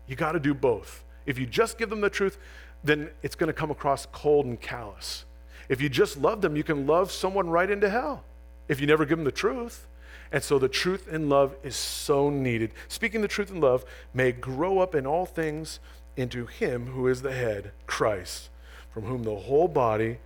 You 0.08 0.16
got 0.16 0.34
to 0.34 0.40
do 0.40 0.54
both. 0.54 1.04
If 1.26 1.40
you 1.40 1.46
just 1.46 1.78
give 1.78 1.90
them 1.90 2.02
the 2.02 2.10
truth, 2.10 2.38
then 2.84 3.10
it's 3.24 3.36
going 3.36 3.48
to 3.48 3.54
come 3.54 3.72
across 3.72 4.06
cold 4.12 4.46
and 4.46 4.60
callous. 4.60 5.26
If 5.68 5.82
you 5.82 5.90
just 5.90 6.18
love 6.18 6.42
them, 6.42 6.56
you 6.56 6.64
can 6.64 6.86
love 6.86 7.12
someone 7.12 7.50
right 7.50 7.70
into 7.70 7.90
hell 7.90 8.24
if 8.68 8.80
you 8.80 8.88
never 8.88 9.06
give 9.06 9.18
them 9.18 9.26
the 9.26 9.32
truth. 9.32 9.88
And 10.32 10.44
so 10.44 10.60
the 10.60 10.68
truth 10.68 11.08
in 11.08 11.30
love 11.30 11.56
is 11.64 11.76
so 11.76 12.30
needed. 12.30 12.72
Speaking 12.88 13.22
the 13.22 13.28
truth 13.28 13.52
in 13.52 13.62
love 13.62 13.86
may 14.14 14.32
grow 14.32 14.80
up 14.80 14.94
in 14.94 15.06
all 15.08 15.26
things 15.26 15.80
into 16.18 16.46
Him 16.46 16.88
who 16.88 17.08
is 17.08 17.22
the 17.22 17.34
head, 17.34 17.72
Christ, 17.88 18.50
from 18.92 19.04
whom 19.04 19.24
the 19.24 19.36
whole 19.36 19.68
body, 19.68 20.20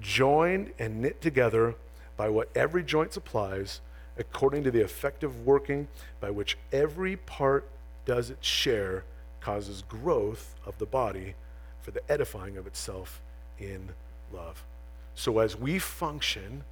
joined 0.00 0.72
and 0.78 1.00
knit 1.00 1.20
together 1.20 1.74
by 2.16 2.28
what 2.28 2.48
every 2.54 2.82
joint 2.82 3.12
supplies, 3.12 3.80
according 4.18 4.64
to 4.64 4.70
the 4.70 4.80
effective 4.80 5.44
working 5.44 5.88
by 6.20 6.30
which 6.30 6.56
every 6.72 7.16
part 7.16 7.68
does 8.04 8.30
its 8.30 8.46
share, 8.46 9.04
causes 9.40 9.82
growth 9.88 10.54
of 10.64 10.78
the 10.78 10.86
body 10.86 11.34
for 11.82 11.90
the 11.90 12.00
edifying 12.10 12.56
of 12.56 12.66
itself 12.66 13.20
in 13.58 13.90
love. 14.32 14.64
So 15.14 15.38
as 15.38 15.56
we 15.56 15.78
function 15.78 16.64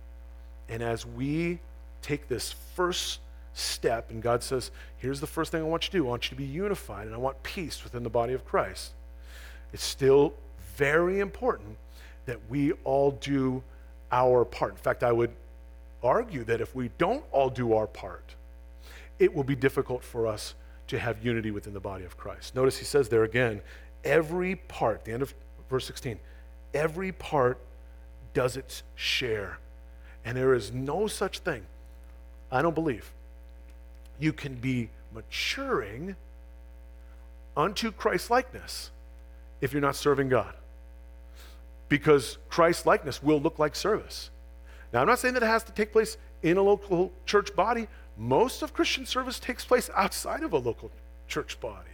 and 0.68 0.82
as 0.82 1.04
we 1.04 1.60
take 2.00 2.28
this 2.28 2.52
first 2.74 3.20
step, 3.54 4.10
and 4.10 4.22
God 4.22 4.42
says, 4.42 4.70
Here's 4.96 5.20
the 5.20 5.26
first 5.26 5.52
thing 5.52 5.62
I 5.62 5.66
want 5.66 5.84
you 5.84 5.90
to 5.90 5.98
do 5.98 6.06
I 6.06 6.10
want 6.10 6.24
you 6.24 6.30
to 6.30 6.36
be 6.36 6.44
unified, 6.44 7.06
and 7.06 7.14
I 7.14 7.18
want 7.18 7.42
peace 7.42 7.84
within 7.84 8.02
the 8.02 8.10
body 8.10 8.32
of 8.32 8.44
Christ. 8.44 8.92
It's 9.72 9.84
still 9.84 10.34
very 10.76 11.20
important 11.20 11.76
that 12.26 12.38
we 12.48 12.72
all 12.84 13.12
do 13.12 13.62
our 14.10 14.44
part. 14.44 14.72
In 14.72 14.76
fact, 14.76 15.02
I 15.02 15.12
would 15.12 15.30
argue 16.02 16.44
that 16.44 16.60
if 16.60 16.74
we 16.74 16.90
don't 16.98 17.24
all 17.32 17.50
do 17.50 17.74
our 17.74 17.86
part, 17.86 18.34
it 19.18 19.34
will 19.34 19.44
be 19.44 19.54
difficult 19.54 20.02
for 20.04 20.26
us 20.26 20.54
to 20.88 20.98
have 20.98 21.24
unity 21.24 21.50
within 21.50 21.72
the 21.72 21.80
body 21.80 22.04
of 22.04 22.16
Christ. 22.16 22.54
Notice 22.54 22.78
he 22.78 22.84
says 22.84 23.08
there 23.08 23.24
again, 23.24 23.62
every 24.04 24.56
part, 24.56 25.04
the 25.04 25.12
end 25.12 25.22
of 25.22 25.34
verse 25.70 25.86
16, 25.86 26.18
every 26.74 27.12
part 27.12 27.58
does 28.34 28.56
its 28.56 28.82
share. 28.94 29.58
And 30.24 30.36
there 30.36 30.54
is 30.54 30.72
no 30.72 31.06
such 31.06 31.38
thing, 31.40 31.62
I 32.50 32.62
don't 32.62 32.74
believe, 32.74 33.12
you 34.22 34.32
can 34.32 34.54
be 34.54 34.88
maturing 35.12 36.14
unto 37.56 37.90
Christ 37.90 38.30
likeness 38.30 38.92
if 39.60 39.72
you're 39.72 39.82
not 39.82 39.96
serving 39.96 40.28
God. 40.28 40.54
Because 41.88 42.38
Christ 42.48 42.86
likeness 42.86 43.20
will 43.20 43.40
look 43.40 43.58
like 43.58 43.74
service. 43.74 44.30
Now, 44.92 45.00
I'm 45.00 45.08
not 45.08 45.18
saying 45.18 45.34
that 45.34 45.42
it 45.42 45.46
has 45.46 45.64
to 45.64 45.72
take 45.72 45.92
place 45.92 46.16
in 46.42 46.56
a 46.56 46.62
local 46.62 47.12
church 47.26 47.54
body. 47.56 47.88
Most 48.16 48.62
of 48.62 48.72
Christian 48.72 49.06
service 49.06 49.40
takes 49.40 49.64
place 49.64 49.90
outside 49.94 50.44
of 50.44 50.52
a 50.52 50.58
local 50.58 50.90
church 51.26 51.58
body. 51.60 51.90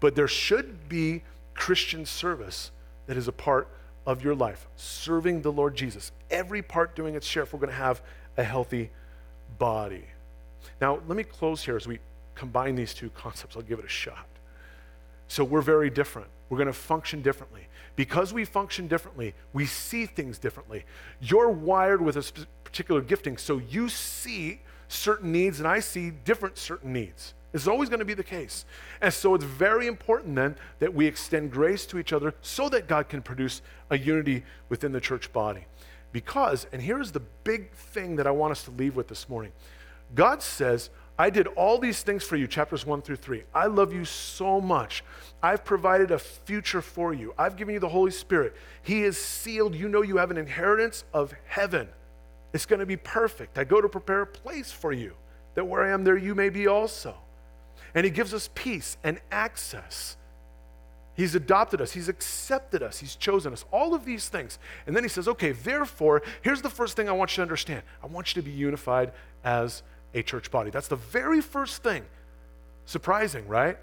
But 0.00 0.14
there 0.14 0.28
should 0.28 0.88
be 0.88 1.22
Christian 1.54 2.04
service 2.04 2.70
that 3.06 3.16
is 3.16 3.26
a 3.26 3.32
part 3.32 3.68
of 4.06 4.22
your 4.22 4.34
life, 4.34 4.68
serving 4.76 5.42
the 5.42 5.52
Lord 5.52 5.76
Jesus. 5.76 6.12
Every 6.30 6.60
part 6.60 6.94
doing 6.94 7.14
its 7.14 7.26
share 7.26 7.44
if 7.44 7.54
we're 7.54 7.58
going 7.58 7.70
to 7.70 7.76
have 7.76 8.02
a 8.36 8.44
healthy 8.44 8.90
body. 9.58 10.04
Now, 10.80 11.00
let 11.06 11.16
me 11.16 11.24
close 11.24 11.64
here 11.64 11.76
as 11.76 11.86
we 11.86 11.98
combine 12.34 12.74
these 12.74 12.94
two 12.94 13.10
concepts. 13.10 13.56
I'll 13.56 13.62
give 13.62 13.78
it 13.78 13.84
a 13.84 13.88
shot. 13.88 14.26
So, 15.28 15.44
we're 15.44 15.62
very 15.62 15.90
different. 15.90 16.28
We're 16.48 16.58
going 16.58 16.68
to 16.68 16.72
function 16.72 17.22
differently. 17.22 17.68
Because 17.96 18.32
we 18.32 18.44
function 18.44 18.86
differently, 18.86 19.34
we 19.52 19.66
see 19.66 20.06
things 20.06 20.38
differently. 20.38 20.84
You're 21.20 21.50
wired 21.50 22.00
with 22.00 22.16
a 22.16 22.46
particular 22.64 23.00
gifting, 23.00 23.36
so 23.36 23.58
you 23.58 23.88
see 23.88 24.60
certain 24.88 25.32
needs, 25.32 25.58
and 25.58 25.68
I 25.68 25.80
see 25.80 26.10
different 26.10 26.58
certain 26.58 26.92
needs. 26.92 27.34
It's 27.52 27.66
always 27.66 27.88
going 27.88 28.00
to 28.00 28.04
be 28.04 28.14
the 28.14 28.22
case. 28.22 28.64
And 29.00 29.12
so 29.12 29.34
it's 29.34 29.44
very 29.44 29.86
important 29.86 30.34
then 30.36 30.56
that 30.80 30.92
we 30.92 31.06
extend 31.06 31.50
grace 31.50 31.86
to 31.86 31.98
each 31.98 32.12
other 32.12 32.34
so 32.42 32.68
that 32.68 32.86
God 32.86 33.08
can 33.08 33.22
produce 33.22 33.62
a 33.90 33.98
unity 33.98 34.44
within 34.68 34.92
the 34.92 35.00
church 35.00 35.32
body. 35.32 35.66
Because, 36.12 36.66
and 36.72 36.82
here's 36.82 37.12
the 37.12 37.22
big 37.44 37.72
thing 37.72 38.16
that 38.16 38.26
I 38.26 38.30
want 38.30 38.52
us 38.52 38.64
to 38.64 38.70
leave 38.70 38.96
with 38.96 39.08
this 39.08 39.28
morning 39.28 39.52
God 40.14 40.42
says, 40.42 40.90
I 41.18 41.30
did 41.30 41.48
all 41.48 41.78
these 41.78 42.02
things 42.02 42.22
for 42.22 42.36
you, 42.36 42.46
chapters 42.46 42.86
1 42.86 43.02
through 43.02 43.16
3. 43.16 43.42
I 43.52 43.66
love 43.66 43.92
you 43.92 44.04
so 44.04 44.60
much. 44.60 45.02
I've 45.42 45.64
provided 45.64 46.12
a 46.12 46.18
future 46.18 46.80
for 46.80 47.12
you. 47.12 47.34
I've 47.36 47.56
given 47.56 47.74
you 47.74 47.80
the 47.80 47.88
Holy 47.88 48.12
Spirit. 48.12 48.54
He 48.82 49.02
is 49.02 49.18
sealed. 49.18 49.74
You 49.74 49.88
know 49.88 50.02
you 50.02 50.18
have 50.18 50.30
an 50.30 50.38
inheritance 50.38 51.04
of 51.12 51.34
heaven. 51.46 51.88
It's 52.52 52.66
going 52.66 52.80
to 52.80 52.86
be 52.86 52.96
perfect. 52.96 53.58
I 53.58 53.64
go 53.64 53.80
to 53.80 53.88
prepare 53.88 54.22
a 54.22 54.26
place 54.26 54.70
for 54.70 54.92
you, 54.92 55.14
that 55.54 55.64
where 55.64 55.84
I 55.84 55.90
am, 55.90 56.04
there 56.04 56.16
you 56.16 56.36
may 56.36 56.50
be 56.50 56.68
also. 56.68 57.14
And 57.94 58.04
He 58.04 58.10
gives 58.10 58.32
us 58.32 58.48
peace 58.54 58.96
and 59.02 59.20
access. 59.32 60.16
He's 61.14 61.34
adopted 61.34 61.80
us, 61.80 61.90
He's 61.90 62.08
accepted 62.08 62.80
us, 62.80 62.98
He's 62.98 63.16
chosen 63.16 63.52
us, 63.52 63.64
all 63.72 63.92
of 63.92 64.04
these 64.04 64.28
things. 64.28 64.60
And 64.86 64.94
then 64.94 65.02
He 65.02 65.08
says, 65.08 65.26
okay, 65.26 65.50
therefore, 65.50 66.22
here's 66.42 66.62
the 66.62 66.70
first 66.70 66.94
thing 66.94 67.08
I 67.08 67.12
want 67.12 67.32
you 67.32 67.36
to 67.36 67.42
understand 67.42 67.82
I 68.02 68.06
want 68.06 68.36
you 68.36 68.40
to 68.40 68.48
be 68.48 68.54
unified 68.54 69.10
as 69.42 69.82
a 70.14 70.22
church 70.22 70.50
body. 70.50 70.70
That's 70.70 70.88
the 70.88 70.96
very 70.96 71.40
first 71.40 71.82
thing. 71.82 72.04
Surprising, 72.84 73.46
right? 73.46 73.76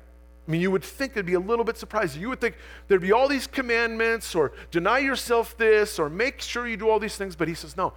I 0.48 0.52
mean, 0.52 0.62
you 0.62 0.70
would 0.72 0.84
think 0.84 1.14
it'd 1.14 1.26
be 1.26 1.34
a 1.34 1.40
little 1.40 1.66
bit 1.66 1.78
surprising. 1.78 2.22
You 2.22 2.30
would 2.30 2.42
think 2.42 2.56
there'd 2.88 3.02
be 3.02 3.12
all 3.12 3.28
these 3.28 3.48
commandments, 3.48 4.36
or 4.36 4.52
deny 4.70 5.00
yourself 5.00 5.58
this, 5.58 5.98
or 5.98 6.10
make 6.10 6.42
sure 6.42 6.68
you 6.68 6.78
do 6.78 6.90
all 6.90 7.00
these 7.00 7.16
things. 7.16 7.36
But 7.36 7.48
he 7.48 7.56
says, 7.56 7.76
no, 7.76 7.94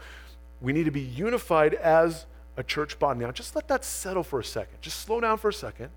we 0.61 0.73
need 0.73 0.85
to 0.85 0.91
be 0.91 1.03
unified 1.03 1.75
as 1.75 2.27
a 2.57 2.63
church 2.63 2.99
body. 2.99 3.21
Now, 3.21 3.31
just 3.33 3.55
let 3.55 3.69
that 3.69 3.85
settle 3.85 4.23
for 4.23 4.41
a 4.41 4.45
second. 4.45 4.79
Just 4.81 5.01
slow 5.01 5.21
down 5.21 5.39
for 5.39 5.49
a 5.49 5.53
second, 5.53 5.91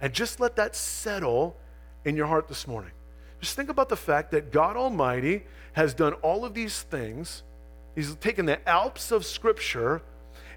and 0.00 0.12
just 0.12 0.40
let 0.40 0.56
that 0.56 0.74
settle 0.74 1.56
in 2.04 2.16
your 2.16 2.26
heart 2.26 2.48
this 2.48 2.66
morning. 2.66 2.92
Just 3.40 3.56
think 3.56 3.68
about 3.68 3.90
the 3.90 3.96
fact 3.96 4.30
that 4.30 4.52
God 4.52 4.76
Almighty 4.76 5.44
has 5.74 5.92
done 5.92 6.14
all 6.14 6.44
of 6.44 6.54
these 6.54 6.82
things. 6.82 7.42
He's 7.94 8.14
taken 8.16 8.46
the 8.46 8.66
Alps 8.66 9.12
of 9.12 9.26
Scripture, 9.26 10.00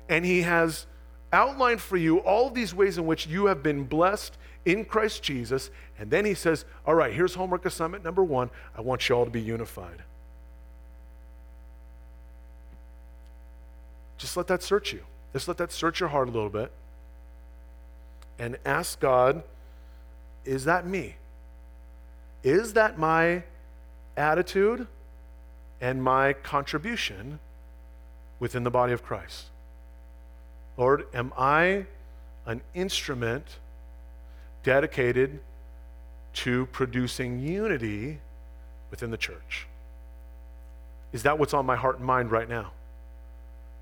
and 0.07 0.23
He 0.23 0.43
has 0.43 0.87
outlined 1.31 1.81
for 1.81 1.97
you 1.97 2.19
all 2.19 2.49
these 2.49 2.73
ways 2.73 2.97
in 2.97 3.05
which 3.05 3.27
you 3.27 3.47
have 3.47 3.61
been 3.61 3.83
blessed 3.83 4.37
in 4.65 4.85
Christ 4.85 5.23
Jesus. 5.23 5.69
And 5.99 6.11
then 6.11 6.25
he 6.25 6.33
says, 6.33 6.65
All 6.85 6.95
right, 6.95 7.13
here's 7.13 7.35
homework 7.35 7.65
assignment 7.65 8.03
number 8.03 8.23
one. 8.23 8.49
I 8.77 8.81
want 8.81 9.07
you 9.07 9.15
all 9.15 9.25
to 9.25 9.31
be 9.31 9.41
unified. 9.41 10.03
Just 14.17 14.35
let 14.35 14.47
that 14.47 14.63
search 14.63 14.93
you. 14.93 15.01
Just 15.33 15.47
let 15.47 15.57
that 15.57 15.71
search 15.71 15.99
your 15.99 16.09
heart 16.09 16.27
a 16.27 16.31
little 16.31 16.49
bit. 16.49 16.71
And 18.39 18.57
ask 18.65 18.99
God, 18.99 19.43
Is 20.45 20.65
that 20.65 20.85
me? 20.85 21.15
Is 22.43 22.73
that 22.73 22.97
my 22.97 23.43
attitude 24.15 24.87
and 25.81 26.03
my 26.03 26.33
contribution 26.33 27.39
within 28.39 28.63
the 28.63 28.71
body 28.71 28.93
of 28.93 29.03
Christ? 29.03 29.45
Lord, 30.77 31.07
am 31.13 31.33
I 31.37 31.85
an 32.45 32.61
instrument 32.73 33.57
dedicated 34.63 35.39
to 36.33 36.67
producing 36.67 37.39
unity 37.39 38.19
within 38.91 39.09
the 39.09 39.17
church? 39.17 39.67
Is 41.11 41.23
that 41.23 41.39
what's 41.39 41.53
on 41.53 41.65
my 41.65 41.75
heart 41.75 41.97
and 41.97 42.05
mind 42.05 42.31
right 42.31 42.47
now? 42.47 42.71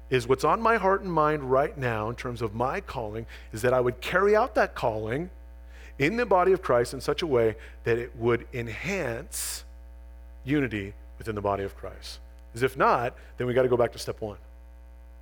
Is 0.10 0.28
what's 0.28 0.44
on 0.44 0.62
my 0.62 0.78
heart 0.78 1.02
and 1.02 1.12
mind 1.12 1.52
right 1.52 1.78
now, 1.78 2.10
in 2.10 2.16
terms 2.16 2.42
of 2.42 2.54
my 2.54 2.80
calling, 2.80 3.26
is 3.52 3.62
that 3.64 3.74
I 3.74 3.82
would 3.82 4.00
carry 4.00 4.36
out 4.36 4.56
that 4.56 4.76
calling 4.76 5.30
in 5.98 6.18
the 6.18 6.26
body 6.26 6.52
of 6.52 6.62
Christ 6.62 6.94
in 6.94 7.02
such 7.02 7.22
a 7.22 7.28
way 7.28 7.56
that 7.84 7.98
it 7.98 8.16
would 8.16 8.48
enhance 8.54 9.64
unity 10.44 10.94
within 11.18 11.36
the 11.36 11.42
body 11.42 11.64
of 11.64 11.76
Christ. 11.76 12.20
Because 12.52 12.64
if 12.64 12.78
not, 12.78 13.16
then 13.38 13.48
we 13.48 13.54
got 13.54 13.64
to 13.64 13.68
go 13.68 13.78
back 13.78 13.92
to 13.94 14.00
step 14.00 14.22
one. 14.22 14.38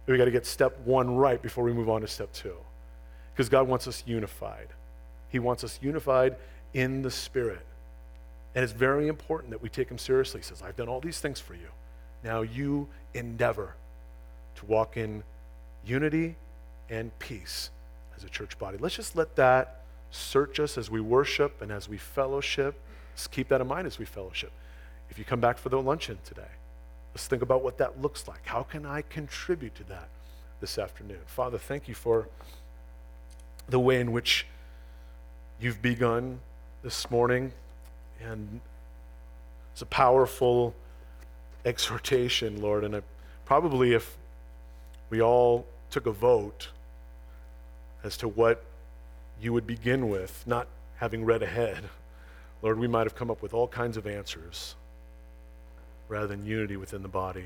We 0.05 0.17
got 0.17 0.25
to 0.25 0.31
get 0.31 0.45
step 0.45 0.77
one 0.85 1.15
right 1.15 1.41
before 1.41 1.63
we 1.63 1.73
move 1.73 1.89
on 1.89 2.01
to 2.01 2.07
step 2.07 2.31
two. 2.33 2.55
Because 3.33 3.49
God 3.49 3.67
wants 3.67 3.87
us 3.87 4.03
unified. 4.05 4.67
He 5.29 5.39
wants 5.39 5.63
us 5.63 5.79
unified 5.81 6.35
in 6.73 7.01
the 7.01 7.11
Spirit. 7.11 7.65
And 8.53 8.63
it's 8.63 8.73
very 8.73 9.07
important 9.07 9.51
that 9.51 9.61
we 9.61 9.69
take 9.69 9.89
Him 9.89 9.97
seriously. 9.97 10.41
He 10.41 10.45
says, 10.45 10.61
I've 10.61 10.75
done 10.75 10.89
all 10.89 10.99
these 10.99 11.19
things 11.19 11.39
for 11.39 11.55
you. 11.55 11.69
Now 12.23 12.41
you 12.41 12.87
endeavor 13.13 13.75
to 14.55 14.65
walk 14.65 14.97
in 14.97 15.23
unity 15.85 16.35
and 16.89 17.17
peace 17.19 17.71
as 18.15 18.23
a 18.23 18.29
church 18.29 18.57
body. 18.59 18.77
Let's 18.77 18.95
just 18.95 19.15
let 19.15 19.35
that 19.37 19.81
search 20.11 20.59
us 20.59 20.77
as 20.77 20.91
we 20.91 21.01
worship 21.01 21.61
and 21.61 21.71
as 21.71 21.89
we 21.89 21.97
fellowship. 21.97 22.79
Let's 23.13 23.27
keep 23.27 23.47
that 23.49 23.61
in 23.61 23.67
mind 23.67 23.87
as 23.87 23.97
we 23.97 24.05
fellowship. 24.05 24.51
If 25.09 25.17
you 25.17 25.25
come 25.25 25.39
back 25.39 25.57
for 25.57 25.69
the 25.69 25.81
luncheon 25.81 26.19
today, 26.23 26.41
let's 27.13 27.27
think 27.27 27.41
about 27.41 27.63
what 27.63 27.77
that 27.77 28.01
looks 28.01 28.27
like. 28.27 28.45
How 28.45 28.63
can 28.63 28.85
I 28.85 29.03
contribute 29.03 29.75
to 29.75 29.83
that 29.85 30.09
this 30.59 30.77
afternoon? 30.77 31.19
Father, 31.27 31.57
thank 31.57 31.87
you 31.87 31.93
for 31.93 32.27
the 33.69 33.79
way 33.79 33.99
in 33.99 34.11
which 34.11 34.47
you've 35.61 35.81
begun 35.81 36.39
this 36.81 37.09
morning. 37.11 37.51
And 38.21 38.61
it's 39.73 39.83
a 39.83 39.87
powerful 39.87 40.73
exhortation, 41.65 42.61
Lord. 42.61 42.83
And 42.83 42.95
I, 42.95 43.01
probably 43.45 43.93
if 43.93 44.17
we 45.09 45.21
all 45.21 45.65
took 45.91 46.07
a 46.07 46.11
vote 46.11 46.69
as 48.03 48.17
to 48.17 48.27
what 48.27 48.63
you 49.39 49.53
would 49.53 49.67
begin 49.67 50.09
with, 50.09 50.43
not 50.47 50.67
having 50.97 51.25
read 51.25 51.43
ahead, 51.43 51.83
Lord, 52.63 52.79
we 52.79 52.87
might 52.87 53.05
have 53.05 53.15
come 53.15 53.29
up 53.29 53.41
with 53.41 53.53
all 53.53 53.67
kinds 53.67 53.97
of 53.97 54.07
answers 54.07 54.75
rather 56.13 56.27
than 56.27 56.45
unity 56.45 56.77
within 56.77 57.01
the 57.01 57.07
body. 57.07 57.45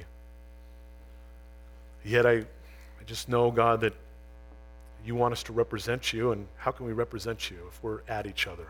Yet 2.03 2.25
I, 2.25 2.33
I 2.33 3.03
just 3.05 3.29
know, 3.29 3.49
God, 3.49 3.79
that 3.79 3.93
you 5.05 5.15
want 5.15 5.31
us 5.31 5.41
to 5.43 5.53
represent 5.53 6.11
you, 6.11 6.33
and 6.33 6.45
how 6.57 6.71
can 6.71 6.85
we 6.85 6.91
represent 6.91 7.49
you 7.49 7.57
if 7.69 7.81
we're 7.81 8.01
at 8.09 8.27
each 8.27 8.45
other, 8.45 8.67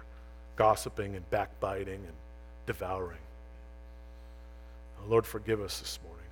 gossiping 0.56 1.16
and 1.16 1.28
backbiting 1.32 1.96
and 1.96 2.14
devouring? 2.68 3.18
Oh, 5.02 5.10
Lord, 5.10 5.26
forgive 5.26 5.62
us 5.62 5.80
this 5.80 5.98
morning. 6.04 6.30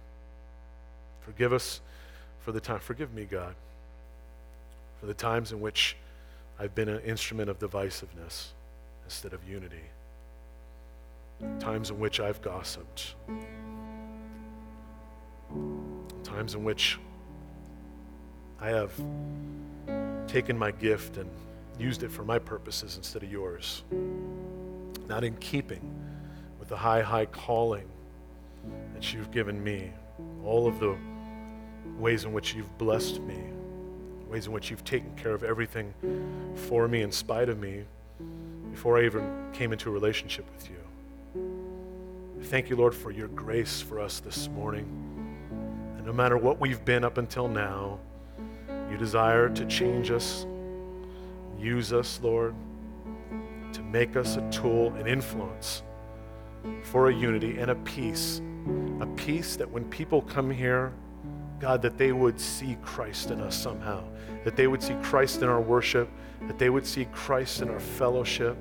Forgive 1.22 1.52
us 1.52 1.82
for 2.42 2.52
the 2.52 2.62
time. 2.62 2.80
Forgive 2.80 3.16
me, 3.16 3.26
God, 3.26 3.56
for 5.00 5.08
the 5.08 5.16
times 5.16 5.52
in 5.52 5.60
which 5.60 5.96
I've 6.60 6.76
been 6.76 6.90
an 6.90 7.02
instrument 7.02 7.50
of 7.50 7.58
divisiveness 7.58 8.50
instead 9.06 9.34
of 9.34 9.40
unity. 9.50 9.86
Times 11.60 11.90
in 11.90 12.00
which 12.00 12.20
I've 12.20 12.42
gossiped. 12.42 13.16
Times 16.24 16.56
in 16.56 16.64
which 16.64 17.00
I 18.60 18.70
have 18.70 18.94
taken 20.28 20.58
my 20.58 20.72
gift 20.72 21.18
and 21.18 21.30
used 21.78 22.04
it 22.04 22.12
for 22.12 22.24
my 22.24 22.40
purposes 22.40 22.98
instead 22.98 23.24
of 23.24 23.32
yours. 23.32 23.84
Not 25.08 25.24
in 25.24 25.36
keeping 25.38 25.94
with 26.60 26.70
the 26.70 26.78
high, 26.78 27.02
high 27.02 27.26
calling 27.26 27.88
that 28.94 29.14
you've 29.14 29.32
given 29.32 29.64
me, 29.64 29.92
all 30.44 30.68
of 30.68 30.80
the 30.80 30.98
ways 32.00 32.24
in 32.24 32.34
which 32.34 32.56
you've 32.56 32.76
blessed 32.78 33.22
me, 33.22 33.40
ways 34.28 34.48
in 34.48 34.54
which 34.54 34.72
you've 34.72 34.84
taken 34.84 35.14
care 35.16 35.34
of 35.34 35.44
everything 35.44 35.94
for 36.56 36.88
me 36.88 37.02
in 37.02 37.12
spite 37.12 37.50
of 37.50 37.60
me 37.60 37.84
before 38.72 38.98
I 38.98 39.06
even 39.06 39.52
came 39.54 39.72
into 39.72 39.90
a 39.90 39.92
relationship 39.92 40.46
with 40.54 40.70
you. 40.70 40.75
Thank 42.46 42.70
you, 42.70 42.76
Lord, 42.76 42.94
for 42.94 43.10
your 43.10 43.28
grace 43.30 43.82
for 43.82 44.00
us 44.00 44.20
this 44.20 44.50
morning. 44.50 44.86
And 45.98 46.06
no 46.06 46.14
matter 46.14 46.38
what 46.38 46.60
we've 46.60 46.86
been 46.86 47.04
up 47.04 47.18
until 47.18 47.48
now, 47.48 48.00
you 48.92 48.98
desire 48.98 49.50
to 49.50 49.66
change 49.66 50.12
us, 50.12 50.46
use 51.58 51.92
us, 51.92 52.20
Lord, 52.22 52.54
to 53.74 53.82
make 53.82 54.16
us 54.16 54.38
a 54.38 54.48
tool, 54.52 54.94
an 54.94 55.08
influence 55.08 55.82
for 56.84 57.10
a 57.10 57.14
unity 57.14 57.58
and 57.58 57.72
a 57.72 57.76
peace. 57.76 58.42
A 59.02 59.08
peace 59.18 59.56
that 59.56 59.70
when 59.70 59.84
people 59.86 60.22
come 60.22 60.52
here, 60.52 60.94
God, 61.60 61.82
that 61.82 61.98
they 61.98 62.12
would 62.12 62.40
see 62.40 62.78
Christ 62.84 63.32
in 63.32 63.42
us 63.42 63.56
somehow, 63.56 64.04
that 64.44 64.56
they 64.56 64.68
would 64.68 64.84
see 64.84 64.96
Christ 65.02 65.42
in 65.42 65.50
our 65.50 65.62
worship, 65.62 66.10
that 66.42 66.60
they 66.60 66.70
would 66.70 66.86
see 66.86 67.06
Christ 67.06 67.64
in 67.64 67.70
our 67.70 67.80
fellowship, 67.80 68.56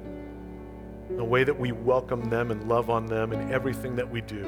the 1.11 1.25
way 1.25 1.45
that 1.45 1.59
we 1.59 1.73
welcome 1.73 2.29
them 2.29 2.51
and 2.51 2.69
love 2.69 2.91
on 2.91 3.07
them 3.07 3.33
in 3.33 3.53
everything 3.53 3.97
that 3.97 4.09
we 4.09 4.21
do. 4.21 4.45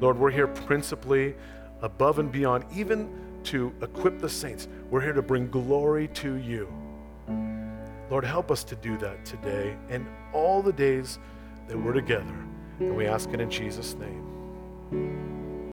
Lord, 0.00 0.18
we're 0.18 0.30
here 0.30 0.48
principally 0.48 1.34
above 1.82 2.18
and 2.18 2.30
beyond, 2.32 2.64
even 2.74 3.08
to 3.44 3.72
equip 3.82 4.18
the 4.18 4.28
saints. 4.28 4.68
We're 4.90 5.02
here 5.02 5.12
to 5.12 5.22
bring 5.22 5.50
glory 5.50 6.08
to 6.08 6.34
you. 6.34 6.68
Lord, 8.10 8.24
help 8.24 8.50
us 8.50 8.64
to 8.64 8.76
do 8.76 8.96
that 8.98 9.24
today 9.24 9.76
and 9.88 10.06
all 10.32 10.62
the 10.62 10.72
days 10.72 11.18
that 11.68 11.76
we're 11.76 11.92
together. 11.92 12.34
And 12.80 12.96
we 12.96 13.06
ask 13.06 13.30
it 13.30 13.40
in 13.40 13.50
Jesus' 13.50 13.94
name. 13.94 15.33